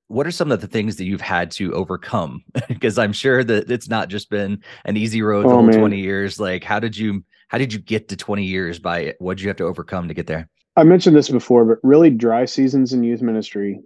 what 0.07 0.25
are 0.25 0.31
some 0.31 0.51
of 0.51 0.59
the 0.59 0.67
things 0.67 0.95
that 0.95 1.05
you've 1.05 1.21
had 1.21 1.51
to 1.51 1.73
overcome? 1.73 2.43
because 2.67 2.97
I'm 2.97 3.13
sure 3.13 3.43
that 3.43 3.69
it's 3.69 3.89
not 3.89 4.09
just 4.09 4.29
been 4.29 4.61
an 4.85 4.97
easy 4.97 5.21
road 5.21 5.45
the 5.45 5.49
oh, 5.49 5.55
whole 5.55 5.63
man. 5.63 5.79
20 5.79 5.99
years. 5.99 6.39
Like, 6.39 6.63
how 6.63 6.79
did 6.79 6.97
you 6.97 7.23
how 7.47 7.57
did 7.57 7.73
you 7.73 7.79
get 7.79 8.09
to 8.09 8.17
20 8.17 8.43
years 8.43 8.79
by? 8.79 9.13
What 9.19 9.37
did 9.37 9.43
you 9.43 9.49
have 9.49 9.57
to 9.57 9.65
overcome 9.65 10.07
to 10.07 10.13
get 10.13 10.27
there? 10.27 10.49
I 10.75 10.83
mentioned 10.83 11.15
this 11.15 11.29
before, 11.29 11.65
but 11.65 11.79
really 11.81 12.09
dry 12.09 12.45
seasons 12.45 12.93
in 12.93 13.03
youth 13.03 13.21
ministry 13.21 13.81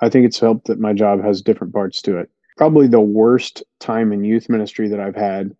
I 0.00 0.08
think 0.08 0.26
it's 0.26 0.40
helped 0.40 0.66
that 0.66 0.80
my 0.80 0.92
job 0.92 1.22
has 1.22 1.40
different 1.40 1.72
parts 1.72 2.02
to 2.02 2.18
it. 2.18 2.30
Probably 2.56 2.86
the 2.86 3.00
worst 3.00 3.62
time 3.80 4.12
in 4.12 4.24
youth 4.24 4.48
ministry 4.48 4.88
that 4.88 5.00
I've 5.00 5.16
had. 5.16 5.54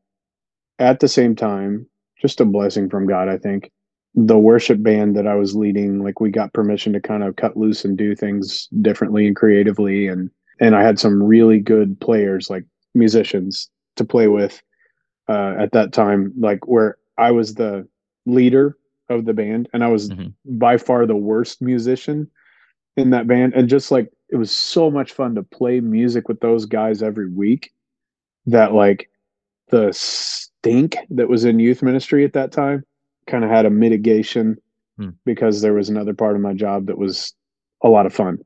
At 0.78 1.00
the 1.00 1.08
same 1.08 1.34
time, 1.34 1.86
just 2.20 2.40
a 2.40 2.44
blessing 2.44 2.88
from 2.90 3.06
God, 3.06 3.28
I 3.28 3.38
think. 3.38 3.70
The 4.14 4.38
worship 4.38 4.82
band 4.82 5.16
that 5.16 5.26
I 5.26 5.34
was 5.34 5.54
leading, 5.54 6.02
like 6.02 6.20
we 6.20 6.30
got 6.30 6.52
permission 6.54 6.92
to 6.94 7.00
kind 7.00 7.22
of 7.22 7.36
cut 7.36 7.56
loose 7.56 7.84
and 7.84 7.96
do 7.96 8.14
things 8.14 8.68
differently 8.80 9.26
and 9.26 9.36
creatively 9.36 10.08
and 10.08 10.30
and 10.58 10.74
I 10.74 10.82
had 10.82 10.98
some 10.98 11.22
really 11.22 11.60
good 11.60 12.00
players 12.00 12.48
like 12.48 12.64
musicians 12.94 13.68
to 13.96 14.06
play 14.06 14.26
with 14.26 14.62
uh, 15.28 15.54
at 15.58 15.72
that 15.72 15.92
time 15.92 16.32
like 16.38 16.66
where 16.66 16.96
I 17.18 17.30
was 17.30 17.54
the 17.54 17.86
leader 18.26 18.76
of 19.08 19.24
the 19.24 19.34
band 19.34 19.68
and 19.72 19.84
I 19.84 19.88
was 19.88 20.10
mm-hmm. 20.10 20.58
by 20.58 20.76
far 20.76 21.06
the 21.06 21.16
worst 21.16 21.62
musician 21.62 22.30
in 22.96 23.10
that 23.10 23.26
band 23.26 23.54
and 23.54 23.68
just 23.68 23.90
like 23.90 24.10
it 24.28 24.36
was 24.36 24.50
so 24.50 24.90
much 24.90 25.12
fun 25.12 25.34
to 25.36 25.42
play 25.42 25.80
music 25.80 26.28
with 26.28 26.40
those 26.40 26.66
guys 26.66 27.02
every 27.02 27.30
week 27.30 27.72
that 28.46 28.72
like 28.72 29.08
the 29.68 29.92
stink 29.92 30.96
that 31.10 31.28
was 31.28 31.44
in 31.44 31.60
youth 31.60 31.82
ministry 31.82 32.24
at 32.24 32.32
that 32.32 32.50
time 32.50 32.84
kind 33.26 33.44
of 33.44 33.50
had 33.50 33.66
a 33.66 33.70
mitigation 33.70 34.56
hmm. 34.96 35.10
because 35.24 35.60
there 35.60 35.74
was 35.74 35.88
another 35.88 36.14
part 36.14 36.34
of 36.34 36.42
my 36.42 36.52
job 36.52 36.86
that 36.86 36.98
was 36.98 37.32
a 37.82 37.88
lot 37.88 38.06
of 38.06 38.14
fun 38.14 38.38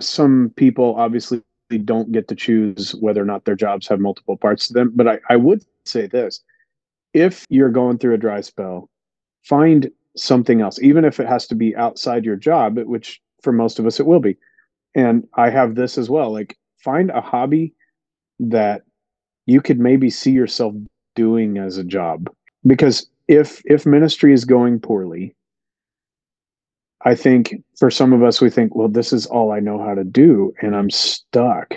some 0.00 0.52
people 0.56 0.94
obviously 0.96 1.42
don't 1.84 2.12
get 2.12 2.28
to 2.28 2.34
choose 2.34 2.94
whether 2.96 3.20
or 3.20 3.24
not 3.24 3.44
their 3.44 3.56
jobs 3.56 3.88
have 3.88 4.00
multiple 4.00 4.36
parts 4.36 4.68
to 4.68 4.72
them. 4.72 4.92
But 4.94 5.08
I, 5.08 5.18
I 5.28 5.36
would 5.36 5.64
say 5.84 6.06
this 6.06 6.40
if 7.16 7.46
you're 7.48 7.70
going 7.70 7.96
through 7.96 8.12
a 8.12 8.18
dry 8.18 8.42
spell, 8.42 8.90
find 9.42 9.90
something 10.16 10.60
else, 10.60 10.78
even 10.82 11.02
if 11.04 11.18
it 11.18 11.26
has 11.26 11.46
to 11.46 11.54
be 11.54 11.74
outside 11.74 12.26
your 12.26 12.36
job, 12.36 12.78
which 12.78 13.22
for 13.42 13.52
most 13.52 13.78
of 13.78 13.86
us 13.86 13.98
it 13.98 14.06
will 14.06 14.20
be. 14.20 14.36
And 14.94 15.26
I 15.34 15.48
have 15.48 15.74
this 15.74 15.96
as 15.96 16.10
well. 16.10 16.30
Like 16.30 16.58
find 16.84 17.10
a 17.10 17.22
hobby 17.22 17.72
that 18.38 18.82
you 19.46 19.62
could 19.62 19.80
maybe 19.80 20.10
see 20.10 20.32
yourself 20.32 20.74
doing 21.14 21.56
as 21.56 21.78
a 21.78 21.84
job. 21.84 22.28
Because 22.66 23.08
if 23.28 23.62
if 23.64 23.86
ministry 23.86 24.34
is 24.34 24.44
going 24.44 24.78
poorly, 24.78 25.34
I 27.02 27.14
think 27.14 27.54
for 27.78 27.90
some 27.90 28.12
of 28.12 28.22
us, 28.22 28.42
we 28.42 28.50
think, 28.50 28.74
well, 28.74 28.88
this 28.88 29.12
is 29.12 29.24
all 29.24 29.52
I 29.52 29.60
know 29.60 29.78
how 29.78 29.94
to 29.94 30.04
do, 30.04 30.52
and 30.60 30.76
I'm 30.76 30.90
stuck. 30.90 31.76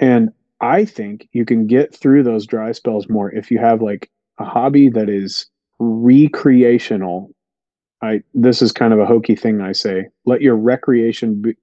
And 0.00 0.30
I 0.60 0.84
think 0.84 1.28
you 1.32 1.44
can 1.44 1.66
get 1.66 1.94
through 1.94 2.22
those 2.22 2.46
dry 2.46 2.70
spells 2.70 3.08
more 3.08 3.32
if 3.32 3.50
you 3.50 3.58
have 3.58 3.82
like 3.82 4.10
a 4.38 4.44
hobby 4.44 4.88
that 4.90 5.08
is 5.08 5.46
recreational. 5.78 7.30
I 8.02 8.22
this 8.34 8.62
is 8.62 8.72
kind 8.72 8.92
of 8.92 9.00
a 9.00 9.06
hokey 9.06 9.36
thing 9.36 9.60
I 9.60 9.72
say. 9.72 10.08
Let 10.24 10.42
your 10.42 10.56
recreation 10.56 11.42
be, 11.42 11.56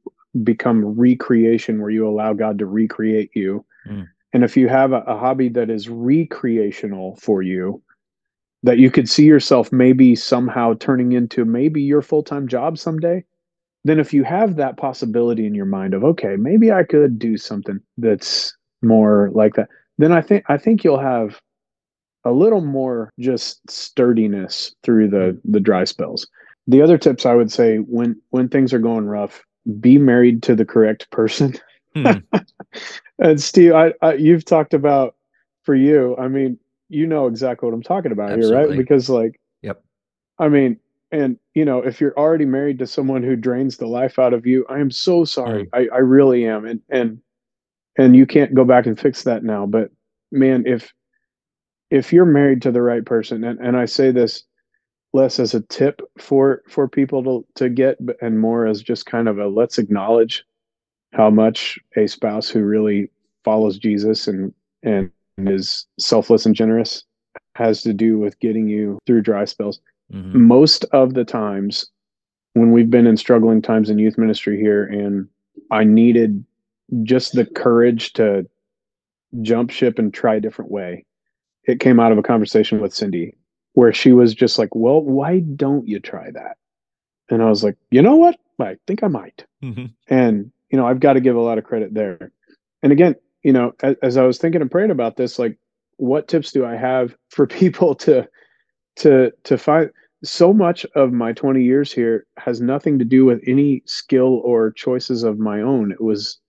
become 0.43 0.85
recreation 0.85 1.81
where 1.81 1.91
you 1.91 2.07
allow 2.07 2.33
God 2.33 2.59
to 2.59 2.65
recreate 2.65 3.31
you. 3.33 3.65
Mm. 3.87 4.07
And 4.33 4.43
if 4.43 4.57
you 4.57 4.67
have 4.67 4.91
a, 4.91 5.01
a 5.01 5.17
hobby 5.17 5.47
that 5.49 5.69
is 5.69 5.87
recreational 5.87 7.15
for 7.21 7.41
you, 7.41 7.81
that 8.65 8.79
you 8.79 8.89
could 8.89 9.07
see 9.07 9.25
yourself 9.25 9.71
maybe 9.71 10.15
somehow 10.15 10.73
turning 10.79 11.11
into 11.11 11.45
maybe 11.45 11.81
your 11.81 12.01
full-time 12.01 12.47
job 12.47 12.77
someday 12.77 13.23
then 13.83 13.99
if 13.99 14.11
you 14.11 14.23
have 14.23 14.55
that 14.55 14.77
possibility 14.77 15.45
in 15.45 15.53
your 15.53 15.67
mind 15.67 15.93
of 15.93 16.03
okay 16.03 16.35
maybe 16.35 16.71
i 16.71 16.83
could 16.83 17.17
do 17.19 17.37
something 17.37 17.79
that's 17.97 18.57
more 18.81 19.29
like 19.33 19.53
that 19.53 19.69
then 19.97 20.11
i 20.11 20.21
think 20.21 20.43
i 20.49 20.57
think 20.57 20.83
you'll 20.83 20.99
have 20.99 21.39
a 22.25 22.31
little 22.31 22.61
more 22.61 23.11
just 23.19 23.59
sturdiness 23.69 24.75
through 24.83 25.07
the 25.07 25.39
the 25.45 25.59
dry 25.59 25.83
spells 25.83 26.27
the 26.67 26.81
other 26.81 26.97
tips 26.97 27.25
i 27.25 27.33
would 27.33 27.51
say 27.51 27.77
when 27.77 28.19
when 28.31 28.49
things 28.49 28.73
are 28.73 28.79
going 28.79 29.05
rough 29.05 29.43
be 29.79 29.97
married 29.97 30.43
to 30.43 30.55
the 30.55 30.65
correct 30.65 31.09
person 31.11 31.53
hmm. 31.95 32.11
and 33.19 33.41
steve 33.41 33.73
I, 33.73 33.93
I 34.01 34.13
you've 34.15 34.45
talked 34.45 34.73
about 34.73 35.15
for 35.63 35.75
you 35.75 36.15
i 36.17 36.27
mean 36.27 36.59
you 36.89 37.07
know 37.07 37.27
exactly 37.27 37.67
what 37.67 37.75
I'm 37.75 37.83
talking 37.83 38.11
about 38.11 38.31
Absolutely. 38.31 38.57
here, 38.57 38.67
right? 38.67 38.77
Because 38.77 39.09
like, 39.09 39.39
yep. 39.61 39.83
I 40.39 40.49
mean, 40.49 40.79
and 41.11 41.37
you 41.53 41.65
know, 41.65 41.79
if 41.79 41.99
you're 41.99 42.17
already 42.17 42.45
married 42.45 42.79
to 42.79 42.87
someone 42.87 43.23
who 43.23 43.35
drains 43.35 43.77
the 43.77 43.87
life 43.87 44.19
out 44.19 44.33
of 44.33 44.45
you, 44.45 44.65
I 44.69 44.79
am 44.79 44.91
so 44.91 45.25
sorry. 45.25 45.65
Mm. 45.65 45.69
I, 45.91 45.95
I 45.95 45.99
really 45.99 46.45
am. 46.45 46.65
And 46.65 46.81
and 46.89 47.21
and 47.97 48.15
you 48.15 48.25
can't 48.25 48.53
go 48.53 48.65
back 48.65 48.85
and 48.85 48.99
fix 48.99 49.23
that 49.23 49.43
now. 49.43 49.65
But 49.65 49.91
man, 50.31 50.63
if 50.65 50.93
if 51.95 52.11
you're 52.11 52.25
married 52.25 52.61
to 52.61 52.71
the 52.71 52.81
right 52.81 53.05
person, 53.05 53.45
and, 53.45 53.57
and 53.59 53.77
I 53.77 53.85
say 53.85 54.11
this 54.11 54.43
less 55.13 55.39
as 55.39 55.53
a 55.53 55.61
tip 55.61 56.01
for 56.19 56.61
for 56.67 56.89
people 56.89 57.23
to 57.23 57.45
to 57.55 57.69
get 57.69 57.97
and 58.21 58.37
more 58.37 58.67
as 58.67 58.81
just 58.81 59.05
kind 59.05 59.29
of 59.29 59.39
a 59.39 59.47
let's 59.47 59.77
acknowledge 59.77 60.43
how 61.13 61.29
much 61.29 61.79
a 61.95 62.05
spouse 62.05 62.49
who 62.49 62.61
really 62.63 63.09
follows 63.45 63.77
Jesus 63.77 64.27
and 64.27 64.53
and 64.83 65.09
is 65.37 65.87
selfless 65.97 66.45
and 66.45 66.53
generous 66.53 67.05
has 67.55 67.81
to 67.83 67.93
do 67.93 68.19
with 68.19 68.37
getting 68.41 68.67
you 68.67 68.99
through 69.07 69.21
dry 69.21 69.45
spells. 69.45 69.79
Mm-hmm. 70.13 70.41
Most 70.41 70.83
of 70.91 71.13
the 71.13 71.23
times 71.23 71.85
when 72.53 72.73
we've 72.73 72.89
been 72.89 73.07
in 73.07 73.15
struggling 73.15 73.61
times 73.61 73.89
in 73.89 73.99
youth 73.99 74.17
ministry 74.17 74.59
here 74.59 74.83
and 74.83 75.29
I 75.71 75.85
needed 75.85 76.43
just 77.03 77.33
the 77.33 77.45
courage 77.45 78.11
to 78.13 78.45
jump 79.41 79.71
ship 79.71 79.97
and 79.97 80.13
try 80.13 80.35
a 80.35 80.41
different 80.41 80.71
way. 80.71 81.05
It 81.67 81.79
came 81.79 81.99
out 81.99 82.11
of 82.11 82.17
a 82.17 82.23
conversation 82.23 82.81
with 82.81 82.93
Cindy 82.93 83.35
where 83.73 83.93
she 83.93 84.11
was 84.11 84.33
just 84.33 84.57
like, 84.57 84.73
Well, 84.73 85.01
why 85.01 85.39
don't 85.39 85.87
you 85.87 85.99
try 85.99 86.31
that? 86.31 86.57
And 87.29 87.41
I 87.41 87.49
was 87.49 87.63
like, 87.63 87.77
You 87.91 88.01
know 88.01 88.15
what? 88.15 88.37
I 88.59 88.77
think 88.87 89.03
I 89.03 89.07
might. 89.07 89.45
Mm-hmm. 89.63 89.85
And, 90.07 90.51
you 90.69 90.77
know, 90.77 90.87
I've 90.87 90.99
got 90.99 91.13
to 91.13 91.21
give 91.21 91.35
a 91.35 91.41
lot 91.41 91.57
of 91.57 91.63
credit 91.63 91.93
there. 91.93 92.31
And 92.81 92.91
again, 92.91 93.15
you 93.43 93.53
know, 93.53 93.73
as, 93.83 93.95
as 94.01 94.17
I 94.17 94.23
was 94.23 94.37
thinking 94.37 94.61
and 94.61 94.71
praying 94.71 94.91
about 94.91 95.17
this, 95.17 95.37
like, 95.37 95.57
what 95.97 96.27
tips 96.27 96.51
do 96.51 96.65
I 96.65 96.75
have 96.75 97.15
for 97.29 97.45
people 97.45 97.95
to 97.95 98.27
to 98.97 99.31
to 99.43 99.57
find? 99.57 99.91
So 100.23 100.53
much 100.53 100.85
of 100.95 101.11
my 101.11 101.33
20 101.33 101.61
years 101.61 101.91
here 101.91 102.25
has 102.37 102.59
nothing 102.59 102.97
to 102.97 103.05
do 103.05 103.25
with 103.25 103.43
any 103.45 103.83
skill 103.85 104.41
or 104.43 104.71
choices 104.71 105.23
of 105.23 105.37
my 105.37 105.61
own. 105.61 105.91
It 105.91 106.01
was, 106.01 106.39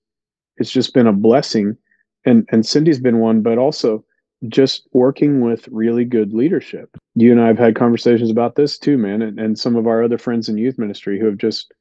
it's 0.56 0.70
just 0.70 0.94
been 0.94 1.06
a 1.06 1.12
blessing, 1.12 1.76
and 2.24 2.48
and 2.50 2.64
Cindy's 2.64 3.00
been 3.00 3.18
one, 3.18 3.42
but 3.42 3.58
also 3.58 4.04
just 4.48 4.86
working 4.92 5.40
with 5.40 5.68
really 5.68 6.04
good 6.04 6.32
leadership. 6.32 6.96
You 7.14 7.32
and 7.32 7.40
I 7.40 7.46
have 7.46 7.58
had 7.58 7.74
conversations 7.74 8.30
about 8.30 8.54
this 8.54 8.78
too, 8.78 8.98
man, 8.98 9.22
and, 9.22 9.38
and 9.38 9.58
some 9.58 9.76
of 9.76 9.86
our 9.86 10.02
other 10.02 10.18
friends 10.18 10.48
in 10.48 10.58
youth 10.58 10.78
ministry 10.78 11.18
who 11.18 11.26
have 11.26 11.38
just 11.38 11.72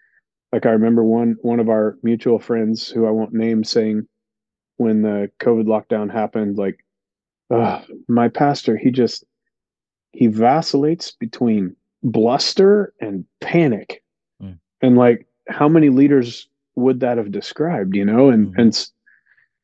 like 0.54 0.66
I 0.66 0.70
remember 0.70 1.04
one 1.04 1.36
one 1.42 1.60
of 1.60 1.70
our 1.70 1.98
mutual 2.02 2.40
friends 2.40 2.88
who 2.88 3.06
I 3.06 3.12
won't 3.12 3.34
name 3.34 3.64
saying, 3.64 4.08
when 4.78 5.02
the 5.02 5.30
COVID 5.40 5.66
lockdown 5.66 6.12
happened, 6.12 6.58
like 6.58 6.80
uh, 7.50 7.82
my 8.08 8.30
pastor, 8.30 8.78
he 8.78 8.92
just 8.92 9.26
he 10.12 10.28
vacillates 10.28 11.12
between 11.12 11.76
bluster 12.04 12.94
and 13.02 13.26
panic. 13.42 14.02
Mm. 14.42 14.60
And 14.82 14.98
like 14.98 15.28
how 15.50 15.68
many 15.68 15.90
leaders 15.90 16.48
would 16.76 17.02
that 17.02 17.18
have 17.18 17.32
described, 17.32 17.96
you 17.96 18.06
know? 18.06 18.30
And 18.30 18.48
mm-hmm. 18.48 18.62
and 18.62 18.88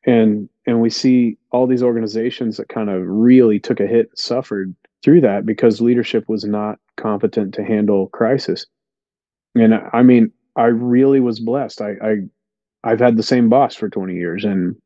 and 0.04 0.48
and 0.66 0.80
we 0.80 0.90
see 0.90 1.36
all 1.50 1.66
these 1.66 1.82
organizations 1.82 2.56
that 2.56 2.68
kind 2.68 2.88
of 2.88 3.02
really 3.06 3.58
took 3.58 3.80
a 3.80 3.86
hit, 3.86 4.16
suffered 4.16 4.74
through 5.02 5.20
that 5.20 5.44
because 5.44 5.80
leadership 5.80 6.28
was 6.28 6.44
not 6.44 6.78
competent 6.96 7.54
to 7.54 7.64
handle 7.64 8.08
crisis. 8.08 8.66
And 9.54 9.74
I 9.92 10.02
mean, 10.02 10.32
I 10.56 10.66
really 10.66 11.20
was 11.20 11.40
blessed. 11.40 11.80
I, 11.80 11.94
I 12.02 12.16
I've 12.84 13.00
had 13.00 13.16
the 13.16 13.22
same 13.22 13.48
boss 13.48 13.74
for 13.74 13.88
20 13.88 14.14
years 14.14 14.44
and 14.44 14.76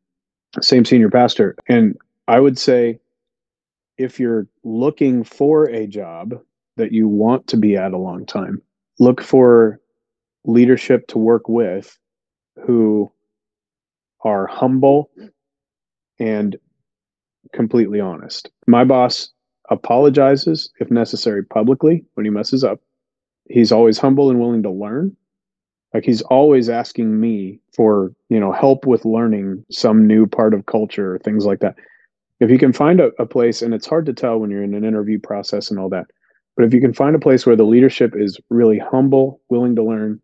same 0.61 0.85
senior 0.85 1.11
pastor. 1.11 1.57
And 1.69 1.97
I 2.29 2.41
would 2.41 2.59
say 2.59 2.99
if 3.99 4.21
you're 4.21 4.47
looking 4.65 5.25
for 5.25 5.65
a 5.71 5.87
job 5.87 6.35
that 6.77 6.93
you 6.93 7.09
want 7.09 7.47
to 7.49 7.57
be 7.57 7.77
at 7.77 7.93
a 7.93 7.99
long 7.99 8.27
time, 8.27 8.61
look 8.99 9.23
for 9.23 9.81
leadership 10.45 11.07
to 11.09 11.19
work 11.19 11.49
with 11.49 11.99
who 12.65 13.11
are 14.23 14.47
humble 14.47 15.11
and 16.19 16.57
completely 17.53 18.01
honest. 18.01 18.51
My 18.67 18.85
boss 18.85 19.29
apologizes 19.71 20.71
if 20.81 20.91
necessary 20.91 21.45
publicly 21.45 22.05
when 22.15 22.25
he 22.25 22.31
messes 22.31 22.65
up. 22.65 22.81
He's 23.49 23.73
always 23.73 23.99
humble 23.99 24.31
and 24.31 24.41
willing 24.41 24.63
to 24.63 24.71
learn 24.71 25.17
like 25.97 26.05
he's 26.05 26.21
always 26.23 26.69
asking 26.69 27.19
me 27.19 27.59
for 27.75 28.13
you 28.29 28.39
know 28.39 28.53
help 28.53 28.87
with 28.87 29.07
learning 29.07 29.65
some 29.71 30.07
new 30.07 30.27
part 30.27 30.53
of 30.53 30.67
culture 30.67 31.15
or 31.15 31.19
things 31.19 31.47
like 31.47 31.61
that 31.61 31.75
if 32.39 32.51
you 32.51 32.59
can 32.59 32.73
find 32.73 33.01
a, 33.01 33.11
a 33.19 33.25
place 33.25 33.63
and 33.63 33.73
it's 33.73 33.87
hard 33.87 34.05
to 34.05 34.13
tell 34.13 34.39
when 34.39 34.51
you're 34.51 34.63
in 34.63 34.75
an 34.75 34.85
interview 34.85 35.19
process 35.19 35.71
and 35.71 35.81
all 35.81 35.89
that 35.89 36.05
but 36.55 36.67
if 36.67 36.75
you 36.75 36.83
can 36.83 36.93
find 36.93 37.17
a 37.17 37.21
place 37.21 37.47
where 37.47 37.57
the 37.57 37.65
leadership 37.65 38.13
is 38.15 38.39
really 38.51 38.79
humble 38.79 39.41
willing 39.49 39.75
to 39.75 39.83
learn 39.83 40.21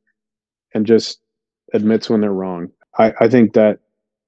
and 0.75 0.85
just 0.85 1.21
admits 1.73 2.11
when 2.11 2.21
they're 2.21 2.33
wrong 2.33 2.69
i, 2.99 3.13
I 3.21 3.29
think 3.29 3.55
that 3.55 3.79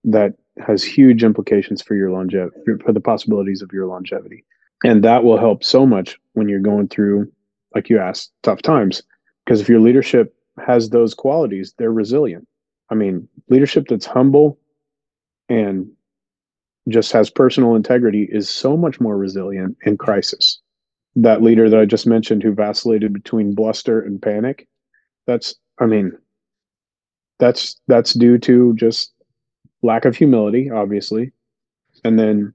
that 0.04 0.32
has 0.58 0.84
huge 0.84 1.24
implications 1.24 1.82
for 1.82 1.94
your 1.94 2.10
longevity 2.10 2.56
for 2.84 2.92
the 2.92 3.00
possibilities 3.00 3.62
of 3.62 3.72
your 3.72 3.86
longevity 3.86 4.44
and 4.84 5.02
that 5.02 5.24
will 5.24 5.38
help 5.38 5.64
so 5.64 5.86
much 5.86 6.18
when 6.34 6.48
you're 6.48 6.60
going 6.60 6.88
through 6.88 7.30
like 7.74 7.88
you 7.88 7.98
asked 7.98 8.32
tough 8.42 8.62
times 8.62 9.02
because 9.44 9.60
if 9.60 9.68
your 9.68 9.80
leadership 9.80 10.34
has 10.64 10.90
those 10.90 11.14
qualities, 11.14 11.74
they're 11.78 11.92
resilient. 11.92 12.46
I 12.90 12.94
mean, 12.94 13.28
leadership 13.48 13.86
that's 13.88 14.06
humble 14.06 14.58
and 15.48 15.90
just 16.88 17.12
has 17.12 17.30
personal 17.30 17.74
integrity 17.74 18.28
is 18.30 18.48
so 18.48 18.76
much 18.76 19.00
more 19.00 19.16
resilient 19.16 19.76
in 19.84 19.96
crisis. 19.96 20.60
That 21.16 21.42
leader 21.42 21.70
that 21.70 21.80
I 21.80 21.84
just 21.84 22.06
mentioned 22.06 22.42
who 22.42 22.52
vacillated 22.52 23.12
between 23.12 23.54
bluster 23.54 24.00
and 24.00 24.20
panic, 24.20 24.66
that's 25.26 25.54
I 25.78 25.86
mean, 25.86 26.12
that's 27.38 27.80
that's 27.88 28.14
due 28.14 28.38
to 28.38 28.74
just 28.74 29.12
lack 29.84 30.04
of 30.04 30.16
humility, 30.16 30.70
obviously, 30.70 31.30
and 32.04 32.18
then 32.18 32.52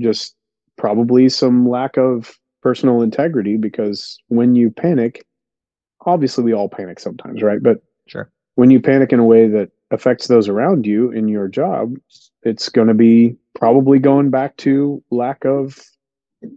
just 0.00 0.36
probably 0.76 1.28
some 1.28 1.68
lack 1.68 1.96
of 1.96 2.38
personal 2.62 3.02
integrity 3.02 3.56
because 3.56 4.18
when 4.28 4.54
you 4.54 4.70
panic, 4.70 5.24
obviously 6.06 6.44
we 6.44 6.52
all 6.52 6.68
panic 6.68 7.00
sometimes, 7.00 7.42
right? 7.42 7.62
But 7.62 7.82
sure. 8.06 8.30
When 8.56 8.70
you 8.70 8.80
panic 8.80 9.12
in 9.12 9.18
a 9.18 9.24
way 9.24 9.48
that 9.48 9.70
affects 9.90 10.28
those 10.28 10.48
around 10.48 10.86
you 10.86 11.10
in 11.10 11.28
your 11.28 11.48
job, 11.48 11.94
it's 12.42 12.68
going 12.68 12.88
to 12.88 12.94
be 12.94 13.36
probably 13.54 13.98
going 13.98 14.30
back 14.30 14.56
to 14.58 15.02
lack 15.10 15.44
of 15.44 15.80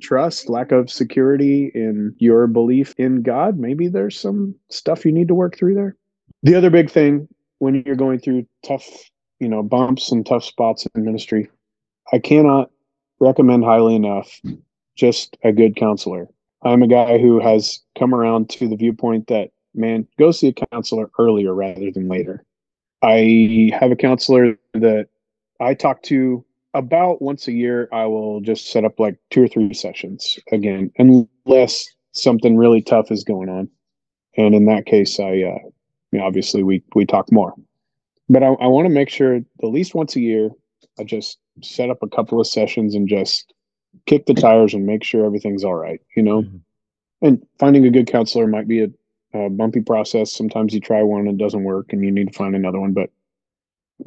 trust, 0.02 0.50
lack 0.50 0.71
of 0.71 0.91
security 0.91 1.71
in 1.73 2.13
your 2.17 2.45
belief 2.47 2.93
in 2.97 3.21
God. 3.21 3.58
Maybe 3.58 3.88
there's 3.88 4.19
some 4.19 4.54
stuff 4.69 5.06
you 5.06 5.12
need 5.12 5.30
to 5.30 5.36
work 5.36 5.58
through 5.58 5.76
there. 5.76 5.95
The 6.43 6.56
other 6.56 6.69
big 6.69 6.91
thing 6.91 7.28
when 7.60 7.84
you're 7.86 7.95
going 7.95 8.19
through 8.19 8.45
tough 8.65 8.86
you 9.39 9.47
know, 9.47 9.63
bumps 9.63 10.12
and 10.12 10.26
tough 10.26 10.43
spots 10.43 10.88
in 10.95 11.04
ministry, 11.04 11.50
I 12.12 12.19
cannot 12.19 12.71
recommend 13.19 13.63
highly 13.63 13.95
enough 13.95 14.41
just 14.95 15.38
a 15.43 15.52
good 15.52 15.76
counselor. 15.76 16.28
I'm 16.63 16.82
a 16.82 16.88
guy 16.88 17.17
who 17.19 17.39
has 17.39 17.80
come 17.97 18.13
around 18.13 18.50
to 18.52 18.67
the 18.67 18.76
viewpoint 18.76 19.28
that, 19.28 19.52
man, 19.76 20.08
go 20.17 20.32
see 20.32 20.47
a 20.47 20.67
counselor 20.71 21.12
earlier 21.19 21.54
rather 21.54 21.91
than 21.91 22.08
later. 22.08 22.43
I 23.04 23.71
have 23.80 23.91
a 23.91 23.95
counselor 23.95 24.58
that 24.73 25.10
I 25.60 25.76
talk 25.76 26.02
to 26.04 26.43
about 26.73 27.21
once 27.21 27.47
a 27.47 27.52
year. 27.52 27.88
I 27.91 28.06
will 28.06 28.41
just 28.41 28.71
set 28.71 28.86
up 28.86 29.00
like 29.00 29.17
two 29.30 29.43
or 29.43 29.47
three 29.47 29.73
sessions 29.73 30.39
again, 30.52 30.91
unless 30.97 31.88
something 32.12 32.58
really 32.58 32.82
tough 32.82 33.12
is 33.12 33.23
going 33.23 33.50
on. 33.50 33.69
And 34.36 34.56
in 34.56 34.65
that 34.65 34.86
case, 34.86 35.19
I, 35.19 35.41
uh, 35.43 36.19
obviously 36.19 36.63
we, 36.63 36.84
we 36.95 37.06
talk 37.06 37.32
more, 37.32 37.54
but 38.29 38.43
I, 38.43 38.47
I 38.47 38.67
want 38.67 38.87
to 38.87 38.93
make 38.93 39.09
sure 39.09 39.35
at 39.35 39.45
least 39.61 39.95
once 39.95 40.15
a 40.15 40.21
year, 40.21 40.49
I 40.99 41.03
just 41.03 41.37
set 41.63 41.89
up 41.89 41.99
a 42.01 42.09
couple 42.09 42.39
of 42.39 42.47
sessions 42.47 42.95
and 42.95 43.07
just 43.07 43.53
kick 44.05 44.25
the 44.25 44.33
tires 44.33 44.73
and 44.73 44.85
make 44.85 45.03
sure 45.03 45.25
everything's 45.25 45.63
all 45.63 45.75
right, 45.75 46.01
you 46.15 46.23
know? 46.23 46.43
Mm-hmm. 46.43 46.57
And 47.21 47.47
finding 47.57 47.85
a 47.85 47.89
good 47.89 48.07
counselor 48.07 48.47
might 48.47 48.67
be 48.67 48.83
a, 48.83 48.89
a, 49.33 49.49
bumpy 49.49 49.81
process. 49.81 50.31
Sometimes 50.31 50.73
you 50.73 50.79
try 50.79 51.01
one 51.01 51.27
and 51.27 51.41
it 51.41 51.43
doesn't 51.43 51.63
work 51.63 51.91
and 51.91 52.03
you 52.03 52.11
need 52.11 52.31
to 52.31 52.37
find 52.37 52.55
another 52.55 52.79
one. 52.79 52.93
But 52.93 53.09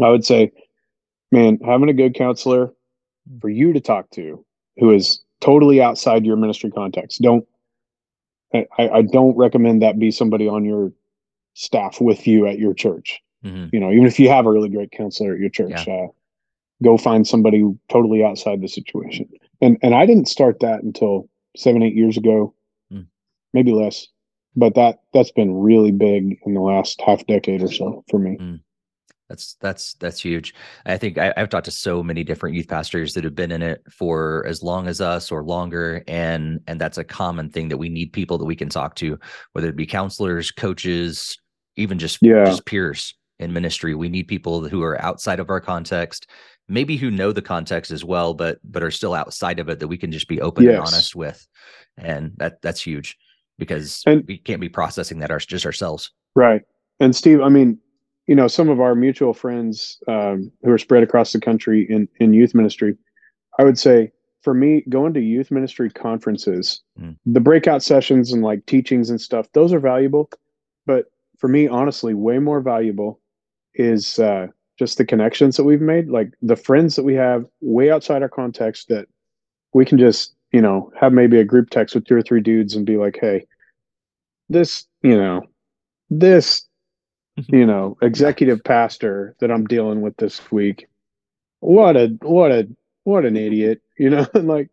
I 0.01 0.09
would 0.11 0.25
say, 0.25 0.53
man, 1.33 1.59
having 1.65 1.89
a 1.89 1.95
good 1.95 2.15
counselor 2.15 2.73
for 3.41 3.49
you 3.49 3.73
to 3.73 3.81
talk 3.81 4.11
to 4.11 4.45
who 4.79 4.93
is 4.93 5.23
totally 5.41 5.83
outside 5.83 6.25
your 6.25 6.37
ministry 6.37 6.71
context. 6.71 7.21
Don't, 7.21 7.47
I, 8.55 8.67
I 8.79 9.03
don't 9.03 9.37
recommend 9.37 9.83
that 9.83 9.99
be 9.99 10.11
somebody 10.11 10.49
on 10.49 10.65
your 10.65 10.93
staff 11.55 12.01
with 12.01 12.27
you 12.27 12.47
at 12.47 12.59
your 12.59 12.75
church. 12.75 13.21
Mm-hmm. 13.45 13.69
You 13.73 13.81
know, 13.81 13.91
even 13.91 14.07
if 14.07 14.19
you 14.21 14.29
have 14.29 14.47
a 14.47 14.51
really 14.51 14.69
great 14.69 14.93
counselor 14.93 15.35
at 15.35 15.41
your 15.41 15.49
church, 15.49 15.87
yeah. 15.87 15.95
uh, 15.95 16.07
go 16.83 16.97
find 16.97 17.27
somebody 17.27 17.65
totally 17.89 18.25
outside 18.25 18.61
the 18.61 18.69
situation. 18.69 19.29
And 19.61 19.79
and 19.83 19.95
I 19.95 20.07
didn't 20.07 20.29
start 20.29 20.61
that 20.61 20.83
until 20.83 21.29
seven, 21.57 21.83
eight 21.83 21.95
years 21.95 22.17
ago, 22.17 22.55
mm. 22.93 23.07
maybe 23.53 23.73
less. 23.73 24.07
But 24.57 24.75
that 24.75 25.01
that's 25.15 25.31
been 25.31 25.55
really 25.55 25.93
big 25.93 26.39
in 26.45 26.55
the 26.55 26.61
last 26.61 27.01
half 27.01 27.27
decade 27.27 27.63
or 27.63 27.73
so 27.73 28.05
for 28.11 28.19
me. 28.19 28.37
Mm. 28.39 28.61
That's 29.29 29.57
that's 29.61 29.95
that's 29.95 30.21
huge. 30.21 30.55
I 30.87 30.99
think 30.99 31.17
I, 31.17 31.33
have 31.37 31.51
talked 31.51 31.67
to 31.67 31.71
so 31.71 32.03
many 32.03 32.25
different 32.25 32.57
youth 32.57 32.67
pastors 32.67 33.15
that 33.15 33.23
have 33.23 33.37
been 33.37 33.53
in 33.53 33.63
it 33.63 33.81
for 33.89 34.45
as 34.47 34.61
long 34.61 34.89
as 34.89 35.01
us 35.01 35.31
or 35.31 35.45
longer, 35.45 36.03
and 36.09 36.61
and 36.67 36.81
that's 36.81 36.99
a 36.99 37.05
common 37.05 37.49
thing 37.49 37.69
that 37.69 37.77
we 37.77 37.89
need 37.89 38.13
people 38.13 38.39
that 38.39 38.45
we 38.45 38.57
can 38.57 38.69
talk 38.69 38.97
to, 38.97 39.17
whether 39.53 39.69
it 39.69 39.77
be 39.77 39.87
counselors, 39.87 40.51
coaches, 40.51 41.39
even 41.77 41.97
just 41.97 42.19
yeah. 42.23 42.45
just 42.45 42.67
peers 42.67 43.15
in 43.41 43.53
ministry. 43.53 43.95
We 43.97 44.09
need 44.09 44.29
people 44.29 44.69
who 44.69 44.83
are 44.83 45.01
outside 45.03 45.41
of 45.41 45.51
our 45.51 45.61
context 45.61 46.27
maybe 46.71 46.97
who 46.97 47.11
know 47.11 47.33
the 47.33 47.43
context 47.43 47.91
as 47.91 48.05
well, 48.05 48.33
but 48.33 48.59
but 48.65 48.83
are 48.83 48.91
still 48.91 49.13
outside 49.13 49.59
of 49.59 49.69
it 49.69 49.81
that 49.81 49.89
we 49.89 49.99
can 49.99 50.13
just 50.13 50.29
be 50.29 50.41
open 50.41 50.65
yes. 50.65 50.77
and 50.77 50.87
honest 50.87 51.17
with, 51.17 51.47
and 51.99 52.33
that 52.37 52.63
that's 52.63 52.81
huge 52.81 53.19
because 53.59 54.03
and, 54.07 54.25
we 54.27 54.39
can't 54.39 54.61
be 54.61 54.69
processing 54.69 55.19
that 55.19 55.31
our, 55.31 55.39
just 55.39 55.67
ourselves. 55.67 56.13
Right. 56.35 56.63
And 57.01 57.15
Steve, 57.15 57.43
I 57.43 57.49
mean, 57.49 57.79
you 58.27 58.35
know, 58.35 58.47
some 58.47 58.69
of 58.69 58.81
our 58.81 58.95
mutual 58.95 59.35
friends 59.35 59.99
um, 60.09 60.51
who 60.63 60.71
are 60.71 60.79
spread 60.79 61.03
across 61.03 61.33
the 61.33 61.41
country 61.41 61.87
in 61.91 62.09
in 62.21 62.33
youth 62.33 62.55
ministry, 62.55 62.97
I 63.59 63.65
would 63.65 63.79
say 63.79 64.13
for 64.43 64.55
me, 64.55 64.83
going 64.89 65.13
to 65.13 65.21
youth 65.21 65.51
ministry 65.51 65.91
conferences, 65.91 66.81
mm. 66.99 67.15
the 67.27 67.41
breakout 67.41 67.83
sessions 67.83 68.33
and 68.33 68.43
like 68.43 68.65
teachings 68.65 69.11
and 69.11 69.21
stuff, 69.21 69.47
those 69.53 69.71
are 69.73 69.81
valuable. 69.81 70.31
But 70.87 71.07
for 71.37 71.49
me, 71.49 71.69
honestly, 71.69 72.15
way 72.15 72.39
more 72.39 72.61
valuable 72.61 73.20
is 73.81 74.19
uh, 74.19 74.47
just 74.79 74.99
the 74.99 75.05
connections 75.05 75.57
that 75.57 75.65
we've 75.65 75.81
made, 75.81 76.09
like 76.09 76.33
the 76.43 76.57
friends 76.57 76.97
that 76.97 77.03
we 77.03 77.15
have 77.15 77.47
way 77.61 77.91
outside 77.91 78.23
our 78.23 78.29
context 78.29 78.89
that 78.89 79.09
we 79.73 79.85
can 79.85 79.99
just, 79.99 80.35
you 80.53 80.61
know, 80.61 80.93
have 81.01 81.13
maybe 81.13 81.39
a 81.41 81.45
group 81.45 81.71
text 81.71 81.95
with 81.95 82.05
two 82.05 82.15
or 82.15 82.23
three 82.23 82.41
dudes 82.41 82.75
and 82.75 82.85
be 82.85 82.99
like, 82.99 83.19
hey, 83.21 83.47
this, 84.49 84.87
you 85.03 85.17
know, 85.17 85.43
this, 86.11 86.67
you 87.49 87.65
know, 87.65 87.97
executive 88.03 88.63
pastor 88.63 89.35
that 89.41 89.51
I'm 89.51 89.67
dealing 89.67 90.03
with 90.03 90.17
this 90.19 90.51
week, 90.53 90.87
what 91.61 91.97
a, 91.97 92.09
what 92.21 92.53
a, 92.53 92.69
what 93.05 93.25
an 93.25 93.37
idiot, 93.37 93.81
you 93.99 94.11
know, 94.11 94.27
and 94.35 94.47
like, 94.47 94.69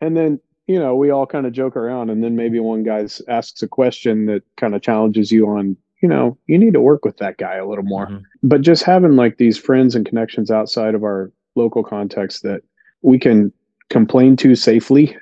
and 0.00 0.16
then, 0.16 0.38
you 0.68 0.78
know, 0.78 0.94
we 0.94 1.10
all 1.10 1.26
kind 1.26 1.46
of 1.46 1.52
joke 1.52 1.76
around 1.76 2.10
and 2.10 2.22
then 2.22 2.36
maybe 2.36 2.60
one 2.60 2.84
guy 2.84 3.06
asks 3.28 3.62
a 3.62 3.68
question 3.68 4.26
that 4.26 4.42
kind 4.56 4.74
of 4.74 4.82
challenges 4.82 5.32
you 5.32 5.48
on 5.48 5.76
you 6.02 6.08
know, 6.08 6.36
you 6.46 6.58
need 6.58 6.74
to 6.74 6.80
work 6.80 7.04
with 7.04 7.16
that 7.18 7.38
guy 7.38 7.56
a 7.56 7.66
little 7.66 7.84
more. 7.84 8.06
Mm-hmm. 8.06 8.24
But 8.42 8.60
just 8.60 8.82
having 8.82 9.16
like 9.16 9.38
these 9.38 9.58
friends 9.58 9.94
and 9.94 10.06
connections 10.06 10.50
outside 10.50 10.94
of 10.94 11.02
our 11.02 11.32
local 11.54 11.82
context 11.82 12.42
that 12.42 12.62
we 13.02 13.18
can 13.18 13.52
complain 13.88 14.36
to 14.36 14.54
safely. 14.54 15.16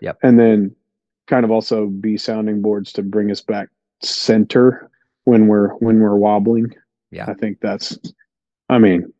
Yep. 0.00 0.18
And 0.22 0.38
then 0.38 0.74
kind 1.28 1.44
of 1.44 1.50
also 1.50 1.86
be 1.86 2.16
sounding 2.16 2.62
boards 2.62 2.92
to 2.94 3.02
bring 3.02 3.30
us 3.30 3.40
back 3.40 3.68
center 4.02 4.90
when 5.24 5.46
we're 5.46 5.68
when 5.74 6.00
we're 6.00 6.16
wobbling. 6.16 6.74
Yeah. 7.10 7.26
I 7.28 7.34
think 7.34 7.60
that's 7.60 7.96
I 8.68 8.78
mean, 8.78 9.12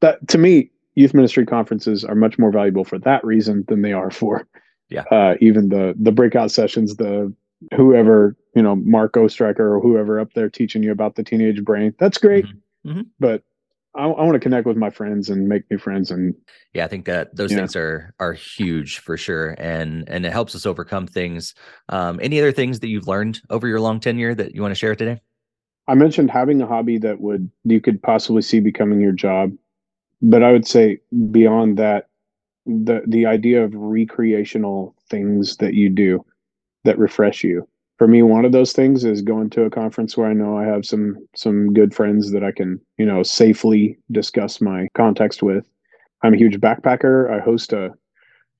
that 0.00 0.26
to 0.28 0.38
me, 0.38 0.70
youth 0.94 1.14
ministry 1.14 1.46
conferences 1.46 2.04
are 2.04 2.14
much 2.14 2.38
more 2.38 2.52
valuable 2.52 2.84
for 2.84 2.98
that 3.00 3.24
reason 3.24 3.64
than 3.66 3.82
they 3.82 3.92
are 3.92 4.10
for 4.10 4.46
yeah. 4.90 5.04
Uh, 5.10 5.34
even 5.40 5.68
the 5.68 5.94
the 5.98 6.12
breakout 6.12 6.50
sessions, 6.50 6.96
the 6.96 7.32
whoever 7.74 8.36
you 8.54 8.62
know 8.62 8.76
mark 8.76 9.14
oestreicher 9.14 9.60
or 9.60 9.80
whoever 9.80 10.18
up 10.18 10.32
there 10.34 10.48
teaching 10.48 10.82
you 10.82 10.92
about 10.92 11.14
the 11.14 11.22
teenage 11.22 11.62
brain 11.64 11.94
that's 11.98 12.18
great. 12.18 12.46
Mm-hmm. 12.46 12.90
Mm-hmm. 12.90 13.00
but 13.18 13.42
I, 13.94 14.04
I 14.04 14.22
want 14.22 14.32
to 14.34 14.40
connect 14.40 14.66
with 14.66 14.76
my 14.76 14.88
friends 14.88 15.28
and 15.28 15.48
make 15.48 15.70
new 15.70 15.78
friends 15.78 16.10
and 16.10 16.34
yeah 16.72 16.84
i 16.84 16.88
think 16.88 17.04
that 17.06 17.36
those 17.36 17.52
things 17.52 17.76
are 17.76 18.14
are 18.18 18.32
huge 18.32 18.98
for 18.98 19.16
sure. 19.16 19.54
And 19.58 20.08
and 20.08 20.24
it 20.24 20.32
helps 20.32 20.54
us 20.54 20.66
overcome 20.66 21.06
things. 21.06 21.54
Um 21.88 22.20
any 22.22 22.38
other 22.38 22.52
things 22.52 22.80
that 22.80 22.88
you've 22.88 23.08
learned 23.08 23.40
over 23.50 23.68
your 23.68 23.80
long 23.80 24.00
tenure 24.00 24.34
that 24.34 24.54
you 24.54 24.62
want 24.62 24.72
to 24.72 24.78
share 24.78 24.94
today? 24.94 25.20
I 25.88 25.94
mentioned 25.94 26.30
having 26.30 26.62
a 26.62 26.66
hobby 26.66 26.98
that 26.98 27.20
would 27.20 27.50
you 27.64 27.80
could 27.80 28.02
possibly 28.02 28.42
see 28.42 28.60
becoming 28.60 29.00
your 29.00 29.12
job. 29.12 29.52
But 30.22 30.42
i 30.42 30.52
would 30.52 30.66
say 30.66 31.00
beyond 31.30 31.76
that 31.78 32.08
the 32.66 33.02
the 33.06 33.26
idea 33.26 33.64
of 33.64 33.74
recreational 33.74 34.94
things 35.08 35.56
that 35.56 35.74
you 35.74 35.90
do 35.90 36.24
that 36.84 36.98
refresh 36.98 37.44
you. 37.44 37.66
For 37.98 38.08
me, 38.08 38.22
one 38.22 38.44
of 38.44 38.52
those 38.52 38.72
things 38.72 39.04
is 39.04 39.20
going 39.20 39.50
to 39.50 39.64
a 39.64 39.70
conference 39.70 40.16
where 40.16 40.28
I 40.28 40.32
know 40.32 40.56
I 40.56 40.64
have 40.64 40.86
some 40.86 41.18
some 41.36 41.74
good 41.74 41.94
friends 41.94 42.32
that 42.32 42.42
I 42.42 42.50
can, 42.50 42.80
you 42.96 43.04
know, 43.04 43.22
safely 43.22 43.98
discuss 44.10 44.60
my 44.60 44.88
context 44.94 45.42
with. 45.42 45.66
I'm 46.22 46.34
a 46.34 46.38
huge 46.38 46.58
backpacker. 46.60 47.30
I 47.30 47.40
host 47.40 47.72
a 47.72 47.90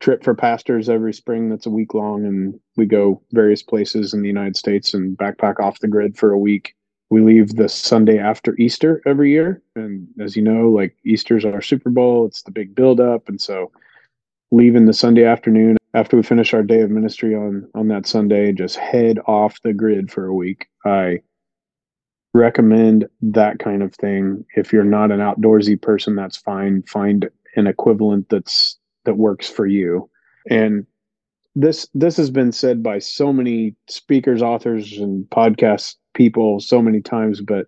trip 0.00 0.24
for 0.24 0.34
pastors 0.34 0.88
every 0.88 1.12
spring 1.12 1.48
that's 1.48 1.66
a 1.66 1.70
week 1.70 1.94
long 1.94 2.24
and 2.24 2.58
we 2.76 2.86
go 2.86 3.22
various 3.32 3.62
places 3.62 4.14
in 4.14 4.22
the 4.22 4.28
United 4.28 4.56
States 4.56 4.94
and 4.94 5.16
backpack 5.16 5.60
off 5.60 5.78
the 5.80 5.88
grid 5.88 6.16
for 6.16 6.32
a 6.32 6.38
week. 6.38 6.74
We 7.10 7.20
leave 7.20 7.56
the 7.56 7.68
Sunday 7.68 8.18
after 8.18 8.56
Easter 8.56 9.02
every 9.06 9.30
year 9.30 9.62
and 9.76 10.08
as 10.18 10.36
you 10.36 10.42
know, 10.42 10.70
like 10.70 10.96
Easter's 11.04 11.44
our 11.44 11.60
Super 11.60 11.90
Bowl, 11.90 12.26
it's 12.26 12.42
the 12.42 12.50
big 12.50 12.74
build 12.74 12.98
up 12.98 13.28
and 13.28 13.40
so 13.40 13.70
leaving 14.50 14.86
the 14.86 14.94
Sunday 14.94 15.24
afternoon 15.24 15.76
after 15.94 16.16
we 16.16 16.22
finish 16.22 16.54
our 16.54 16.62
day 16.62 16.80
of 16.80 16.90
ministry 16.90 17.34
on 17.34 17.68
on 17.74 17.88
that 17.88 18.06
Sunday, 18.06 18.52
just 18.52 18.76
head 18.76 19.18
off 19.26 19.60
the 19.62 19.72
grid 19.72 20.10
for 20.10 20.26
a 20.26 20.34
week. 20.34 20.66
I 20.84 21.20
recommend 22.32 23.08
that 23.22 23.58
kind 23.58 23.82
of 23.82 23.94
thing. 23.94 24.44
If 24.54 24.72
you're 24.72 24.84
not 24.84 25.10
an 25.10 25.20
outdoorsy 25.20 25.80
person, 25.80 26.14
that's 26.14 26.36
fine. 26.36 26.82
Find 26.82 27.28
an 27.56 27.66
equivalent 27.66 28.28
that's 28.28 28.78
that 29.04 29.14
works 29.14 29.48
for 29.48 29.66
you. 29.66 30.08
And 30.48 30.86
this 31.56 31.88
this 31.94 32.16
has 32.16 32.30
been 32.30 32.52
said 32.52 32.82
by 32.82 32.98
so 33.00 33.32
many 33.32 33.74
speakers, 33.88 34.42
authors, 34.42 34.98
and 34.98 35.24
podcast 35.30 35.96
people 36.14 36.60
so 36.60 36.80
many 36.80 37.00
times. 37.00 37.40
But 37.40 37.66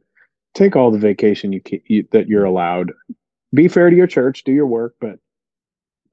take 0.55 0.77
all 0.77 0.91
the 0.91 0.99
vacation 0.99 1.53
you, 1.53 1.61
you 1.87 2.07
that 2.13 2.29
you're 2.29 2.45
allowed. 2.45 2.93
Be 3.55 3.69
fair 3.69 3.91
to 3.91 3.97
your 3.97 4.07
church. 4.07 4.45
Do 4.45 4.53
your 4.53 4.67
work, 4.67 4.95
but 5.01 5.19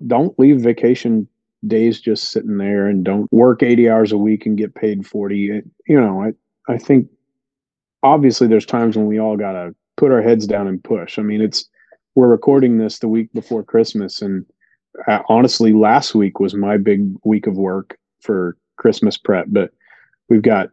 don't 0.07 0.37
leave 0.39 0.59
vacation 0.61 1.27
days 1.67 1.99
just 1.99 2.31
sitting 2.31 2.57
there 2.57 2.87
and 2.87 3.03
don't 3.03 3.31
work 3.31 3.63
80 3.63 3.89
hours 3.89 4.11
a 4.11 4.17
week 4.17 4.45
and 4.45 4.57
get 4.57 4.75
paid 4.75 5.05
40 5.05 5.61
you 5.87 5.99
know 5.99 6.23
i 6.23 6.73
i 6.73 6.77
think 6.77 7.07
obviously 8.03 8.47
there's 8.47 8.65
times 8.65 8.95
when 8.95 9.07
we 9.07 9.19
all 9.19 9.35
got 9.35 9.53
to 9.53 9.75
put 9.97 10.11
our 10.13 10.21
heads 10.21 10.47
down 10.47 10.67
and 10.67 10.81
push. 10.81 11.19
I 11.19 11.23
mean 11.23 11.41
it's 11.41 11.67
we're 12.15 12.29
recording 12.29 12.77
this 12.77 12.99
the 12.99 13.07
week 13.07 13.31
before 13.33 13.63
christmas 13.63 14.21
and 14.21 14.45
uh, 15.07 15.19
honestly 15.29 15.73
last 15.73 16.15
week 16.15 16.39
was 16.39 16.53
my 16.53 16.77
big 16.77 17.13
week 17.23 17.47
of 17.47 17.55
work 17.55 17.97
for 18.21 18.57
christmas 18.77 19.17
prep 19.17 19.45
but 19.49 19.71
we've 20.29 20.41
got 20.41 20.69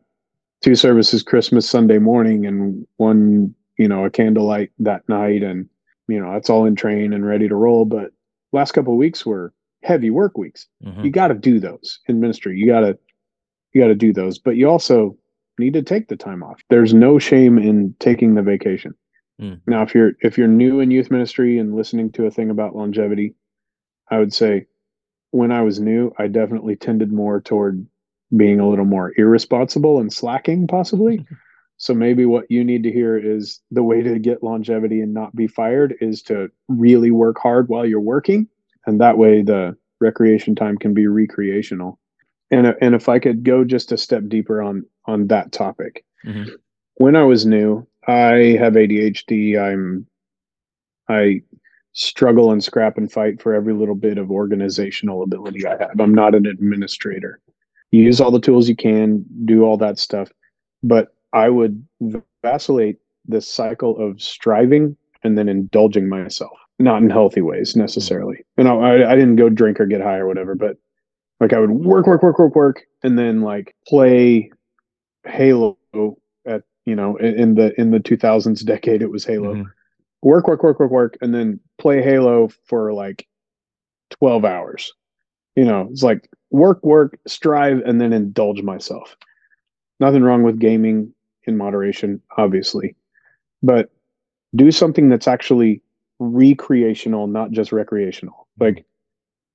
two 0.62 0.74
services 0.74 1.22
christmas 1.22 1.68
sunday 1.68 1.99
morning 1.99 2.47
and 2.47 2.87
one 2.97 3.55
you 3.78 3.87
know 3.87 4.05
a 4.05 4.11
candlelight 4.11 4.70
that 4.78 5.07
night 5.09 5.43
and 5.43 5.68
you 6.09 6.18
know 6.18 6.32
that's 6.32 6.51
all 6.51 6.64
in 6.64 6.74
train 6.74 7.12
and 7.12 7.26
ready 7.26 7.49
to 7.49 7.55
roll 7.55 7.84
but 7.84 8.11
last 8.53 8.72
couple 8.72 8.97
weeks 8.97 9.24
were 9.24 9.53
heavy 9.87 10.11
work 10.11 10.37
weeks. 10.37 10.66
Mm-hmm. 10.84 11.05
You 11.05 11.11
got 11.11 11.28
to 11.28 11.34
do 11.34 11.61
those 11.61 12.01
in 12.09 12.20
ministry. 12.20 12.59
You 12.59 12.66
got 12.66 12.80
to 12.80 12.99
you 13.72 13.80
got 13.80 13.89
to 13.89 13.95
do 13.95 14.12
those, 14.12 14.39
but 14.39 14.57
you 14.57 14.68
also 14.68 15.16
need 15.59 15.74
to 15.74 15.82
take 15.82 16.09
the 16.09 16.16
time 16.16 16.43
off. 16.43 16.61
There's 16.70 16.93
no 16.93 17.18
shame 17.18 17.59
in 17.59 17.95
taking 17.99 18.34
the 18.34 18.43
vacation. 18.43 18.95
Mm. 19.41 19.61
Now, 19.66 19.82
if 19.82 19.95
you're 19.95 20.12
if 20.20 20.37
you're 20.37 20.49
new 20.49 20.80
in 20.80 20.91
youth 20.91 21.11
ministry 21.11 21.59
and 21.59 21.74
listening 21.74 22.11
to 22.12 22.26
a 22.26 22.30
thing 22.30 22.51
about 22.51 22.74
longevity, 22.74 23.34
I 24.11 24.18
would 24.18 24.34
say 24.34 24.66
when 25.30 25.53
I 25.53 25.62
was 25.62 25.78
new, 25.78 26.12
I 26.18 26.26
definitely 26.26 26.76
tended 26.76 27.12
more 27.12 27.41
toward 27.41 27.87
being 28.37 28.59
a 28.59 28.68
little 28.68 28.84
more 28.84 29.12
irresponsible 29.16 30.01
and 30.01 30.12
slacking, 30.12 30.66
possibly. 30.66 31.24
so 31.76 31.95
maybe 31.95 32.24
what 32.24 32.51
you 32.51 32.64
need 32.64 32.82
to 32.84 32.93
hear 32.93 33.16
is 33.16 33.61
the 33.70 33.82
way 33.82 34.03
to 34.03 34.18
get 34.18 34.43
longevity 34.43 35.01
and 35.01 35.14
not 35.14 35.37
be 35.37 35.47
fired 35.47 35.95
is 36.01 36.22
to 36.22 36.51
really 36.68 37.11
work 37.11 37.39
hard 37.39 37.68
while 37.68 37.87
you're 37.87 38.01
working, 38.01 38.49
and 38.87 39.01
that 39.01 39.18
way 39.18 39.43
the 39.43 39.76
recreation 40.01 40.55
time 40.55 40.76
can 40.76 40.95
be 40.95 41.07
recreational. 41.07 41.99
And 42.51 42.74
and 42.80 42.95
if 42.95 43.09
I 43.09 43.18
could 43.18 43.45
go 43.45 43.64
just 43.64 43.93
a 43.93 43.99
step 43.99 44.22
deeper 44.28 44.62
on 44.62 44.84
on 45.07 45.26
that 45.28 45.53
topic, 45.53 46.05
mm-hmm. 46.24 46.51
when 46.95 47.16
I 47.16 47.24
was 47.24 47.47
new, 47.47 47.87
I 48.07 48.57
have 48.59 48.74
ADHD. 48.74 49.59
I'm 49.61 50.07
I 51.09 51.43
struggle 51.93 52.53
and 52.53 52.62
scrap 52.62 52.99
and 52.99 53.11
fight 53.11 53.41
for 53.41 53.55
every 53.55 53.72
little 53.72 53.95
bit 53.95 54.18
of 54.18 54.30
organizational 54.30 55.22
ability 55.22 55.66
I 55.66 55.76
have. 55.78 55.99
I'm 55.99 56.14
not 56.14 56.34
an 56.34 56.47
administrator. 56.47 57.41
You 57.91 58.03
use 58.03 58.20
all 58.20 58.30
the 58.30 58.41
tools 58.41 58.68
you 58.68 58.76
can, 58.76 59.24
do 59.47 59.64
all 59.64 59.78
that 59.78 59.99
stuff, 59.99 60.30
but 60.82 61.14
I 61.32 61.49
would 61.49 61.87
vacillate 62.43 62.99
this 63.26 63.49
cycle 63.49 63.97
of 63.99 64.20
striving 64.20 64.97
and 65.22 65.39
then 65.39 65.49
indulging 65.49 66.09
myself, 66.09 66.59
not 66.79 67.03
in 67.03 67.11
healthy 67.11 67.41
ways 67.41 67.74
necessarily. 67.77 68.45
And 68.57 68.68
I, 68.68 69.11
I 69.11 69.14
didn't 69.14 69.37
go 69.37 69.49
drink 69.49 69.81
or 69.81 69.87
get 69.87 70.01
high 70.01 70.18
or 70.18 70.27
whatever, 70.27 70.55
but 70.55 70.77
like 71.41 71.53
I 71.53 71.61
would 71.61 71.70
work, 71.70 72.07
work, 72.07 72.22
work, 72.22 72.39
work, 72.39 72.55
work, 72.55 72.83
and 73.03 73.18
then 73.18 73.43
like 73.43 73.74
play 73.87 74.51
Halo 75.24 75.79
at 76.47 76.62
you 76.85 76.95
know 76.95 77.16
in 77.16 77.55
the 77.55 77.79
in 77.81 77.91
the 77.91 77.99
2000s 77.99 78.64
decade 78.64 79.03
it 79.03 79.11
was 79.11 79.24
Halo. 79.24 79.55
Mm-hmm 79.55 79.70
work, 80.27 80.49
work, 80.49 80.62
work, 80.62 80.81
work, 80.81 80.91
work, 80.91 81.16
and 81.20 81.35
then 81.35 81.61
play 81.79 82.03
Halo 82.03 82.49
for 82.66 82.93
like 82.93 83.27
12 84.18 84.45
hours. 84.45 84.93
You 85.55 85.64
know, 85.64 85.89
it's 85.91 86.03
like 86.03 86.29
work, 86.51 86.85
work, 86.85 87.18
strive, 87.27 87.79
and 87.87 88.01
then 88.01 88.12
indulge 88.12 88.62
myself. 88.62 89.16
Nothing 90.01 90.22
wrong 90.22 90.43
with 90.43 90.59
gaming 90.59 91.14
in 91.45 91.57
moderation, 91.57 92.20
obviously, 92.37 92.97
but 93.62 93.91
do 94.55 94.70
something 94.70 95.09
that's 95.09 95.29
actually 95.29 95.81
recreational, 96.18 97.26
not 97.26 97.50
just 97.50 97.72
recreational. 97.72 98.46
Like 98.58 98.84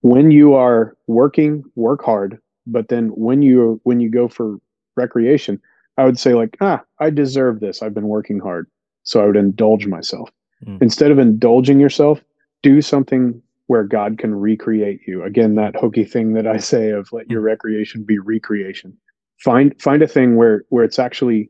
when 0.02 0.32
you 0.32 0.56
are 0.56 0.96
working, 1.08 1.64
work 1.76 2.04
hard, 2.04 2.40
but 2.68 2.90
then 2.90 3.08
when 3.10 3.42
you 3.42 3.80
when 3.84 4.00
you 4.00 4.10
go 4.10 4.28
for 4.28 4.58
recreation, 4.96 5.62
I 5.98 6.06
would 6.06 6.20
say 6.20 6.34
like, 6.34 6.58
ah, 6.62 6.82
I 7.00 7.10
deserve 7.10 7.60
this. 7.60 7.82
I've 7.82 7.94
been 7.94 8.08
working 8.08 8.40
hard. 8.40 8.68
So 9.04 9.22
I 9.22 9.26
would 9.26 9.38
indulge 9.38 9.88
myself. 9.88 10.30
Mm. 10.66 10.82
Instead 10.82 11.12
of 11.12 11.20
indulging 11.20 11.80
yourself, 11.80 12.22
do 12.62 12.82
something 12.82 13.42
where 13.68 13.84
God 13.84 14.18
can 14.18 14.36
recreate 14.36 15.02
you. 15.08 15.24
Again, 15.24 15.56
that 15.56 15.76
hokey 15.76 16.04
thing 16.04 16.34
that 16.34 16.46
I 16.46 16.58
say 16.58 16.90
of 16.90 17.12
let 17.12 17.30
your 17.30 17.42
mm. 17.42 17.46
recreation 17.46 18.04
be 18.04 18.20
recreation. 18.20 18.98
Find 19.40 19.80
find 19.82 20.02
a 20.04 20.08
thing 20.08 20.36
where 20.36 20.66
where 20.70 20.84
it's 20.84 21.00
actually 21.00 21.50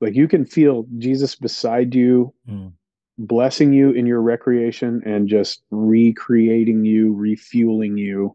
like 0.00 0.14
you 0.14 0.26
can 0.26 0.44
feel 0.44 0.86
Jesus 0.98 1.34
beside 1.36 1.94
you, 1.94 2.32
mm. 2.48 2.72
Blessing 3.26 3.72
you 3.72 3.90
in 3.90 4.06
your 4.06 4.22
recreation 4.22 5.02
and 5.04 5.28
just 5.28 5.62
recreating 5.70 6.84
you, 6.84 7.12
refueling 7.12 7.98
you. 7.98 8.34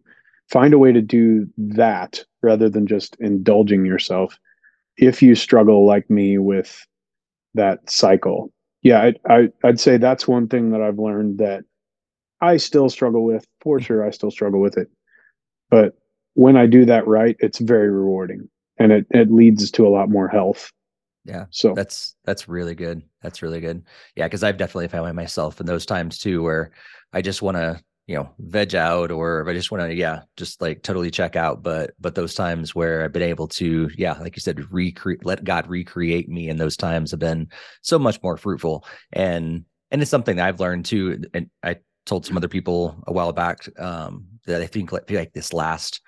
Find 0.49 0.73
a 0.73 0.77
way 0.77 0.91
to 0.91 1.01
do 1.01 1.47
that 1.57 2.23
rather 2.43 2.69
than 2.69 2.85
just 2.85 3.17
indulging 3.19 3.85
yourself. 3.85 4.37
If 4.97 5.21
you 5.21 5.33
struggle 5.35 5.85
like 5.85 6.09
me 6.09 6.37
with 6.37 6.85
that 7.55 7.89
cycle, 7.89 8.53
yeah, 8.83 9.01
I, 9.01 9.13
I 9.33 9.49
I'd 9.63 9.79
say 9.79 9.97
that's 9.97 10.27
one 10.27 10.47
thing 10.47 10.69
that 10.71 10.81
I've 10.81 10.99
learned 10.99 11.39
that 11.39 11.63
I 12.41 12.57
still 12.57 12.89
struggle 12.89 13.25
with. 13.25 13.45
For 13.61 13.79
sure, 13.79 14.05
I 14.05 14.11
still 14.11 14.31
struggle 14.31 14.61
with 14.61 14.77
it, 14.77 14.87
but 15.71 15.97
when 16.35 16.55
I 16.55 16.67
do 16.67 16.85
that 16.85 17.07
right, 17.07 17.35
it's 17.39 17.59
very 17.59 17.89
rewarding, 17.89 18.47
and 18.77 18.91
it 18.91 19.07
it 19.09 19.31
leads 19.31 19.71
to 19.71 19.87
a 19.87 19.89
lot 19.89 20.09
more 20.09 20.27
health. 20.27 20.71
Yeah. 21.25 21.45
So 21.49 21.73
that's 21.73 22.15
that's 22.23 22.47
really 22.47 22.75
good. 22.75 23.01
That's 23.21 23.41
really 23.41 23.59
good. 23.59 23.83
Yeah, 24.15 24.27
because 24.27 24.43
I've 24.43 24.57
definitely 24.57 24.87
found 24.87 25.15
myself 25.15 25.59
in 25.59 25.65
those 25.65 25.85
times 25.85 26.19
too, 26.19 26.43
where 26.43 26.71
I 27.11 27.21
just 27.21 27.41
want 27.41 27.57
to 27.57 27.81
you 28.07 28.15
know 28.15 28.29
veg 28.37 28.75
out 28.75 29.09
or 29.11 29.47
i 29.49 29.53
just 29.53 29.71
want 29.71 29.81
to 29.81 29.95
yeah 29.95 30.21
just 30.37 30.61
like 30.61 30.83
totally 30.83 31.09
check 31.09 31.35
out 31.35 31.63
but 31.63 31.91
but 31.99 32.13
those 32.13 32.35
times 32.35 32.75
where 32.75 33.03
i've 33.03 33.11
been 33.11 33.21
able 33.21 33.47
to 33.47 33.89
yeah 33.97 34.13
like 34.19 34.35
you 34.35 34.41
said 34.41 34.71
recreate 34.71 35.25
let 35.25 35.43
god 35.43 35.67
recreate 35.67 36.29
me 36.29 36.49
in 36.49 36.57
those 36.57 36.77
times 36.77 37.11
have 37.11 37.19
been 37.19 37.47
so 37.81 37.97
much 37.97 38.21
more 38.21 38.37
fruitful 38.37 38.85
and 39.13 39.65
and 39.91 40.01
it's 40.01 40.11
something 40.11 40.35
that 40.35 40.47
i've 40.47 40.59
learned 40.59 40.85
too 40.85 41.19
and 41.33 41.49
i 41.63 41.75
told 42.05 42.25
some 42.25 42.37
other 42.37 42.47
people 42.47 43.03
a 43.07 43.13
while 43.13 43.33
back 43.33 43.67
um 43.79 44.25
that 44.45 44.61
i 44.61 44.67
think 44.67 44.91
like, 44.91 45.09
like 45.09 45.33
this 45.33 45.51
last 45.51 46.01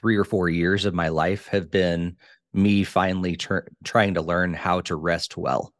three 0.00 0.16
or 0.16 0.24
four 0.24 0.48
years 0.48 0.86
of 0.86 0.94
my 0.94 1.08
life 1.08 1.48
have 1.48 1.70
been 1.70 2.16
me 2.54 2.84
finally 2.84 3.36
ter- 3.36 3.66
trying 3.84 4.14
to 4.14 4.22
learn 4.22 4.54
how 4.54 4.80
to 4.82 4.96
rest 4.96 5.36
well. 5.36 5.72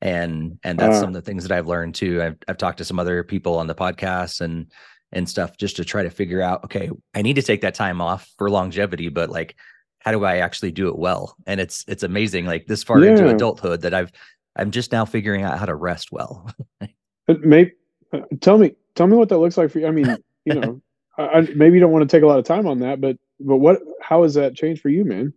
And 0.00 0.58
and 0.62 0.78
that's 0.78 0.96
uh, 0.96 1.00
some 1.00 1.08
of 1.08 1.14
the 1.14 1.22
things 1.22 1.44
that 1.44 1.56
I've 1.56 1.68
learned 1.68 1.94
too. 1.94 2.22
I've 2.22 2.36
I've 2.48 2.58
talked 2.58 2.78
to 2.78 2.84
some 2.84 2.98
other 2.98 3.22
people 3.22 3.58
on 3.58 3.66
the 3.66 3.74
podcast 3.74 4.40
and 4.40 4.70
and 5.14 5.28
stuff 5.28 5.56
just 5.56 5.76
to 5.76 5.84
try 5.84 6.02
to 6.02 6.10
figure 6.10 6.42
out 6.42 6.64
okay 6.64 6.90
i 7.14 7.22
need 7.22 7.36
to 7.36 7.42
take 7.42 7.60
that 7.60 7.74
time 7.74 8.00
off 8.00 8.28
for 8.36 8.50
longevity 8.50 9.08
but 9.08 9.30
like 9.30 9.54
how 10.00 10.12
do 10.12 10.24
i 10.24 10.36
actually 10.36 10.70
do 10.70 10.88
it 10.88 10.98
well? 10.98 11.34
And 11.46 11.60
it's 11.60 11.82
it's 11.88 12.02
amazing 12.02 12.44
like 12.44 12.66
this 12.66 12.82
far 12.82 13.00
yeah. 13.00 13.12
into 13.12 13.28
adulthood 13.28 13.80
that 13.82 13.94
i've 13.94 14.12
i'm 14.54 14.70
just 14.70 14.92
now 14.92 15.06
figuring 15.06 15.42
out 15.42 15.58
how 15.58 15.64
to 15.66 15.74
rest 15.74 16.12
well. 16.12 16.50
But 17.26 17.40
maybe 17.40 17.72
uh, 18.12 18.20
tell 18.42 18.58
me 18.58 18.74
tell 18.94 19.06
me 19.06 19.16
what 19.16 19.30
that 19.30 19.38
looks 19.38 19.56
like 19.56 19.70
for 19.70 19.78
you. 19.78 19.86
I 19.86 19.92
mean 19.92 20.14
you 20.44 20.54
know 20.60 20.82
I, 21.16 21.48
maybe 21.56 21.76
you 21.76 21.80
don't 21.80 21.90
want 21.90 22.06
to 22.06 22.14
take 22.14 22.22
a 22.22 22.26
lot 22.26 22.38
of 22.38 22.44
time 22.44 22.66
on 22.66 22.80
that 22.80 23.00
but 23.00 23.16
but 23.40 23.56
what 23.56 23.80
how 24.02 24.24
has 24.24 24.34
that 24.34 24.54
changed 24.54 24.82
for 24.82 24.90
you 24.90 25.06
man 25.06 25.32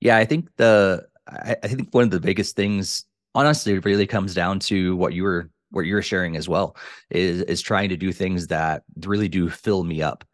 yeah 0.00 0.16
i 0.16 0.24
think 0.24 0.48
the 0.56 1.06
I, 1.28 1.56
I 1.62 1.68
think 1.68 1.92
one 1.92 2.04
of 2.04 2.10
the 2.10 2.20
biggest 2.20 2.56
things 2.56 3.04
honestly 3.34 3.78
really 3.78 4.06
comes 4.06 4.34
down 4.34 4.58
to 4.60 4.96
what 4.96 5.12
you 5.12 5.22
were 5.22 5.50
what 5.70 5.86
you're 5.86 6.02
sharing 6.02 6.36
as 6.36 6.48
well 6.48 6.76
is 7.10 7.42
is 7.42 7.60
trying 7.60 7.88
to 7.90 7.96
do 7.96 8.12
things 8.12 8.46
that 8.48 8.82
really 9.04 9.28
do 9.28 9.50
fill 9.50 9.84
me 9.84 10.02
up 10.02 10.24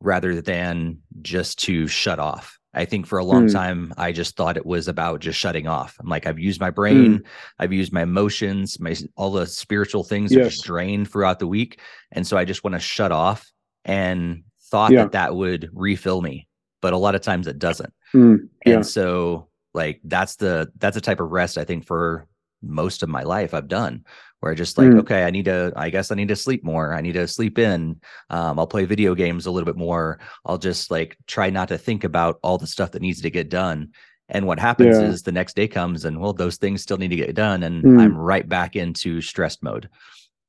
rather 0.00 0.40
than 0.40 0.98
just 1.22 1.58
to 1.58 1.86
shut 1.86 2.18
off. 2.18 2.58
I 2.74 2.84
think 2.84 3.06
for 3.06 3.18
a 3.18 3.24
long 3.24 3.46
mm. 3.46 3.52
time 3.52 3.94
I 3.96 4.12
just 4.12 4.36
thought 4.36 4.56
it 4.56 4.66
was 4.66 4.88
about 4.88 5.20
just 5.20 5.38
shutting 5.38 5.66
off. 5.66 5.96
I'm 6.00 6.08
like 6.08 6.26
I've 6.26 6.38
used 6.38 6.60
my 6.60 6.70
brain, 6.70 7.18
mm. 7.18 7.24
I've 7.58 7.72
used 7.72 7.92
my 7.92 8.02
emotions, 8.02 8.78
my 8.80 8.94
all 9.16 9.32
the 9.32 9.46
spiritual 9.46 10.04
things 10.04 10.32
yes. 10.32 10.40
are 10.40 10.50
just 10.50 10.64
drained 10.64 11.10
throughout 11.10 11.38
the 11.38 11.46
week, 11.46 11.80
and 12.12 12.26
so 12.26 12.36
I 12.36 12.44
just 12.44 12.64
want 12.64 12.74
to 12.74 12.80
shut 12.80 13.12
off 13.12 13.50
and 13.84 14.42
thought 14.70 14.92
yeah. 14.92 15.02
that 15.02 15.12
that 15.12 15.34
would 15.34 15.70
refill 15.72 16.20
me, 16.20 16.48
but 16.82 16.92
a 16.92 16.98
lot 16.98 17.14
of 17.14 17.22
times 17.22 17.46
it 17.46 17.58
doesn't. 17.58 17.92
Mm. 18.14 18.48
Yeah. 18.64 18.74
And 18.74 18.86
so 18.86 19.48
like 19.74 20.00
that's 20.04 20.36
the 20.36 20.70
that's 20.78 20.94
the 20.94 21.00
type 21.00 21.20
of 21.20 21.30
rest 21.30 21.58
I 21.58 21.64
think 21.64 21.84
for 21.84 22.26
most 22.62 23.02
of 23.02 23.08
my 23.08 23.22
life 23.22 23.52
I've 23.52 23.68
done 23.68 24.04
where 24.44 24.52
I 24.52 24.56
just 24.56 24.76
like 24.76 24.88
mm. 24.88 24.98
okay 25.00 25.24
i 25.24 25.30
need 25.30 25.46
to 25.46 25.72
i 25.74 25.88
guess 25.88 26.10
i 26.10 26.14
need 26.14 26.28
to 26.28 26.36
sleep 26.36 26.62
more 26.64 26.92
i 26.92 27.00
need 27.00 27.14
to 27.14 27.26
sleep 27.26 27.58
in 27.58 27.98
um, 28.28 28.58
i'll 28.58 28.66
play 28.66 28.84
video 28.84 29.14
games 29.14 29.46
a 29.46 29.50
little 29.50 29.64
bit 29.64 29.74
more 29.74 30.20
i'll 30.44 30.58
just 30.58 30.90
like 30.90 31.16
try 31.26 31.48
not 31.48 31.68
to 31.68 31.78
think 31.78 32.04
about 32.04 32.40
all 32.42 32.58
the 32.58 32.66
stuff 32.66 32.90
that 32.90 33.00
needs 33.00 33.22
to 33.22 33.30
get 33.30 33.48
done 33.48 33.88
and 34.28 34.46
what 34.46 34.58
happens 34.58 34.98
yeah. 34.98 35.04
is 35.04 35.22
the 35.22 35.32
next 35.32 35.56
day 35.56 35.66
comes 35.66 36.04
and 36.04 36.20
well 36.20 36.34
those 36.34 36.58
things 36.58 36.82
still 36.82 36.98
need 36.98 37.08
to 37.08 37.16
get 37.16 37.34
done 37.34 37.62
and 37.62 37.82
mm. 37.82 37.98
i'm 37.98 38.14
right 38.14 38.46
back 38.46 38.76
into 38.76 39.22
stressed 39.22 39.62
mode 39.62 39.88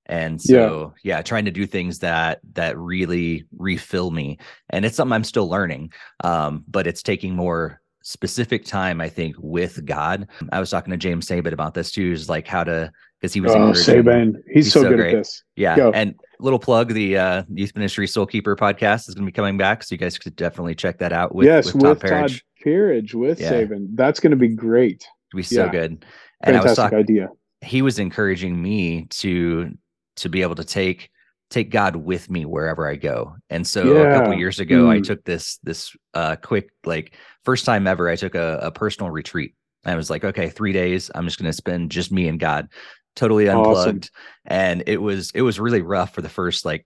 and 0.08 0.42
so 0.42 0.94
yeah. 1.04 1.18
yeah. 1.18 1.22
trying 1.22 1.46
to 1.46 1.52
do 1.52 1.66
things 1.66 2.00
that 2.00 2.40
that 2.54 2.78
really 2.78 3.46
refill 3.58 4.12
me 4.12 4.38
and 4.70 4.86
it's 4.86 4.96
something 4.96 5.14
i'm 5.14 5.24
still 5.24 5.50
learning 5.50 5.92
um, 6.24 6.64
but 6.68 6.88
it's 6.88 7.04
taking 7.04 7.36
more 7.36 7.82
specific 8.04 8.66
time 8.66 9.02
i 9.02 9.10
think 9.10 9.36
with 9.40 9.84
god 9.86 10.28
i 10.52 10.60
was 10.60 10.70
talking 10.70 10.92
to 10.92 10.98
james 10.98 11.28
saban 11.28 11.54
about 11.54 11.74
this 11.74 11.92
too 11.92 12.12
is 12.12 12.30
like 12.30 12.48
how 12.48 12.64
to 12.64 12.92
because 13.20 13.34
he 13.34 13.42
was 13.42 13.54
oh 13.54 13.72
Saban. 13.72 14.36
He's, 14.48 14.66
He's 14.66 14.74
so, 14.74 14.84
so, 14.84 14.90
good 14.90 14.98
great. 14.98 15.16
at 15.16 15.18
this. 15.20 15.44
Yeah. 15.56 15.90
And 15.94 16.16
little 16.40 16.60
plug, 16.60 16.94
the 16.94 17.18
uh, 17.18 17.44
Youth 17.52 17.74
Ministry 17.74 18.08
Soul 18.08 18.26
Keeper 18.28 18.56
podcast 18.56 19.08
is 19.10 19.16
going 19.16 19.26
to 19.26 19.32
be 19.32 19.36
coming 19.36 19.58
back, 19.58 19.84
so 19.84 19.96
you 19.96 19.98
guys 19.98 20.18
could 20.18 20.36
definitely 20.36 20.76
check 20.76 21.00
that 21.00 21.12
out. 21.12 21.34
With, 21.34 21.48
yes, 21.48 21.74
with, 21.74 21.84
with 21.84 22.02
Todd 22.02 22.32
Pearage 22.62 23.14
with 23.14 23.40
yeah. 23.40 23.52
Saban. 23.52 23.88
That's 23.96 24.20
going 24.20 24.32
to 24.32 24.38
be 24.38 24.50
great. 24.50 25.08
It'll 25.32 25.38
be 25.38 25.44
so 25.44 25.66
yeah. 25.66 25.72
good. 25.72 26.06
And 26.42 26.56
Fantastic 26.56 26.66
I 26.66 26.70
was 26.70 26.78
talking, 26.78 26.98
idea. 26.98 27.30
He 27.62 27.82
was 27.82 28.00
encouraging 28.00 28.62
me 28.62 29.06
to 29.06 29.72
to 30.18 30.30
be 30.30 30.42
able 30.42 30.56
to 30.56 30.64
take 30.64 31.10
take 31.52 31.70
God 31.70 31.96
with 31.96 32.30
me 32.30 32.44
wherever 32.44 32.90
I 32.90 32.96
go. 32.96 33.36
And 33.52 33.68
so 33.68 33.94
yeah. 33.94 34.00
a 34.02 34.18
couple 34.18 34.34
years 34.34 34.60
ago, 34.60 34.86
mm. 34.86 34.90
I 34.90 35.00
took 35.00 35.24
this 35.24 35.58
this 35.64 35.96
uh, 36.14 36.36
quick 36.38 36.72
like 36.86 37.16
first 37.44 37.66
time 37.66 37.88
ever. 37.88 38.10
I 38.10 38.16
took 38.16 38.36
a, 38.36 38.60
a 38.64 38.72
personal 38.72 39.12
retreat. 39.12 39.56
I 39.86 39.96
was 39.96 40.10
like, 40.10 40.24
okay, 40.24 40.50
three 40.50 40.74
days. 40.74 41.12
I'm 41.14 41.26
just 41.26 41.38
going 41.38 41.50
to 41.50 41.54
spend 41.54 41.92
just 41.92 42.12
me 42.12 42.28
and 42.28 42.40
God 42.40 42.70
totally 43.16 43.48
unplugged 43.48 44.10
awesome. 44.12 44.12
and 44.46 44.84
it 44.88 45.02
was 45.02 45.32
it 45.34 45.42
was 45.42 45.60
really 45.60 45.82
rough 45.82 46.14
for 46.14 46.22
the 46.22 46.30
first 46.30 46.66
like 46.66 46.86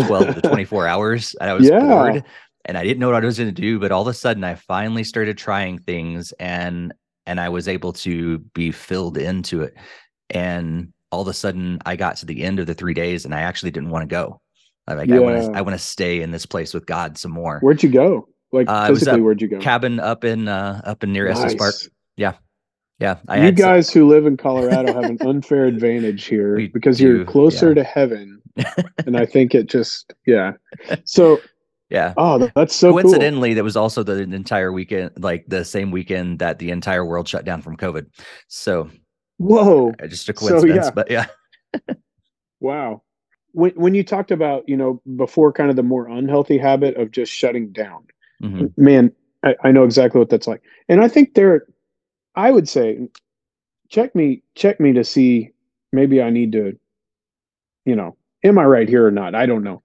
12 0.00 0.36
to 0.36 0.40
24 0.48 0.86
hours 0.86 1.34
and 1.40 1.50
i 1.50 1.52
was 1.52 1.68
yeah. 1.68 1.80
bored 1.80 2.24
and 2.64 2.78
i 2.78 2.82
didn't 2.82 2.98
know 2.98 3.10
what 3.10 3.22
i 3.22 3.26
was 3.26 3.38
going 3.38 3.54
to 3.54 3.60
do 3.60 3.78
but 3.78 3.92
all 3.92 4.02
of 4.02 4.08
a 4.08 4.14
sudden 4.14 4.42
i 4.42 4.54
finally 4.54 5.04
started 5.04 5.36
trying 5.36 5.78
things 5.78 6.32
and 6.32 6.94
and 7.26 7.38
i 7.38 7.48
was 7.48 7.68
able 7.68 7.92
to 7.92 8.38
be 8.54 8.72
filled 8.72 9.18
into 9.18 9.62
it 9.62 9.74
and 10.30 10.92
all 11.10 11.22
of 11.22 11.28
a 11.28 11.34
sudden 11.34 11.78
I 11.86 11.96
got 11.96 12.16
to 12.18 12.26
the 12.26 12.42
end 12.42 12.60
of 12.60 12.66
the 12.66 12.74
three 12.74 12.94
days 12.94 13.24
and 13.24 13.34
I 13.34 13.40
actually 13.40 13.70
didn't 13.70 13.90
want 13.90 14.02
to 14.02 14.06
go. 14.06 14.40
Like 14.86 15.08
yeah. 15.08 15.16
I 15.16 15.18
want 15.20 15.42
to 15.42 15.58
I 15.58 15.60
want 15.60 15.74
to 15.74 15.84
stay 15.84 16.20
in 16.20 16.30
this 16.30 16.46
place 16.46 16.74
with 16.74 16.86
God 16.86 17.16
some 17.16 17.30
more. 17.30 17.60
Where'd 17.60 17.82
you 17.82 17.90
go? 17.90 18.28
Like 18.52 18.68
uh, 18.68 18.88
physically, 18.88 19.20
where'd 19.20 19.40
you 19.40 19.48
go? 19.48 19.58
Cabin 19.60 20.00
up 20.00 20.24
in 20.24 20.48
uh 20.48 20.80
up 20.84 21.04
in 21.04 21.12
near 21.12 21.28
nice. 21.28 21.38
Estes 21.38 21.54
Park. 21.54 21.74
Yeah. 22.16 22.34
Yeah. 22.98 23.16
I 23.28 23.46
you 23.46 23.52
guys 23.52 23.88
some... 23.88 24.02
who 24.02 24.08
live 24.08 24.26
in 24.26 24.36
Colorado 24.36 24.92
have 24.92 25.04
an 25.04 25.18
unfair 25.26 25.66
advantage 25.66 26.26
here 26.26 26.56
we 26.56 26.68
because 26.68 26.98
do, 26.98 27.04
you're 27.04 27.24
closer 27.24 27.68
yeah. 27.68 27.74
to 27.74 27.84
heaven. 27.84 28.42
and 29.06 29.16
I 29.16 29.26
think 29.26 29.54
it 29.54 29.68
just 29.68 30.12
yeah. 30.26 30.52
So 31.04 31.40
yeah. 31.90 32.14
Oh, 32.16 32.48
that's 32.54 32.74
so 32.74 32.92
coincidentally, 32.92 33.50
cool. 33.50 33.56
that 33.56 33.64
was 33.64 33.76
also 33.76 34.04
the 34.04 34.20
entire 34.20 34.72
weekend, 34.72 35.10
like 35.18 35.44
the 35.48 35.64
same 35.64 35.90
weekend 35.90 36.38
that 36.38 36.60
the 36.60 36.70
entire 36.70 37.04
world 37.04 37.28
shut 37.28 37.44
down 37.44 37.62
from 37.62 37.76
COVID. 37.76 38.06
So, 38.46 38.88
whoa, 39.40 39.92
uh, 40.02 40.06
just 40.06 40.28
a 40.28 40.32
coincidence, 40.32 40.86
so, 40.86 40.88
yeah. 40.88 40.90
but 40.90 41.10
yeah. 41.10 41.94
wow. 42.60 43.02
When 43.52 43.72
when 43.72 43.94
you 43.94 44.04
talked 44.04 44.30
about 44.30 44.68
you 44.68 44.76
know 44.76 45.02
before 45.16 45.52
kind 45.52 45.70
of 45.70 45.76
the 45.76 45.82
more 45.82 46.08
unhealthy 46.08 46.58
habit 46.58 46.96
of 46.96 47.10
just 47.10 47.32
shutting 47.32 47.72
down, 47.72 48.04
mm-hmm. 48.42 48.66
man, 48.76 49.12
I, 49.42 49.56
I 49.64 49.72
know 49.72 49.84
exactly 49.84 50.18
what 50.18 50.30
that's 50.30 50.46
like, 50.46 50.62
and 50.88 51.00
I 51.00 51.08
think 51.08 51.34
there, 51.34 51.66
I 52.36 52.50
would 52.50 52.68
say, 52.68 53.08
check 53.88 54.14
me 54.14 54.42
check 54.54 54.78
me 54.78 54.92
to 54.92 55.04
see 55.04 55.50
maybe 55.92 56.22
I 56.22 56.30
need 56.30 56.52
to, 56.52 56.78
you 57.84 57.96
know, 57.96 58.16
am 58.44 58.58
I 58.58 58.64
right 58.64 58.88
here 58.88 59.04
or 59.04 59.10
not? 59.10 59.34
I 59.34 59.46
don't 59.46 59.64
know 59.64 59.82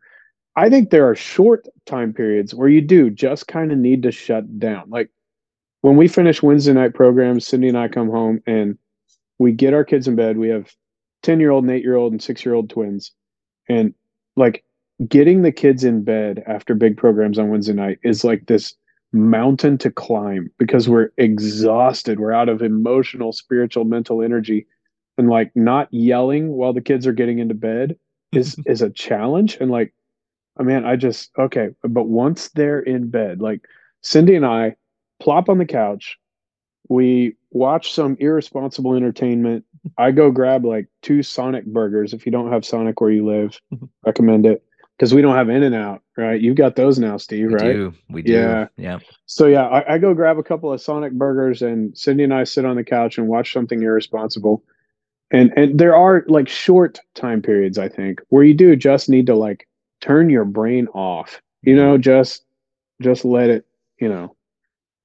I 0.55 0.69
think 0.69 0.89
there 0.89 1.09
are 1.09 1.15
short 1.15 1.67
time 1.85 2.13
periods 2.13 2.55
where 2.55 2.69
you 2.69 2.81
do 2.81 3.09
just 3.09 3.47
kind 3.47 3.71
of 3.71 3.77
need 3.77 4.03
to 4.03 4.11
shut 4.11 4.59
down. 4.59 4.89
Like 4.89 5.09
when 5.81 5.97
we 5.97 6.07
finish 6.07 6.41
Wednesday 6.41 6.73
night 6.73 6.93
programs, 6.93 7.47
Cindy 7.47 7.67
and 7.67 7.77
I 7.77 7.87
come 7.87 8.09
home 8.09 8.41
and 8.47 8.77
we 9.39 9.51
get 9.51 9.73
our 9.73 9.83
kids 9.83 10.07
in 10.07 10.15
bed. 10.15 10.37
We 10.37 10.49
have 10.49 10.73
10 11.23 11.39
year 11.39 11.51
old 11.51 11.63
and 11.63 11.71
eight 11.71 11.83
year 11.83 11.95
old 11.95 12.11
and 12.11 12.21
six 12.21 12.45
year 12.45 12.53
old 12.53 12.69
twins. 12.69 13.11
And 13.67 13.93
like 14.35 14.63
getting 15.07 15.41
the 15.41 15.51
kids 15.51 15.83
in 15.83 16.03
bed 16.03 16.43
after 16.47 16.75
big 16.75 16.97
programs 16.97 17.39
on 17.39 17.49
Wednesday 17.49 17.73
night 17.73 17.99
is 18.03 18.23
like 18.23 18.45
this 18.45 18.75
mountain 19.11 19.77
to 19.79 19.91
climb 19.91 20.51
because 20.57 20.87
we're 20.87 21.09
exhausted. 21.17 22.19
We're 22.19 22.33
out 22.33 22.49
of 22.49 22.61
emotional, 22.61 23.33
spiritual, 23.33 23.85
mental 23.85 24.21
energy. 24.21 24.67
And 25.17 25.29
like 25.29 25.51
not 25.55 25.87
yelling 25.93 26.49
while 26.49 26.73
the 26.73 26.81
kids 26.81 27.07
are 27.07 27.13
getting 27.13 27.39
into 27.39 27.55
bed 27.55 27.97
is 28.33 28.57
is 28.65 28.81
a 28.81 28.89
challenge. 28.89 29.57
And 29.59 29.71
like 29.71 29.93
I 30.57 30.63
mean, 30.63 30.85
I 30.85 30.95
just 30.95 31.31
okay, 31.37 31.69
but 31.83 32.07
once 32.07 32.49
they're 32.49 32.79
in 32.79 33.09
bed, 33.09 33.41
like 33.41 33.61
Cindy 34.01 34.35
and 34.35 34.45
I 34.45 34.75
plop 35.19 35.49
on 35.49 35.57
the 35.57 35.65
couch, 35.65 36.17
we 36.89 37.35
watch 37.55 37.93
some 37.93 38.17
irresponsible 38.19 38.93
entertainment. 38.93 39.65
I 39.97 40.11
go 40.11 40.29
grab 40.31 40.65
like 40.65 40.87
two 41.01 41.23
Sonic 41.23 41.65
burgers. 41.65 42.13
If 42.13 42.25
you 42.25 42.31
don't 42.31 42.51
have 42.51 42.65
Sonic 42.65 42.99
where 43.01 43.11
you 43.11 43.25
live, 43.25 43.59
recommend 44.05 44.45
it 44.45 44.63
because 44.97 45.13
we 45.13 45.21
don't 45.21 45.35
have 45.35 45.49
In 45.49 45.63
and 45.63 45.73
Out, 45.73 46.01
right? 46.17 46.39
You've 46.39 46.57
got 46.57 46.75
those 46.75 46.99
now, 46.99 47.17
Steve, 47.17 47.47
we 47.47 47.53
right? 47.53 47.73
Do. 47.73 47.93
We 48.09 48.21
do. 48.21 48.33
Yeah. 48.33 48.67
Yeah. 48.77 48.99
So 49.25 49.47
yeah, 49.47 49.67
I, 49.67 49.95
I 49.95 49.97
go 49.97 50.13
grab 50.13 50.37
a 50.37 50.43
couple 50.43 50.71
of 50.71 50.81
Sonic 50.81 51.13
burgers, 51.13 51.61
and 51.61 51.97
Cindy 51.97 52.23
and 52.23 52.33
I 52.33 52.43
sit 52.43 52.65
on 52.65 52.75
the 52.75 52.83
couch 52.83 53.17
and 53.17 53.27
watch 53.27 53.53
something 53.53 53.81
irresponsible. 53.81 54.63
And 55.31 55.51
and 55.55 55.79
there 55.79 55.95
are 55.95 56.25
like 56.27 56.47
short 56.47 56.99
time 57.15 57.41
periods, 57.41 57.77
I 57.77 57.89
think, 57.89 58.21
where 58.29 58.43
you 58.43 58.53
do 58.53 58.75
just 58.75 59.09
need 59.09 59.25
to 59.27 59.35
like 59.35 59.67
turn 60.01 60.29
your 60.29 60.45
brain 60.45 60.87
off 60.89 61.41
you 61.65 61.75
mm-hmm. 61.75 61.83
know 61.83 61.97
just 61.97 62.45
just 63.01 63.25
let 63.25 63.49
it 63.49 63.65
you 63.99 64.07
know 64.07 64.35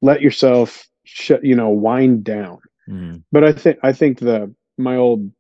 let 0.03 0.21
yourself 0.21 0.87
shut 1.13 1.45
you 1.45 1.55
know 1.55 1.69
wind 1.69 2.25
down 2.25 2.59
mm-hmm. 2.89 3.19
but 3.33 3.45
i 3.45 3.53
think 3.53 3.79
i 3.83 3.93
think 3.93 4.19
the 4.19 4.53
my 4.79 4.97
old 4.97 5.31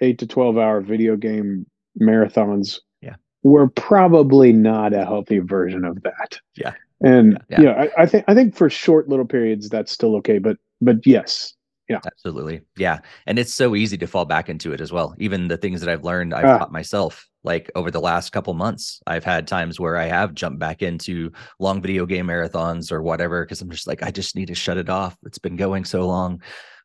8 0.00 0.18
to 0.18 0.26
12 0.26 0.56
hour 0.56 0.80
video 0.80 1.16
game 1.16 1.66
marathons 2.00 2.78
yeah 3.00 3.16
were 3.42 3.68
probably 3.68 4.52
not 4.52 4.94
a 4.94 5.04
healthy 5.04 5.38
version 5.38 5.84
of 5.84 6.02
that 6.02 6.38
yeah 6.56 6.72
and 7.02 7.38
yeah, 7.48 7.60
yeah. 7.60 7.72
I, 7.72 8.02
I 8.02 8.06
think 8.06 8.24
i 8.28 8.34
think 8.34 8.54
for 8.54 8.70
short 8.70 9.08
little 9.08 9.26
periods 9.26 9.68
that's 9.68 9.92
still 9.92 10.16
okay 10.16 10.38
but 10.38 10.56
but 10.80 11.04
yes 11.06 11.54
yeah. 11.88 11.98
Absolutely. 12.06 12.60
Yeah. 12.76 13.00
And 13.26 13.36
it's 13.36 13.52
so 13.52 13.74
easy 13.74 13.98
to 13.98 14.06
fall 14.06 14.24
back 14.24 14.48
into 14.48 14.72
it 14.72 14.80
as 14.80 14.92
well. 14.92 15.12
Even 15.18 15.48
the 15.48 15.56
things 15.56 15.80
that 15.80 15.90
I've 15.90 16.04
learned, 16.04 16.32
I've 16.32 16.44
uh, 16.44 16.58
taught 16.58 16.72
myself. 16.72 17.28
Like 17.42 17.70
over 17.74 17.90
the 17.90 18.00
last 18.00 18.30
couple 18.30 18.52
months, 18.54 19.00
I've 19.06 19.24
had 19.24 19.46
times 19.46 19.80
where 19.80 19.96
I 19.96 20.04
have 20.06 20.34
jumped 20.34 20.58
back 20.58 20.82
into 20.82 21.32
long 21.58 21.80
video 21.80 22.04
game 22.04 22.26
marathons 22.26 22.92
or 22.92 23.02
whatever 23.02 23.44
because 23.44 23.62
I'm 23.62 23.70
just 23.70 23.86
like, 23.86 24.02
I 24.02 24.10
just 24.10 24.36
need 24.36 24.48
to 24.48 24.54
shut 24.54 24.76
it 24.76 24.90
off. 24.90 25.16
It's 25.24 25.38
been 25.38 25.56
going 25.56 25.84
so 25.84 26.06
long. 26.06 26.42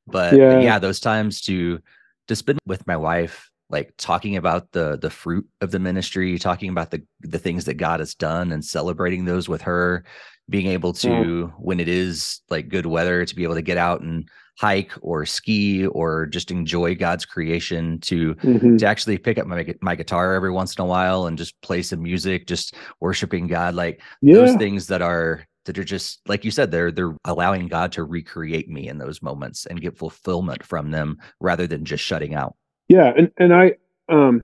But 0.08 0.34
yeah, 0.34 0.60
yeah 0.60 0.80
those 0.80 1.00
times 1.00 1.42
to 1.42 1.80
to 2.28 2.36
spend 2.36 2.60
with 2.66 2.86
my 2.88 2.98
wife 2.98 3.50
like 3.70 3.94
talking 3.98 4.38
about 4.38 4.72
the 4.72 4.98
the 4.98 5.10
fruit 5.10 5.48
of 5.62 5.72
the 5.72 5.80
ministry 5.80 6.38
talking 6.38 6.70
about 6.70 6.92
the 6.92 7.04
the 7.22 7.40
things 7.40 7.66
that 7.66 7.76
god 7.76 8.00
has 8.00 8.14
done 8.14 8.52
and 8.52 8.64
celebrating 8.64 9.26
those 9.26 9.50
with 9.50 9.64
her 9.64 10.04
being 10.50 10.68
able 10.68 10.94
to 10.94 11.10
yeah. 11.10 11.54
when 11.58 11.80
it 11.80 11.88
is 11.88 12.42
like 12.50 12.70
good 12.70 12.86
weather 12.86 13.26
to 13.26 13.36
be 13.36 13.44
able 13.44 13.56
to 13.56 13.62
get 13.62 13.78
out 13.78 14.02
and 14.02 14.30
hike 14.58 14.92
or 15.02 15.26
ski 15.26 15.86
or 15.88 16.26
just 16.26 16.52
enjoy 16.52 16.96
God's 16.96 17.26
creation 17.26 18.00
to 18.00 18.36
mm-hmm. 18.36 18.78
to 18.78 18.86
actually 18.86 19.18
pick 19.18 19.38
up 19.38 19.48
my 19.48 19.66
my 19.82 19.96
guitar 19.96 20.34
every 20.34 20.52
once 20.52 20.76
in 20.76 20.82
a 20.82 20.86
while 20.86 21.28
and 21.28 21.38
just 21.38 21.60
play 21.62 21.82
some 21.82 22.02
music 22.02 22.48
just 22.48 22.76
worshiping 23.02 23.48
God 23.48 23.76
like 23.76 24.02
yeah. 24.22 24.36
those 24.36 24.56
things 24.56 24.88
that 24.88 25.02
are 25.02 25.46
that 25.66 25.78
are 25.78 25.84
just 25.84 26.22
like 26.28 26.46
you 26.46 26.52
said 26.52 26.72
they're 26.72 26.92
they're 26.92 27.16
allowing 27.26 27.68
God 27.68 27.92
to 27.94 28.04
recreate 28.04 28.70
me 28.70 28.88
in 28.88 28.98
those 28.98 29.22
moments 29.22 29.66
and 29.66 29.82
get 29.82 29.98
fulfillment 29.98 30.64
from 30.64 30.92
them 30.92 31.18
rather 31.40 31.68
than 31.68 31.84
just 31.84 32.04
shutting 32.04 32.34
out. 32.34 32.56
Yeah, 32.88 33.12
and 33.18 33.32
and 33.38 33.54
I 33.54 33.74
um 34.08 34.42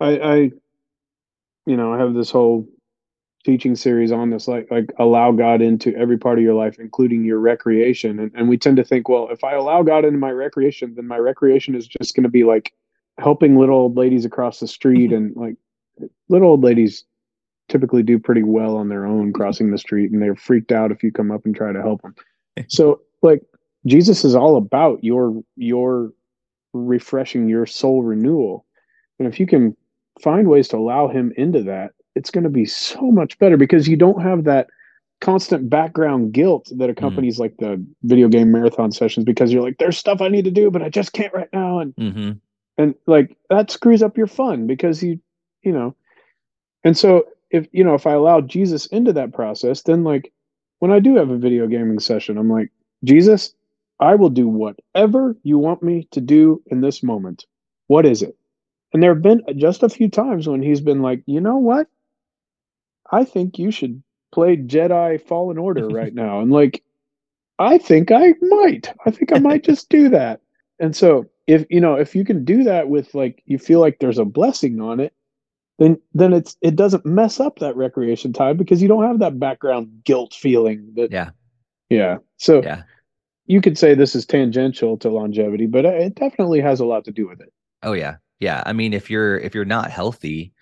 I 0.00 0.18
I 0.18 0.50
you 1.66 1.76
know, 1.76 1.92
I 1.92 1.98
have 1.98 2.14
this 2.14 2.30
whole 2.30 2.66
teaching 3.48 3.74
series 3.74 4.12
on 4.12 4.28
this 4.28 4.46
like 4.46 4.70
like 4.70 4.92
allow 4.98 5.32
god 5.32 5.62
into 5.62 5.96
every 5.96 6.18
part 6.18 6.36
of 6.36 6.44
your 6.44 6.52
life 6.52 6.78
including 6.78 7.24
your 7.24 7.38
recreation. 7.38 8.18
And, 8.18 8.30
and 8.34 8.46
we 8.46 8.58
tend 8.58 8.76
to 8.76 8.84
think 8.84 9.08
well 9.08 9.30
if 9.30 9.42
i 9.42 9.54
allow 9.54 9.82
god 9.82 10.04
into 10.04 10.18
my 10.18 10.30
recreation 10.30 10.94
then 10.94 11.06
my 11.06 11.16
recreation 11.16 11.74
is 11.74 11.86
just 11.86 12.14
going 12.14 12.24
to 12.24 12.28
be 12.28 12.44
like 12.44 12.74
helping 13.18 13.58
little 13.58 13.78
old 13.78 13.96
ladies 13.96 14.26
across 14.26 14.60
the 14.60 14.68
street 14.68 15.12
mm-hmm. 15.12 15.28
and 15.28 15.36
like 15.36 15.56
little 16.28 16.48
old 16.48 16.62
ladies 16.62 17.04
typically 17.70 18.02
do 18.02 18.18
pretty 18.18 18.42
well 18.42 18.76
on 18.76 18.90
their 18.90 19.06
own 19.06 19.28
mm-hmm. 19.28 19.32
crossing 19.32 19.70
the 19.70 19.78
street 19.78 20.10
and 20.10 20.20
they're 20.20 20.36
freaked 20.36 20.70
out 20.70 20.92
if 20.92 21.02
you 21.02 21.10
come 21.10 21.30
up 21.30 21.46
and 21.46 21.56
try 21.56 21.72
to 21.72 21.80
help 21.80 22.02
them. 22.02 22.14
So 22.68 23.00
like 23.22 23.40
jesus 23.86 24.26
is 24.26 24.34
all 24.34 24.56
about 24.56 25.02
your 25.02 25.42
your 25.56 26.12
refreshing 26.74 27.48
your 27.48 27.64
soul 27.64 28.02
renewal. 28.02 28.66
And 29.18 29.26
if 29.26 29.40
you 29.40 29.46
can 29.46 29.74
find 30.20 30.48
ways 30.48 30.68
to 30.68 30.76
allow 30.76 31.08
him 31.08 31.32
into 31.38 31.62
that 31.62 31.92
it's 32.18 32.30
going 32.30 32.44
to 32.44 32.50
be 32.50 32.66
so 32.66 33.00
much 33.12 33.38
better 33.38 33.56
because 33.56 33.86
you 33.86 33.96
don't 33.96 34.20
have 34.20 34.44
that 34.44 34.68
constant 35.20 35.70
background 35.70 36.32
guilt 36.32 36.70
that 36.76 36.88
mm. 36.88 36.90
accompanies 36.90 37.36
mm. 37.36 37.40
like 37.40 37.56
the 37.58 37.84
video 38.02 38.28
game 38.28 38.50
marathon 38.50 38.92
sessions 38.92 39.24
because 39.24 39.52
you're 39.52 39.62
like 39.62 39.78
there's 39.78 39.96
stuff 39.96 40.20
I 40.20 40.28
need 40.28 40.44
to 40.44 40.50
do 40.50 40.70
but 40.70 40.82
I 40.82 40.88
just 40.88 41.12
can't 41.12 41.32
right 41.32 41.48
now 41.52 41.78
and 41.78 41.96
mm-hmm. 41.96 42.30
and 42.76 42.94
like 43.06 43.36
that 43.50 43.70
screws 43.70 44.02
up 44.02 44.18
your 44.18 44.26
fun 44.26 44.66
because 44.66 45.02
you 45.02 45.18
you 45.62 45.72
know 45.72 45.94
and 46.84 46.96
so 46.96 47.24
if 47.50 47.66
you 47.72 47.82
know 47.82 47.94
if 47.94 48.06
I 48.06 48.12
allow 48.12 48.40
Jesus 48.40 48.86
into 48.86 49.12
that 49.14 49.32
process 49.32 49.82
then 49.82 50.04
like 50.04 50.32
when 50.80 50.92
I 50.92 50.98
do 50.98 51.16
have 51.16 51.30
a 51.30 51.38
video 51.38 51.66
gaming 51.66 52.00
session 52.00 52.36
I'm 52.36 52.50
like 52.50 52.70
Jesus 53.04 53.54
I 54.00 54.14
will 54.14 54.30
do 54.30 54.48
whatever 54.48 55.36
you 55.42 55.58
want 55.58 55.82
me 55.82 56.06
to 56.12 56.20
do 56.20 56.62
in 56.66 56.80
this 56.80 57.02
moment 57.02 57.46
what 57.88 58.06
is 58.06 58.22
it 58.22 58.36
and 58.92 59.02
there 59.02 59.14
have 59.14 59.22
been 59.22 59.42
just 59.56 59.82
a 59.82 59.88
few 59.88 60.08
times 60.08 60.48
when 60.48 60.62
he's 60.62 60.80
been 60.80 61.02
like 61.02 61.22
you 61.26 61.40
know 61.40 61.56
what 61.56 61.88
I 63.10 63.24
think 63.24 63.58
you 63.58 63.70
should 63.70 64.02
play 64.32 64.56
Jedi 64.56 65.20
Fallen 65.20 65.58
Order 65.58 65.88
right 65.88 66.14
now. 66.14 66.40
And 66.40 66.50
like, 66.50 66.82
I 67.58 67.78
think 67.78 68.10
I 68.10 68.34
might. 68.40 68.92
I 69.04 69.10
think 69.10 69.32
I 69.32 69.38
might 69.38 69.64
just 69.64 69.88
do 69.88 70.08
that. 70.10 70.40
And 70.78 70.94
so 70.94 71.26
if 71.46 71.64
you 71.70 71.80
know, 71.80 71.94
if 71.94 72.14
you 72.14 72.24
can 72.24 72.44
do 72.44 72.62
that 72.64 72.88
with 72.88 73.14
like 73.14 73.42
you 73.46 73.58
feel 73.58 73.80
like 73.80 73.98
there's 73.98 74.18
a 74.18 74.24
blessing 74.24 74.80
on 74.80 75.00
it, 75.00 75.12
then 75.78 75.98
then 76.12 76.32
it's 76.32 76.56
it 76.60 76.76
doesn't 76.76 77.06
mess 77.06 77.40
up 77.40 77.58
that 77.58 77.76
recreation 77.76 78.32
time 78.32 78.56
because 78.56 78.82
you 78.82 78.88
don't 78.88 79.04
have 79.04 79.18
that 79.20 79.40
background 79.40 79.88
guilt 80.04 80.34
feeling 80.34 80.92
that 80.94 81.10
Yeah. 81.10 81.30
Yeah. 81.88 82.18
So 82.36 82.62
yeah. 82.62 82.82
You 83.46 83.62
could 83.62 83.78
say 83.78 83.94
this 83.94 84.14
is 84.14 84.26
tangential 84.26 84.98
to 84.98 85.08
longevity, 85.08 85.64
but 85.64 85.86
it 85.86 86.16
definitely 86.16 86.60
has 86.60 86.80
a 86.80 86.84
lot 86.84 87.06
to 87.06 87.10
do 87.10 87.26
with 87.26 87.40
it. 87.40 87.50
Oh 87.82 87.94
yeah. 87.94 88.16
Yeah. 88.40 88.62
I 88.66 88.74
mean, 88.74 88.92
if 88.92 89.10
you're 89.10 89.38
if 89.38 89.54
you're 89.54 89.64
not 89.64 89.90
healthy, 89.90 90.52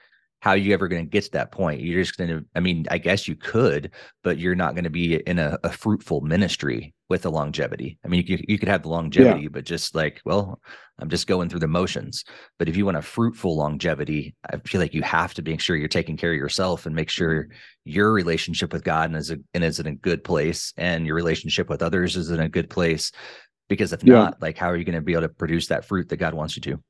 how 0.46 0.52
are 0.52 0.56
you 0.56 0.72
ever 0.72 0.86
going 0.86 1.04
to 1.04 1.10
get 1.10 1.24
to 1.24 1.30
that 1.32 1.50
point? 1.50 1.80
You're 1.80 2.00
just 2.00 2.16
going 2.16 2.30
to, 2.30 2.44
I 2.54 2.60
mean, 2.60 2.86
I 2.88 2.98
guess 2.98 3.26
you 3.26 3.34
could, 3.34 3.90
but 4.22 4.38
you're 4.38 4.54
not 4.54 4.76
going 4.76 4.84
to 4.84 4.90
be 4.90 5.16
in 5.16 5.40
a, 5.40 5.58
a, 5.64 5.72
fruitful 5.72 6.20
ministry 6.20 6.94
with 7.08 7.22
the 7.22 7.32
longevity. 7.32 7.98
I 8.04 8.08
mean, 8.08 8.24
you, 8.28 8.38
you 8.46 8.56
could 8.56 8.68
have 8.68 8.82
the 8.84 8.88
longevity, 8.88 9.42
yeah. 9.42 9.48
but 9.50 9.64
just 9.64 9.96
like, 9.96 10.20
well, 10.24 10.60
I'm 11.00 11.08
just 11.08 11.26
going 11.26 11.48
through 11.48 11.58
the 11.58 11.66
motions. 11.66 12.22
But 12.60 12.68
if 12.68 12.76
you 12.76 12.84
want 12.84 12.96
a 12.96 13.02
fruitful 13.02 13.56
longevity, 13.56 14.36
I 14.48 14.58
feel 14.58 14.80
like 14.80 14.94
you 14.94 15.02
have 15.02 15.34
to 15.34 15.42
make 15.42 15.60
sure 15.60 15.74
you're 15.74 15.88
taking 15.88 16.16
care 16.16 16.30
of 16.30 16.38
yourself 16.38 16.86
and 16.86 16.94
make 16.94 17.10
sure 17.10 17.42
mm-hmm. 17.42 17.52
your 17.82 18.12
relationship 18.12 18.72
with 18.72 18.84
God 18.84 19.16
is, 19.16 19.32
a, 19.32 19.38
and 19.52 19.64
is 19.64 19.80
in 19.80 19.88
a 19.88 19.96
good 19.96 20.22
place 20.22 20.72
and 20.76 21.08
your 21.08 21.16
relationship 21.16 21.68
with 21.68 21.82
others 21.82 22.16
is 22.16 22.30
in 22.30 22.38
a 22.38 22.48
good 22.48 22.70
place. 22.70 23.10
Because 23.68 23.92
if 23.92 24.04
yeah. 24.04 24.14
not, 24.14 24.40
like, 24.40 24.56
how 24.56 24.70
are 24.70 24.76
you 24.76 24.84
going 24.84 24.94
to 24.94 25.02
be 25.02 25.14
able 25.14 25.22
to 25.22 25.28
produce 25.28 25.66
that 25.66 25.86
fruit 25.86 26.08
that 26.10 26.18
God 26.18 26.34
wants 26.34 26.54
you 26.54 26.62
to? 26.62 26.80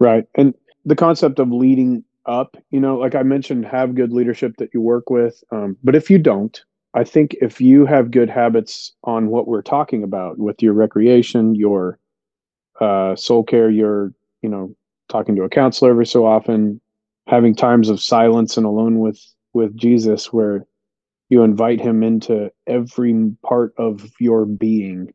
Right. 0.00 0.24
And 0.34 0.52
the 0.84 0.96
concept 0.96 1.38
of 1.38 1.52
leading 1.52 2.02
up, 2.26 2.56
you 2.70 2.80
know, 2.80 2.96
like 2.96 3.14
I 3.14 3.22
mentioned, 3.22 3.64
have 3.66 3.94
good 3.94 4.12
leadership 4.12 4.56
that 4.58 4.70
you 4.74 4.80
work 4.80 5.10
with. 5.10 5.42
Um, 5.50 5.76
but 5.82 5.94
if 5.94 6.10
you 6.10 6.18
don't, 6.18 6.62
I 6.94 7.04
think 7.04 7.36
if 7.40 7.60
you 7.60 7.86
have 7.86 8.10
good 8.10 8.28
habits 8.28 8.92
on 9.04 9.28
what 9.28 9.46
we're 9.46 9.62
talking 9.62 10.02
about 10.02 10.38
with 10.38 10.62
your 10.62 10.72
recreation, 10.72 11.54
your 11.54 11.98
uh, 12.80 13.14
soul 13.14 13.44
care, 13.44 13.70
your, 13.70 14.12
you 14.42 14.48
know, 14.48 14.74
talking 15.08 15.36
to 15.36 15.42
a 15.42 15.48
counselor 15.48 15.90
every 15.90 16.06
so 16.06 16.26
often, 16.26 16.80
having 17.26 17.54
times 17.54 17.88
of 17.88 18.00
silence 18.00 18.56
and 18.56 18.66
alone 18.66 18.98
with 18.98 19.20
with 19.52 19.76
Jesus 19.76 20.32
where 20.32 20.66
you 21.28 21.42
invite 21.42 21.80
him 21.80 22.02
into 22.02 22.50
every 22.66 23.32
part 23.44 23.72
of 23.78 24.10
your 24.18 24.44
being. 24.46 25.12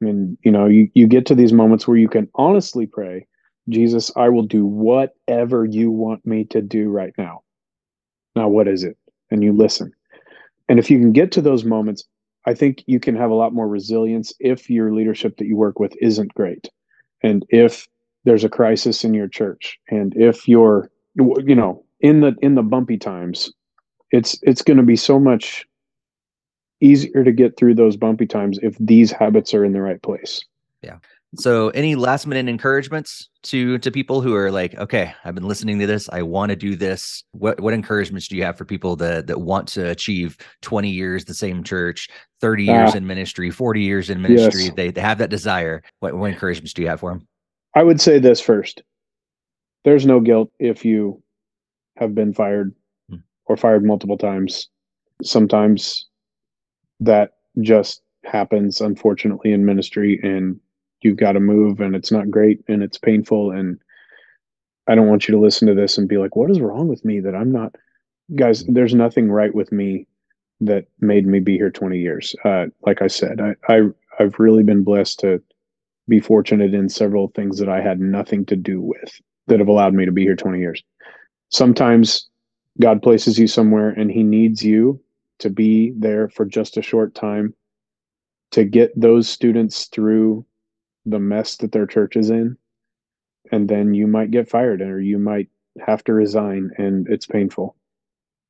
And 0.00 0.38
you 0.44 0.50
know, 0.50 0.66
you, 0.66 0.88
you 0.94 1.06
get 1.06 1.26
to 1.26 1.34
these 1.34 1.52
moments 1.52 1.86
where 1.86 1.96
you 1.96 2.08
can 2.08 2.28
honestly 2.34 2.86
pray, 2.86 3.26
Jesus, 3.70 4.10
I 4.16 4.28
will 4.28 4.42
do 4.42 4.64
whatever 4.64 5.64
you 5.64 5.90
want 5.90 6.26
me 6.26 6.44
to 6.46 6.60
do 6.60 6.88
right 6.88 7.12
now. 7.16 7.42
Now, 8.36 8.48
what 8.48 8.68
is 8.68 8.84
it? 8.84 8.96
And 9.30 9.42
you 9.42 9.52
listen. 9.52 9.92
And 10.68 10.78
if 10.78 10.90
you 10.90 10.98
can 10.98 11.12
get 11.12 11.32
to 11.32 11.40
those 11.40 11.64
moments, 11.64 12.04
I 12.46 12.54
think 12.54 12.84
you 12.86 13.00
can 13.00 13.16
have 13.16 13.30
a 13.30 13.34
lot 13.34 13.52
more 13.52 13.68
resilience 13.68 14.32
if 14.40 14.70
your 14.70 14.92
leadership 14.92 15.36
that 15.38 15.46
you 15.46 15.56
work 15.56 15.78
with 15.78 15.94
isn't 16.00 16.34
great. 16.34 16.68
And 17.22 17.44
if 17.48 17.86
there's 18.24 18.44
a 18.44 18.48
crisis 18.48 19.04
in 19.04 19.14
your 19.14 19.28
church 19.28 19.78
and 19.88 20.14
if 20.16 20.46
you're 20.46 20.90
you 21.14 21.54
know 21.54 21.84
in 22.00 22.20
the 22.20 22.34
in 22.40 22.54
the 22.54 22.62
bumpy 22.62 22.96
times 22.96 23.52
it's 24.10 24.38
it's 24.42 24.62
going 24.62 24.76
to 24.76 24.82
be 24.82 24.96
so 24.96 25.18
much 25.18 25.66
easier 26.80 27.24
to 27.24 27.32
get 27.32 27.56
through 27.56 27.74
those 27.74 27.96
bumpy 27.96 28.26
times 28.26 28.58
if 28.62 28.76
these 28.78 29.10
habits 29.10 29.54
are 29.54 29.64
in 29.64 29.72
the 29.72 29.80
right 29.80 30.02
place 30.02 30.44
yeah 30.82 30.98
so 31.36 31.68
any 31.70 31.94
last 31.94 32.26
minute 32.26 32.48
encouragements 32.48 33.28
to 33.42 33.78
to 33.78 33.90
people 33.90 34.20
who 34.20 34.34
are 34.34 34.50
like 34.50 34.74
okay 34.78 35.14
i've 35.24 35.34
been 35.34 35.46
listening 35.46 35.78
to 35.78 35.86
this 35.86 36.08
i 36.10 36.20
want 36.20 36.50
to 36.50 36.56
do 36.56 36.74
this 36.74 37.22
what 37.32 37.60
what 37.60 37.72
encouragements 37.72 38.26
do 38.26 38.36
you 38.36 38.42
have 38.42 38.58
for 38.58 38.64
people 38.64 38.96
that 38.96 39.28
that 39.28 39.40
want 39.40 39.68
to 39.68 39.88
achieve 39.90 40.36
20 40.62 40.90
years 40.90 41.24
the 41.24 41.34
same 41.34 41.62
church 41.62 42.08
30 42.40 42.64
years 42.64 42.94
uh, 42.94 42.98
in 42.98 43.06
ministry 43.06 43.50
40 43.50 43.80
years 43.80 44.10
in 44.10 44.20
ministry 44.20 44.64
yes. 44.64 44.72
they, 44.74 44.90
they 44.90 45.00
have 45.00 45.18
that 45.18 45.30
desire 45.30 45.82
what, 46.00 46.14
what 46.14 46.30
encouragements 46.30 46.72
do 46.72 46.82
you 46.82 46.88
have 46.88 47.00
for 47.00 47.12
them 47.12 47.26
I 47.74 47.82
would 47.82 48.00
say 48.00 48.18
this 48.18 48.40
first. 48.40 48.82
There's 49.84 50.06
no 50.06 50.20
guilt 50.20 50.50
if 50.58 50.84
you 50.84 51.22
have 51.96 52.14
been 52.14 52.32
fired 52.32 52.74
hmm. 53.08 53.16
or 53.46 53.56
fired 53.56 53.84
multiple 53.84 54.18
times. 54.18 54.68
Sometimes 55.22 56.06
that 57.00 57.32
just 57.60 58.02
happens, 58.24 58.80
unfortunately, 58.80 59.52
in 59.52 59.64
ministry, 59.64 60.18
and 60.22 60.58
you've 61.02 61.16
got 61.16 61.32
to 61.32 61.40
move, 61.40 61.80
and 61.80 61.94
it's 61.94 62.12
not 62.12 62.30
great 62.30 62.64
and 62.68 62.82
it's 62.82 62.98
painful. 62.98 63.50
And 63.50 63.78
I 64.86 64.94
don't 64.94 65.08
want 65.08 65.28
you 65.28 65.34
to 65.34 65.40
listen 65.40 65.68
to 65.68 65.74
this 65.74 65.98
and 65.98 66.08
be 66.08 66.18
like, 66.18 66.36
what 66.36 66.50
is 66.50 66.60
wrong 66.60 66.88
with 66.88 67.04
me 67.04 67.20
that 67.20 67.34
I'm 67.34 67.52
not? 67.52 67.74
Guys, 68.34 68.64
there's 68.66 68.94
nothing 68.94 69.30
right 69.30 69.54
with 69.54 69.72
me 69.72 70.06
that 70.60 70.86
made 71.00 71.26
me 71.26 71.40
be 71.40 71.56
here 71.56 71.70
20 71.70 71.98
years. 71.98 72.34
Uh, 72.44 72.66
like 72.82 73.02
I 73.02 73.06
said, 73.06 73.40
I, 73.40 73.54
I 73.68 73.82
I've 74.18 74.38
really 74.38 74.62
been 74.62 74.84
blessed 74.84 75.20
to 75.20 75.42
be 76.08 76.20
fortunate 76.20 76.74
in 76.74 76.88
several 76.88 77.28
things 77.28 77.58
that 77.58 77.68
I 77.68 77.80
had 77.80 78.00
nothing 78.00 78.44
to 78.46 78.56
do 78.56 78.80
with 78.80 79.20
that 79.46 79.58
have 79.58 79.68
allowed 79.68 79.94
me 79.94 80.04
to 80.04 80.12
be 80.12 80.22
here 80.22 80.36
20 80.36 80.58
years. 80.58 80.82
Sometimes 81.48 82.28
God 82.80 83.02
places 83.02 83.38
you 83.38 83.46
somewhere 83.46 83.90
and 83.90 84.10
he 84.10 84.22
needs 84.22 84.62
you 84.62 85.00
to 85.38 85.50
be 85.50 85.92
there 85.96 86.28
for 86.28 86.44
just 86.44 86.76
a 86.76 86.82
short 86.82 87.14
time 87.14 87.54
to 88.50 88.64
get 88.64 88.98
those 89.00 89.28
students 89.28 89.86
through 89.86 90.44
the 91.06 91.18
mess 91.18 91.56
that 91.58 91.72
their 91.72 91.86
church 91.86 92.16
is 92.16 92.30
in. 92.30 92.56
And 93.52 93.68
then 93.68 93.94
you 93.94 94.06
might 94.06 94.30
get 94.30 94.48
fired 94.48 94.80
or 94.80 95.00
you 95.00 95.18
might 95.18 95.48
have 95.84 96.04
to 96.04 96.12
resign 96.12 96.70
and 96.78 97.08
it's 97.08 97.26
painful. 97.26 97.76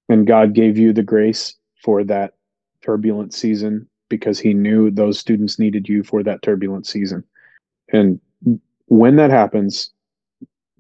And 0.09 0.26
God 0.26 0.55
gave 0.55 0.76
you 0.76 0.92
the 0.92 1.03
grace 1.03 1.55
for 1.82 2.05
that 2.05 2.34
turbulent 2.82 3.32
season 3.32 3.88
because 4.09 4.38
he 4.38 4.53
knew 4.53 4.90
those 4.90 5.18
students 5.18 5.59
needed 5.59 5.88
you 5.88 6.03
for 6.03 6.22
that 6.22 6.42
turbulent 6.42 6.86
season. 6.86 7.24
And 7.92 8.20
when 8.86 9.16
that 9.16 9.30
happens, 9.30 9.90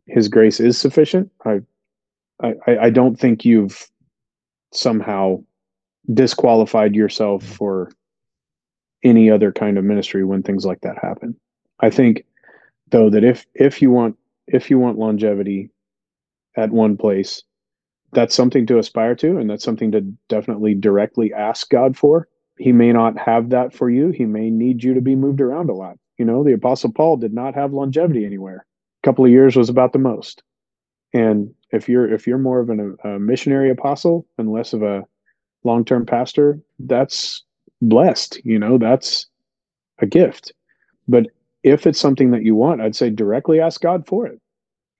his 0.06 0.28
grace 0.28 0.58
is 0.58 0.76
sufficient. 0.76 1.30
I, 1.44 1.60
I, 2.42 2.54
I 2.66 2.90
don't 2.90 3.18
think 3.18 3.44
you've 3.44 3.88
somehow 4.72 5.42
disqualified 6.12 6.94
yourself 6.94 7.44
for 7.44 7.92
any 9.04 9.30
other 9.30 9.52
kind 9.52 9.78
of 9.78 9.84
ministry 9.84 10.24
when 10.24 10.42
things 10.42 10.66
like 10.66 10.80
that 10.80 10.98
happen. 11.00 11.36
I 11.80 11.90
think 11.90 12.24
though 12.90 13.10
that 13.10 13.24
if 13.24 13.46
if 13.54 13.82
you 13.82 13.90
want 13.90 14.16
if 14.46 14.70
you 14.70 14.78
want 14.78 14.98
longevity 14.98 15.70
at 16.56 16.70
one 16.70 16.96
place, 16.96 17.42
that's 18.12 18.34
something 18.34 18.66
to 18.66 18.78
aspire 18.78 19.14
to 19.16 19.38
and 19.38 19.48
that's 19.48 19.64
something 19.64 19.92
to 19.92 20.00
definitely 20.28 20.74
directly 20.74 21.32
ask 21.32 21.70
God 21.70 21.96
for. 21.96 22.28
He 22.58 22.72
may 22.72 22.92
not 22.92 23.18
have 23.18 23.50
that 23.50 23.72
for 23.72 23.88
you. 23.88 24.10
He 24.10 24.26
may 24.26 24.50
need 24.50 24.84
you 24.84 24.92
to 24.94 25.00
be 25.00 25.14
moved 25.14 25.40
around 25.40 25.70
a 25.70 25.74
lot. 25.74 25.98
You 26.18 26.26
know, 26.26 26.44
the 26.44 26.52
Apostle 26.52 26.92
Paul 26.92 27.16
did 27.16 27.32
not 27.32 27.54
have 27.54 27.72
longevity 27.72 28.26
anywhere. 28.26 28.66
A 29.02 29.06
couple 29.06 29.24
of 29.24 29.30
years 29.30 29.56
was 29.56 29.70
about 29.70 29.94
the 29.94 29.98
most. 29.98 30.42
And 31.14 31.54
if 31.70 31.88
you're 31.88 32.12
if 32.12 32.26
you're 32.26 32.38
more 32.38 32.60
of 32.60 32.68
an, 32.68 32.96
a 33.04 33.18
missionary 33.18 33.70
apostle 33.70 34.26
and 34.36 34.52
less 34.52 34.72
of 34.72 34.82
a 34.82 35.06
long-term 35.64 36.06
pastor, 36.06 36.60
that's 36.78 37.42
blessed. 37.80 38.40
You 38.44 38.58
know, 38.58 38.78
that's 38.78 39.26
a 39.98 40.06
gift. 40.06 40.52
But 41.08 41.26
if 41.62 41.86
it's 41.86 42.00
something 42.00 42.30
that 42.30 42.42
you 42.42 42.54
want, 42.54 42.80
I'd 42.80 42.96
say 42.96 43.10
directly 43.10 43.60
ask 43.60 43.80
God 43.80 44.06
for 44.06 44.26
it. 44.26 44.40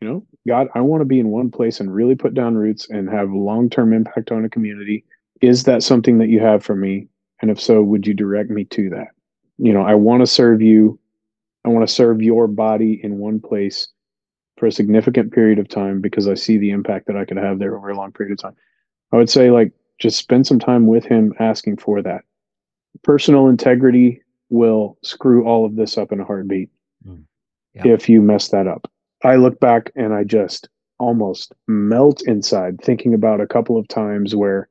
You 0.01 0.09
know, 0.09 0.27
God, 0.49 0.69
I 0.75 0.81
want 0.81 1.03
to 1.03 1.07
be 1.07 1.21
in 1.21 1.29
one 1.29 1.51
place 1.51 1.81
and 1.81 1.95
really 1.95 2.15
put 2.15 2.33
down 2.33 2.55
roots 2.55 2.89
and 2.89 3.09
have 3.11 3.31
long-term 3.31 3.93
impact 3.93 4.31
on 4.33 4.45
a 4.45 4.49
community. 4.49 5.05
Is 5.43 5.65
that 5.65 5.83
something 5.83 6.19
that 6.19 6.29
you 6.29 6.41
have 6.41 6.65
for 6.65 6.75
me? 6.75 7.09
And 7.43 7.51
if 7.51 7.61
so, 7.61 7.83
would 7.83 8.07
you 8.07 8.15
direct 8.15 8.51
me 8.51 8.65
to 8.65 8.91
that? 8.91 9.09
You 9.59 9.75
know, 9.75 9.83
I 9.83 9.95
want 9.95 10.21
to 10.21 10.27
serve 10.27 10.63
you 10.63 10.99
I 11.65 11.69
want 11.69 11.87
to 11.87 11.95
serve 11.95 12.23
your 12.23 12.47
body 12.47 13.01
in 13.03 13.19
one 13.19 13.41
place 13.41 13.89
for 14.57 14.67
a 14.67 14.73
significant 14.73 15.33
period 15.33 15.59
of 15.59 15.69
time 15.69 16.01
because 16.01 16.29
I 16.29 16.35
see 16.35 16.59
the 16.59 16.71
impact 16.71 17.07
that 17.07 17.17
I 17.17 17.25
could 17.25 17.37
have 17.37 17.59
there 17.59 17.77
over 17.77 17.91
a 17.91 17.97
long 17.97 18.13
period 18.13 18.33
of 18.33 18.43
time. 18.43 18.57
I 19.13 19.17
would 19.17 19.31
say, 19.31 19.51
like, 19.51 19.73
just 19.99 20.19
spend 20.19 20.47
some 20.47 20.59
time 20.59 20.87
with 20.87 21.05
him 21.05 21.35
asking 21.39 21.77
for 21.79 22.01
that. 22.03 22.23
Personal 23.03 23.49
integrity 23.49 24.23
will 24.51 24.99
screw 25.03 25.47
all 25.47 25.65
of 25.65 25.77
this 25.77 25.97
up 25.97 26.13
in 26.13 26.21
a 26.21 26.25
heartbeat 26.25 26.69
mm. 27.07 27.23
yeah. 27.75 27.87
if 27.87 28.09
you 28.09 28.21
mess 28.21 28.49
that 28.49 28.67
up. 28.67 28.91
I 29.25 29.37
look 29.37 29.61
back 29.61 29.91
and 29.97 30.13
I 30.13 30.25
just 30.25 30.69
almost 30.99 31.55
melt 31.67 32.23
inside 32.23 32.81
thinking 32.83 33.15
about 33.15 33.41
a 33.41 33.47
couple 33.47 33.79
of 33.79 33.89
times 33.89 34.37
where 34.37 34.69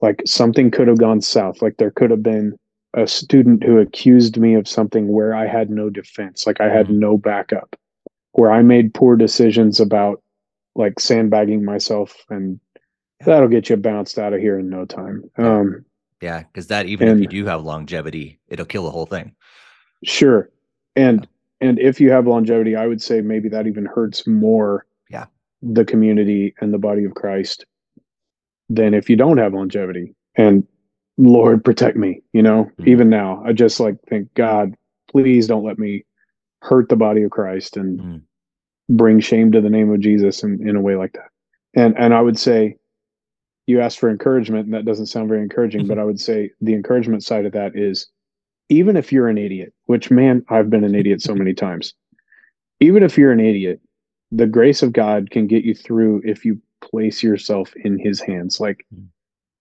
like 0.00 0.22
something 0.26 0.70
could 0.70 0.88
have 0.88 0.98
gone 0.98 1.20
south. 1.20 1.62
Like 1.62 1.76
there 1.78 1.90
could 1.90 2.10
have 2.10 2.22
been 2.22 2.56
a 2.94 3.06
student 3.06 3.64
who 3.64 3.78
accused 3.78 4.38
me 4.38 4.54
of 4.54 4.68
something 4.68 5.08
where 5.08 5.34
I 5.34 5.46
had 5.46 5.70
no 5.70 5.90
defense, 5.90 6.46
like 6.46 6.60
I 6.60 6.68
had 6.68 6.86
mm-hmm. 6.86 7.00
no 7.00 7.18
backup, 7.18 7.76
where 8.32 8.50
I 8.50 8.62
made 8.62 8.94
poor 8.94 9.16
decisions 9.16 9.80
about 9.80 10.22
like 10.74 11.00
sandbagging 11.00 11.64
myself, 11.64 12.14
and 12.30 12.60
that'll 13.24 13.48
get 13.48 13.68
you 13.68 13.76
bounced 13.76 14.18
out 14.18 14.32
of 14.32 14.40
here 14.40 14.58
in 14.58 14.70
no 14.70 14.84
time. 14.84 15.24
Um, 15.36 15.84
yeah, 16.20 16.42
because 16.42 16.68
that 16.68 16.86
even 16.86 17.08
and, 17.08 17.18
if 17.18 17.22
you 17.22 17.42
do 17.42 17.46
have 17.46 17.62
longevity, 17.64 18.40
it'll 18.48 18.66
kill 18.66 18.84
the 18.84 18.90
whole 18.90 19.06
thing. 19.06 19.34
Sure, 20.04 20.50
and 20.96 21.26
yeah. 21.60 21.68
and 21.68 21.78
if 21.78 22.00
you 22.00 22.10
have 22.10 22.26
longevity, 22.26 22.76
I 22.76 22.86
would 22.86 23.02
say 23.02 23.20
maybe 23.20 23.48
that 23.50 23.66
even 23.66 23.86
hurts 23.86 24.26
more. 24.26 24.86
Yeah, 25.10 25.26
the 25.62 25.84
community 25.84 26.54
and 26.60 26.72
the 26.72 26.78
body 26.78 27.04
of 27.04 27.14
Christ 27.14 27.64
than 28.68 28.94
if 28.94 29.08
you 29.08 29.16
don't 29.16 29.38
have 29.38 29.54
longevity. 29.54 30.14
And 30.36 30.66
Lord 31.16 31.64
protect 31.64 31.96
me, 31.96 32.22
you 32.32 32.42
know, 32.42 32.64
mm-hmm. 32.64 32.88
even 32.88 33.10
now. 33.10 33.42
I 33.44 33.52
just 33.52 33.80
like 33.80 33.96
think, 34.08 34.32
God, 34.34 34.74
please 35.10 35.46
don't 35.46 35.64
let 35.64 35.78
me 35.78 36.04
hurt 36.62 36.88
the 36.88 36.96
body 36.96 37.22
of 37.22 37.30
Christ 37.30 37.76
and 37.76 38.00
mm-hmm. 38.00 38.96
bring 38.96 39.20
shame 39.20 39.52
to 39.52 39.60
the 39.60 39.70
name 39.70 39.92
of 39.92 40.00
Jesus 40.00 40.42
in, 40.42 40.66
in 40.66 40.76
a 40.76 40.80
way 40.80 40.96
like 40.96 41.12
that. 41.14 41.30
And 41.74 41.96
and 41.98 42.14
I 42.14 42.20
would 42.20 42.38
say 42.38 42.76
you 43.68 43.80
asked 43.80 43.98
for 43.98 44.10
encouragement, 44.10 44.64
and 44.66 44.74
that 44.74 44.84
doesn't 44.84 45.06
sound 45.06 45.28
very 45.28 45.42
encouraging, 45.42 45.82
mm-hmm. 45.82 45.88
but 45.88 45.98
I 45.98 46.04
would 46.04 46.20
say 46.20 46.50
the 46.60 46.74
encouragement 46.74 47.22
side 47.22 47.46
of 47.46 47.52
that 47.52 47.76
is 47.76 48.08
even 48.68 48.96
if 48.96 49.12
you're 49.12 49.28
an 49.28 49.38
idiot, 49.38 49.72
which 49.86 50.10
man, 50.10 50.44
I've 50.48 50.70
been 50.70 50.84
an 50.84 50.94
idiot 50.94 51.22
so 51.22 51.34
many 51.34 51.54
times, 51.66 51.94
even 52.80 53.02
if 53.02 53.16
you're 53.16 53.32
an 53.32 53.40
idiot, 53.40 53.80
the 54.30 54.46
grace 54.46 54.82
of 54.82 54.92
God 54.92 55.30
can 55.30 55.46
get 55.46 55.64
you 55.64 55.74
through 55.74 56.22
if 56.24 56.44
you 56.44 56.60
place 56.80 57.22
yourself 57.22 57.74
in 57.76 57.98
his 57.98 58.20
hands. 58.20 58.60
Like 58.60 58.84
mm 58.94 59.06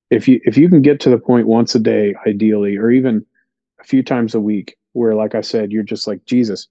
if 0.09 0.27
you 0.27 0.39
if 0.43 0.57
you 0.57 0.69
can 0.69 0.81
get 0.81 0.99
to 1.01 1.09
the 1.09 1.17
point 1.17 1.47
once 1.47 1.75
a 1.75 1.79
day 1.79 2.15
ideally 2.25 2.77
or 2.77 2.89
even 2.89 3.25
a 3.79 3.83
few 3.83 4.01
times 4.01 4.33
a 4.33 4.39
week 4.39 4.77
where 4.93 5.13
like 5.13 5.35
i 5.35 5.41
said 5.41 5.71
you're 5.71 5.83
just 5.83 6.07
like 6.07 6.23
jesus 6.25 6.67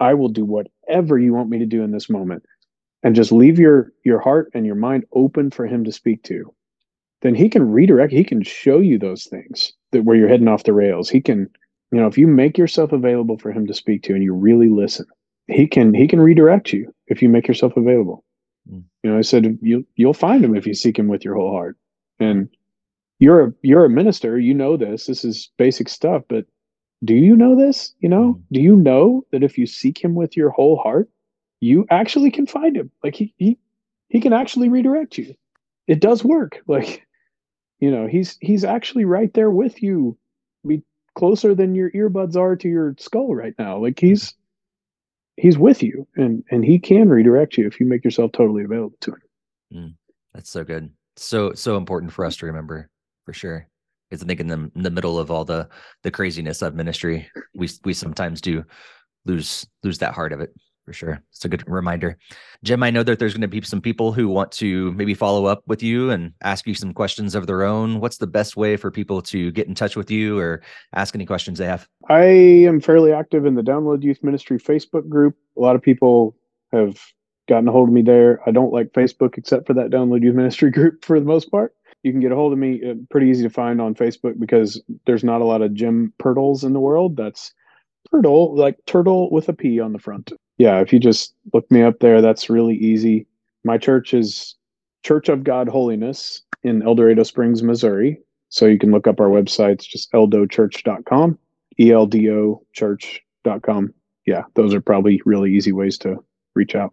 i 0.00 0.12
will 0.14 0.28
do 0.28 0.44
whatever 0.44 1.18
you 1.18 1.32
want 1.32 1.48
me 1.48 1.58
to 1.58 1.66
do 1.66 1.82
in 1.82 1.90
this 1.90 2.10
moment 2.10 2.44
and 3.02 3.14
just 3.14 3.32
leave 3.32 3.58
your 3.58 3.92
your 4.04 4.20
heart 4.20 4.50
and 4.54 4.66
your 4.66 4.74
mind 4.74 5.04
open 5.12 5.50
for 5.50 5.66
him 5.66 5.84
to 5.84 5.92
speak 5.92 6.22
to 6.22 6.52
then 7.22 7.34
he 7.34 7.48
can 7.48 7.70
redirect 7.70 8.12
he 8.12 8.24
can 8.24 8.42
show 8.42 8.78
you 8.78 8.98
those 8.98 9.24
things 9.24 9.72
that 9.92 10.04
where 10.04 10.16
you're 10.16 10.28
heading 10.28 10.48
off 10.48 10.64
the 10.64 10.72
rails 10.72 11.08
he 11.08 11.20
can 11.20 11.48
you 11.92 12.00
know 12.00 12.06
if 12.06 12.18
you 12.18 12.26
make 12.26 12.58
yourself 12.58 12.92
available 12.92 13.38
for 13.38 13.52
him 13.52 13.66
to 13.66 13.74
speak 13.74 14.02
to 14.02 14.14
and 14.14 14.22
you 14.22 14.34
really 14.34 14.68
listen 14.68 15.06
he 15.48 15.66
can 15.66 15.94
he 15.94 16.08
can 16.08 16.20
redirect 16.20 16.72
you 16.72 16.92
if 17.06 17.22
you 17.22 17.28
make 17.28 17.46
yourself 17.46 17.76
available. 17.76 18.24
Mm. 18.70 18.84
You 19.02 19.10
know, 19.10 19.18
I 19.18 19.22
said 19.22 19.58
you 19.62 19.86
you'll 19.96 20.14
find 20.14 20.44
him 20.44 20.56
if 20.56 20.66
you 20.66 20.74
seek 20.74 20.98
him 20.98 21.08
with 21.08 21.24
your 21.24 21.34
whole 21.34 21.52
heart. 21.52 21.76
And 22.18 22.48
you're 23.18 23.46
a 23.46 23.52
you're 23.62 23.84
a 23.84 23.90
minister, 23.90 24.38
you 24.38 24.54
know 24.54 24.76
this. 24.76 25.06
This 25.06 25.24
is 25.24 25.50
basic 25.56 25.88
stuff, 25.88 26.22
but 26.28 26.46
do 27.04 27.14
you 27.14 27.36
know 27.36 27.56
this? 27.56 27.94
You 28.00 28.08
know, 28.08 28.34
mm. 28.34 28.42
do 28.52 28.60
you 28.60 28.76
know 28.76 29.24
that 29.32 29.42
if 29.42 29.56
you 29.56 29.66
seek 29.66 30.02
him 30.02 30.14
with 30.14 30.36
your 30.36 30.50
whole 30.50 30.78
heart, 30.78 31.08
you 31.60 31.86
actually 31.90 32.30
can 32.30 32.46
find 32.46 32.76
him? 32.76 32.90
Like 33.04 33.14
he 33.14 33.32
he 33.36 33.58
he 34.08 34.20
can 34.20 34.32
actually 34.32 34.68
redirect 34.68 35.18
you. 35.18 35.34
It 35.86 36.00
does 36.00 36.24
work. 36.24 36.60
Like, 36.66 37.05
you 37.78 37.90
know, 37.90 38.06
he's 38.06 38.38
he's 38.40 38.64
actually 38.64 39.04
right 39.04 39.32
there 39.34 39.50
with 39.50 39.82
you. 39.82 40.16
Be 40.66 40.82
closer 41.14 41.54
than 41.54 41.74
your 41.74 41.90
earbuds 41.90 42.36
are 42.36 42.56
to 42.56 42.68
your 42.68 42.94
skull 42.98 43.34
right 43.34 43.54
now. 43.58 43.78
Like 43.78 43.98
he's 43.98 44.34
he's 45.36 45.58
with 45.58 45.82
you 45.82 46.06
and 46.16 46.44
and 46.50 46.64
he 46.64 46.78
can 46.78 47.08
redirect 47.08 47.58
you 47.58 47.66
if 47.66 47.78
you 47.78 47.86
make 47.86 48.04
yourself 48.04 48.32
totally 48.32 48.64
available 48.64 48.96
to 49.02 49.12
him. 49.12 49.20
Mm, 49.74 49.94
that's 50.34 50.50
so 50.50 50.64
good. 50.64 50.90
So 51.16 51.52
so 51.52 51.76
important 51.76 52.12
for 52.12 52.24
us 52.24 52.36
to 52.38 52.46
remember 52.46 52.90
for 53.24 53.32
sure. 53.32 53.68
Because 54.08 54.22
I 54.22 54.26
think 54.26 54.40
in 54.40 54.46
the 54.46 54.70
in 54.74 54.82
the 54.82 54.90
middle 54.90 55.18
of 55.18 55.30
all 55.30 55.44
the 55.44 55.68
the 56.02 56.10
craziness 56.10 56.62
of 56.62 56.74
ministry, 56.74 57.28
we 57.54 57.68
we 57.84 57.92
sometimes 57.92 58.40
do 58.40 58.64
lose 59.24 59.66
lose 59.82 59.98
that 59.98 60.14
heart 60.14 60.32
of 60.32 60.40
it 60.40 60.54
for 60.86 60.92
sure. 60.92 61.20
It's 61.32 61.44
a 61.44 61.48
good 61.48 61.68
reminder. 61.68 62.16
Jim, 62.62 62.82
I 62.84 62.90
know 62.90 63.02
that 63.02 63.18
there's 63.18 63.34
going 63.34 63.40
to 63.42 63.48
be 63.48 63.60
some 63.62 63.80
people 63.80 64.12
who 64.12 64.28
want 64.28 64.52
to 64.52 64.92
maybe 64.92 65.14
follow 65.14 65.46
up 65.46 65.64
with 65.66 65.82
you 65.82 66.10
and 66.10 66.32
ask 66.42 66.64
you 66.66 66.74
some 66.74 66.94
questions 66.94 67.34
of 67.34 67.48
their 67.48 67.64
own. 67.64 67.98
What's 67.98 68.18
the 68.18 68.26
best 68.28 68.56
way 68.56 68.76
for 68.76 68.92
people 68.92 69.20
to 69.22 69.50
get 69.50 69.66
in 69.66 69.74
touch 69.74 69.96
with 69.96 70.12
you 70.12 70.38
or 70.38 70.62
ask 70.94 71.14
any 71.14 71.26
questions 71.26 71.58
they 71.58 71.66
have? 71.66 71.88
I 72.08 72.22
am 72.22 72.80
fairly 72.80 73.12
active 73.12 73.44
in 73.46 73.56
the 73.56 73.62
Download 73.62 74.04
Youth 74.04 74.22
Ministry 74.22 74.58
Facebook 74.60 75.08
group. 75.08 75.36
A 75.58 75.60
lot 75.60 75.74
of 75.74 75.82
people 75.82 76.36
have 76.72 77.00
gotten 77.48 77.68
a 77.68 77.72
hold 77.72 77.88
of 77.88 77.94
me 77.94 78.02
there. 78.02 78.40
I 78.46 78.52
don't 78.52 78.72
like 78.72 78.92
Facebook 78.92 79.36
except 79.36 79.66
for 79.66 79.74
that 79.74 79.90
Download 79.90 80.22
Youth 80.22 80.36
Ministry 80.36 80.70
group 80.78 81.04
for 81.04 81.18
the 81.18 81.26
most 81.26 81.50
part. 81.50 81.74
You 82.04 82.12
can 82.12 82.20
get 82.20 82.30
a 82.30 82.36
hold 82.36 82.52
of 82.52 82.60
me 82.60 82.80
uh, 82.88 82.94
pretty 83.10 83.28
easy 83.28 83.42
to 83.42 83.50
find 83.50 83.80
on 83.80 83.96
Facebook 83.96 84.38
because 84.38 84.80
there's 85.04 85.24
not 85.24 85.40
a 85.40 85.44
lot 85.44 85.62
of 85.62 85.74
Jim 85.74 86.12
Purtles 86.18 86.62
in 86.62 86.74
the 86.74 86.80
world. 86.80 87.16
That's 87.16 87.52
turtle, 88.12 88.54
like 88.54 88.76
turtle 88.86 89.28
with 89.32 89.48
a 89.48 89.52
P 89.52 89.80
on 89.80 89.92
the 89.92 89.98
front. 89.98 90.32
Yeah, 90.58 90.80
if 90.80 90.92
you 90.92 90.98
just 90.98 91.34
look 91.52 91.70
me 91.70 91.82
up 91.82 91.98
there, 92.00 92.22
that's 92.22 92.48
really 92.48 92.76
easy. 92.76 93.26
My 93.64 93.78
church 93.78 94.14
is 94.14 94.54
Church 95.02 95.28
of 95.28 95.44
God 95.44 95.68
Holiness 95.68 96.42
in 96.62 96.82
El 96.82 96.94
Dorado 96.94 97.22
Springs, 97.22 97.62
Missouri. 97.62 98.18
So 98.48 98.66
you 98.66 98.78
can 98.78 98.90
look 98.90 99.06
up 99.06 99.20
our 99.20 99.28
website. 99.28 99.72
It's 99.72 99.86
just 99.86 100.10
eldochurch.com, 100.12 101.38
E 101.78 101.92
L 101.92 102.06
D 102.06 102.30
O 102.30 102.62
church.com. 102.72 103.92
Yeah, 104.26 104.42
those 104.54 104.74
are 104.74 104.80
probably 104.80 105.20
really 105.24 105.52
easy 105.52 105.72
ways 105.72 105.98
to 105.98 106.16
reach 106.54 106.74
out. 106.74 106.92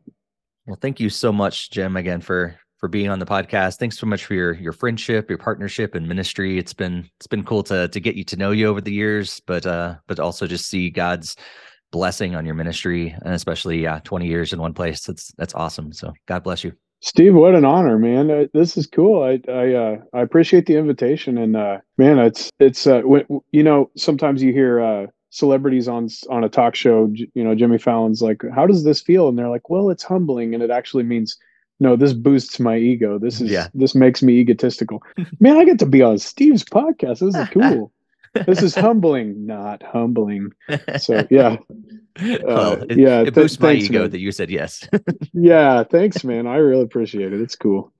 Well, 0.66 0.78
thank 0.80 1.00
you 1.00 1.10
so 1.10 1.32
much, 1.32 1.72
Jim, 1.72 1.96
again 1.96 2.22
for 2.22 2.56
for 2.80 2.90
being 2.90 3.10
on 3.10 3.20
the 3.20 3.26
podcast. 3.26 3.78
Thanks 3.78 3.98
so 3.98 4.06
much 4.06 4.26
for 4.26 4.34
your 4.34 4.54
your 4.54 4.74
friendship, 4.74 5.30
your 5.30 5.38
partnership, 5.38 5.96
and 5.96 6.08
ministry. 6.08 6.58
It's 6.58 6.74
been 6.74 7.10
it's 7.18 7.28
been 7.28 7.44
cool 7.44 7.64
to 7.64 7.88
to 7.88 8.00
get 8.00 8.16
you 8.16 8.24
to 8.26 8.36
know 8.36 8.52
you 8.52 8.68
over 8.68 8.82
the 8.82 8.92
years, 8.92 9.42
but 9.48 9.66
uh, 9.66 9.96
but 10.08 10.20
also 10.20 10.48
just 10.48 10.68
see 10.68 10.90
God's 10.90 11.36
blessing 11.94 12.36
on 12.36 12.46
your 12.46 12.56
ministry, 12.56 13.16
and 13.24 13.34
especially 13.34 13.82
yeah, 13.82 14.00
twenty 14.04 14.28
years 14.28 14.52
in 14.52 14.60
one 14.60 14.74
place. 14.74 15.06
That's 15.06 15.32
that's 15.38 15.54
awesome. 15.54 15.94
So 15.94 16.12
God 16.26 16.44
bless 16.44 16.66
you, 16.66 16.74
Steve. 17.00 17.36
What 17.36 17.56
an 17.56 17.64
honor, 17.64 17.98
man. 17.98 18.30
Uh, 18.30 18.46
this 18.54 18.76
is 18.76 18.88
cool. 18.88 19.24
I 19.24 19.40
I 19.50 19.74
uh, 19.74 19.98
I 20.14 20.22
appreciate 20.22 20.66
the 20.66 20.76
invitation, 20.76 21.38
and 21.38 21.56
uh, 21.56 21.78
man, 21.98 22.20
it's 22.20 22.50
it's 22.60 22.86
uh, 22.86 23.02
when, 23.06 23.26
you 23.54 23.64
know 23.64 23.90
sometimes 23.96 24.44
you 24.44 24.52
hear. 24.52 24.82
Uh, 24.82 25.08
celebrities 25.36 25.88
on 25.88 26.08
on 26.30 26.44
a 26.44 26.48
talk 26.48 26.76
show 26.76 27.12
you 27.34 27.44
know 27.44 27.56
jimmy 27.56 27.80
fallon's 27.80 28.22
like 28.22 28.44
how 28.54 28.68
does 28.68 28.84
this 28.84 29.02
feel 29.02 29.28
and 29.28 29.36
they're 29.36 29.50
like 29.50 29.68
well 29.68 29.90
it's 29.90 30.04
humbling 30.04 30.54
and 30.54 30.62
it 30.62 30.70
actually 30.70 31.02
means 31.02 31.40
no, 31.80 31.96
this 31.96 32.14
boosts 32.14 32.60
my 32.60 32.78
ego. 32.78 33.20
This 33.20 33.42
is 33.42 33.52
yeah. 33.52 33.68
this 33.74 33.94
makes 33.94 34.24
me 34.24 34.34
egotistical. 34.34 35.04
Man, 35.40 35.58
I 35.58 35.66
get 35.66 35.80
to 35.80 35.86
be 35.86 36.02
on 36.02 36.18
Steve's 36.18 36.64
podcast. 36.64 37.20
This 37.20 37.36
is 37.36 37.50
cool. 37.52 37.92
This 38.34 38.62
is 38.62 38.76
humbling, 38.76 39.46
not 39.46 39.84
humbling. 39.84 40.52
So 41.00 41.26
yeah, 41.30 41.58
well, 42.44 42.74
uh, 42.74 42.86
it, 42.90 42.98
yeah. 42.98 43.22
It 43.22 43.34
boosts 43.34 43.58
th- 43.58 43.62
my 43.62 43.74
ego 43.74 44.02
man. 44.02 44.12
that 44.12 44.20
you 44.20 44.32
said 44.32 44.50
yes. 44.50 44.88
yeah, 45.34 45.84
thanks, 45.84 46.24
man. 46.24 46.48
I 46.48 46.58
really 46.58 46.84
appreciate 46.84 47.34
it. 47.34 47.42
It's 47.42 47.56
cool. 47.56 47.92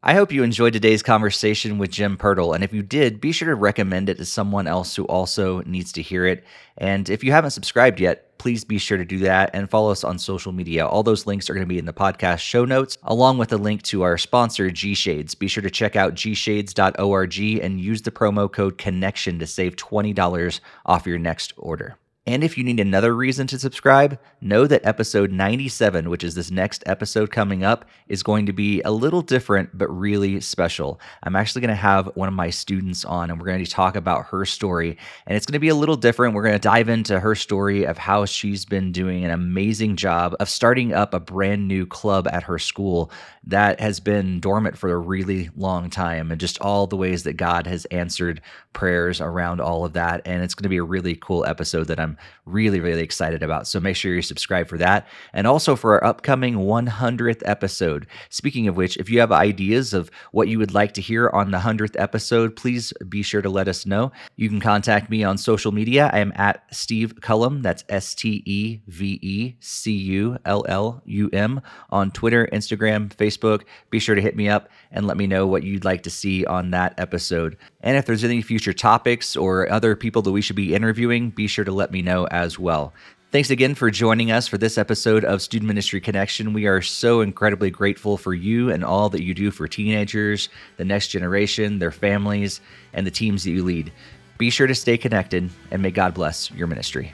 I 0.00 0.14
hope 0.14 0.30
you 0.30 0.44
enjoyed 0.44 0.74
today's 0.74 1.02
conversation 1.02 1.76
with 1.76 1.90
Jim 1.90 2.16
Purtle. 2.16 2.54
And 2.54 2.62
if 2.62 2.72
you 2.72 2.84
did, 2.84 3.20
be 3.20 3.32
sure 3.32 3.48
to 3.48 3.54
recommend 3.56 4.08
it 4.08 4.16
to 4.18 4.24
someone 4.24 4.68
else 4.68 4.94
who 4.94 5.04
also 5.06 5.60
needs 5.62 5.90
to 5.92 6.02
hear 6.02 6.24
it. 6.24 6.44
And 6.76 7.10
if 7.10 7.24
you 7.24 7.32
haven't 7.32 7.50
subscribed 7.50 7.98
yet, 7.98 8.38
please 8.38 8.62
be 8.62 8.78
sure 8.78 8.96
to 8.96 9.04
do 9.04 9.18
that 9.18 9.50
and 9.54 9.68
follow 9.68 9.90
us 9.90 10.04
on 10.04 10.20
social 10.20 10.52
media. 10.52 10.86
All 10.86 11.02
those 11.02 11.26
links 11.26 11.50
are 11.50 11.54
going 11.54 11.66
to 11.66 11.68
be 11.68 11.80
in 11.80 11.84
the 11.84 11.92
podcast 11.92 12.38
show 12.38 12.64
notes, 12.64 12.96
along 13.02 13.38
with 13.38 13.52
a 13.52 13.56
link 13.56 13.82
to 13.82 14.02
our 14.02 14.16
sponsor, 14.16 14.70
G 14.70 14.94
Shades. 14.94 15.34
Be 15.34 15.48
sure 15.48 15.64
to 15.64 15.70
check 15.70 15.96
out 15.96 16.14
gshades.org 16.14 17.38
and 17.60 17.80
use 17.80 18.02
the 18.02 18.12
promo 18.12 18.50
code 18.50 18.78
CONNECTION 18.78 19.40
to 19.40 19.48
save 19.48 19.74
$20 19.74 20.60
off 20.86 21.08
your 21.08 21.18
next 21.18 21.52
order. 21.56 21.96
And 22.28 22.44
if 22.44 22.58
you 22.58 22.64
need 22.64 22.78
another 22.78 23.14
reason 23.14 23.46
to 23.46 23.58
subscribe, 23.58 24.18
know 24.42 24.66
that 24.66 24.84
episode 24.84 25.32
97, 25.32 26.10
which 26.10 26.22
is 26.22 26.34
this 26.34 26.50
next 26.50 26.82
episode 26.84 27.30
coming 27.30 27.64
up, 27.64 27.86
is 28.06 28.22
going 28.22 28.44
to 28.44 28.52
be 28.52 28.82
a 28.82 28.90
little 28.90 29.22
different, 29.22 29.70
but 29.72 29.88
really 29.88 30.38
special. 30.42 31.00
I'm 31.22 31.34
actually 31.34 31.62
going 31.62 31.70
to 31.70 31.74
have 31.74 32.10
one 32.16 32.28
of 32.28 32.34
my 32.34 32.50
students 32.50 33.02
on, 33.06 33.30
and 33.30 33.40
we're 33.40 33.46
going 33.46 33.64
to 33.64 33.70
talk 33.70 33.96
about 33.96 34.26
her 34.26 34.44
story. 34.44 34.98
And 35.26 35.38
it's 35.38 35.46
going 35.46 35.54
to 35.54 35.58
be 35.58 35.70
a 35.70 35.74
little 35.74 35.96
different. 35.96 36.34
We're 36.34 36.42
going 36.42 36.52
to 36.52 36.58
dive 36.58 36.90
into 36.90 37.18
her 37.18 37.34
story 37.34 37.84
of 37.84 37.96
how 37.96 38.26
she's 38.26 38.66
been 38.66 38.92
doing 38.92 39.24
an 39.24 39.30
amazing 39.30 39.96
job 39.96 40.36
of 40.38 40.50
starting 40.50 40.92
up 40.92 41.14
a 41.14 41.20
brand 41.20 41.66
new 41.66 41.86
club 41.86 42.28
at 42.28 42.42
her 42.42 42.58
school 42.58 43.10
that 43.48 43.80
has 43.80 43.98
been 43.98 44.40
dormant 44.40 44.76
for 44.76 44.90
a 44.90 44.98
really 44.98 45.50
long 45.56 45.90
time, 45.90 46.30
and 46.30 46.40
just 46.40 46.60
all 46.60 46.86
the 46.86 46.96
ways 46.96 47.24
that 47.24 47.38
God 47.38 47.66
has 47.66 47.84
answered 47.86 48.40
prayers 48.72 49.20
around 49.20 49.60
all 49.60 49.84
of 49.84 49.94
that. 49.94 50.20
And 50.24 50.42
it's 50.42 50.54
going 50.54 50.64
to 50.64 50.68
be 50.68 50.76
a 50.76 50.84
really 50.84 51.16
cool 51.16 51.44
episode 51.44 51.88
that 51.88 51.98
I'm 51.98 52.16
really, 52.44 52.78
really 52.78 53.02
excited 53.02 53.42
about. 53.42 53.66
So 53.66 53.80
make 53.80 53.96
sure 53.96 54.14
you 54.14 54.22
subscribe 54.22 54.68
for 54.68 54.78
that. 54.78 55.08
And 55.32 55.46
also 55.46 55.76
for 55.76 55.94
our 55.94 56.04
upcoming 56.04 56.56
100th 56.56 57.42
episode. 57.44 58.06
Speaking 58.28 58.68
of 58.68 58.76
which, 58.76 58.96
if 58.98 59.10
you 59.10 59.20
have 59.20 59.32
ideas 59.32 59.94
of 59.94 60.10
what 60.32 60.48
you 60.48 60.58
would 60.58 60.74
like 60.74 60.92
to 60.94 61.00
hear 61.00 61.28
on 61.30 61.50
the 61.50 61.58
100th 61.58 61.96
episode, 61.98 62.54
please 62.54 62.92
be 63.08 63.22
sure 63.22 63.42
to 63.42 63.50
let 63.50 63.66
us 63.66 63.86
know. 63.86 64.12
You 64.36 64.48
can 64.48 64.60
contact 64.60 65.10
me 65.10 65.24
on 65.24 65.38
social 65.38 65.72
media. 65.72 66.10
I 66.12 66.18
am 66.18 66.32
at 66.36 66.62
Steve 66.70 67.20
Cullum. 67.20 67.62
That's 67.62 67.84
S 67.88 68.14
T 68.14 68.42
E 68.44 68.80
V 68.86 69.18
E 69.22 69.54
C 69.60 69.92
U 69.92 70.36
L 70.44 70.64
L 70.68 71.02
U 71.06 71.30
M 71.32 71.62
on 71.90 72.10
Twitter, 72.10 72.48
Instagram, 72.52 73.12
Facebook. 73.38 73.64
Be 73.90 73.98
sure 73.98 74.14
to 74.14 74.20
hit 74.20 74.36
me 74.36 74.48
up 74.48 74.68
and 74.90 75.06
let 75.06 75.16
me 75.16 75.26
know 75.26 75.46
what 75.46 75.62
you'd 75.62 75.84
like 75.84 76.02
to 76.04 76.10
see 76.10 76.44
on 76.46 76.70
that 76.70 76.94
episode. 76.98 77.56
And 77.80 77.96
if 77.96 78.06
there's 78.06 78.24
any 78.24 78.42
future 78.42 78.72
topics 78.72 79.36
or 79.36 79.70
other 79.70 79.96
people 79.96 80.22
that 80.22 80.32
we 80.32 80.42
should 80.42 80.56
be 80.56 80.74
interviewing, 80.74 81.30
be 81.30 81.46
sure 81.46 81.64
to 81.64 81.72
let 81.72 81.90
me 81.90 82.02
know 82.02 82.26
as 82.26 82.58
well. 82.58 82.92
Thanks 83.30 83.50
again 83.50 83.74
for 83.74 83.90
joining 83.90 84.30
us 84.32 84.48
for 84.48 84.56
this 84.56 84.78
episode 84.78 85.22
of 85.22 85.42
Student 85.42 85.68
Ministry 85.68 86.00
Connection. 86.00 86.54
We 86.54 86.66
are 86.66 86.80
so 86.80 87.20
incredibly 87.20 87.70
grateful 87.70 88.16
for 88.16 88.32
you 88.32 88.70
and 88.70 88.82
all 88.82 89.10
that 89.10 89.22
you 89.22 89.34
do 89.34 89.50
for 89.50 89.68
teenagers, 89.68 90.48
the 90.78 90.84
next 90.86 91.08
generation, 91.08 91.78
their 91.78 91.90
families, 91.90 92.62
and 92.94 93.06
the 93.06 93.10
teams 93.10 93.44
that 93.44 93.50
you 93.50 93.64
lead. 93.64 93.92
Be 94.38 94.48
sure 94.48 94.66
to 94.66 94.74
stay 94.74 94.96
connected, 94.96 95.50
and 95.70 95.82
may 95.82 95.90
God 95.90 96.14
bless 96.14 96.50
your 96.52 96.68
ministry. 96.68 97.12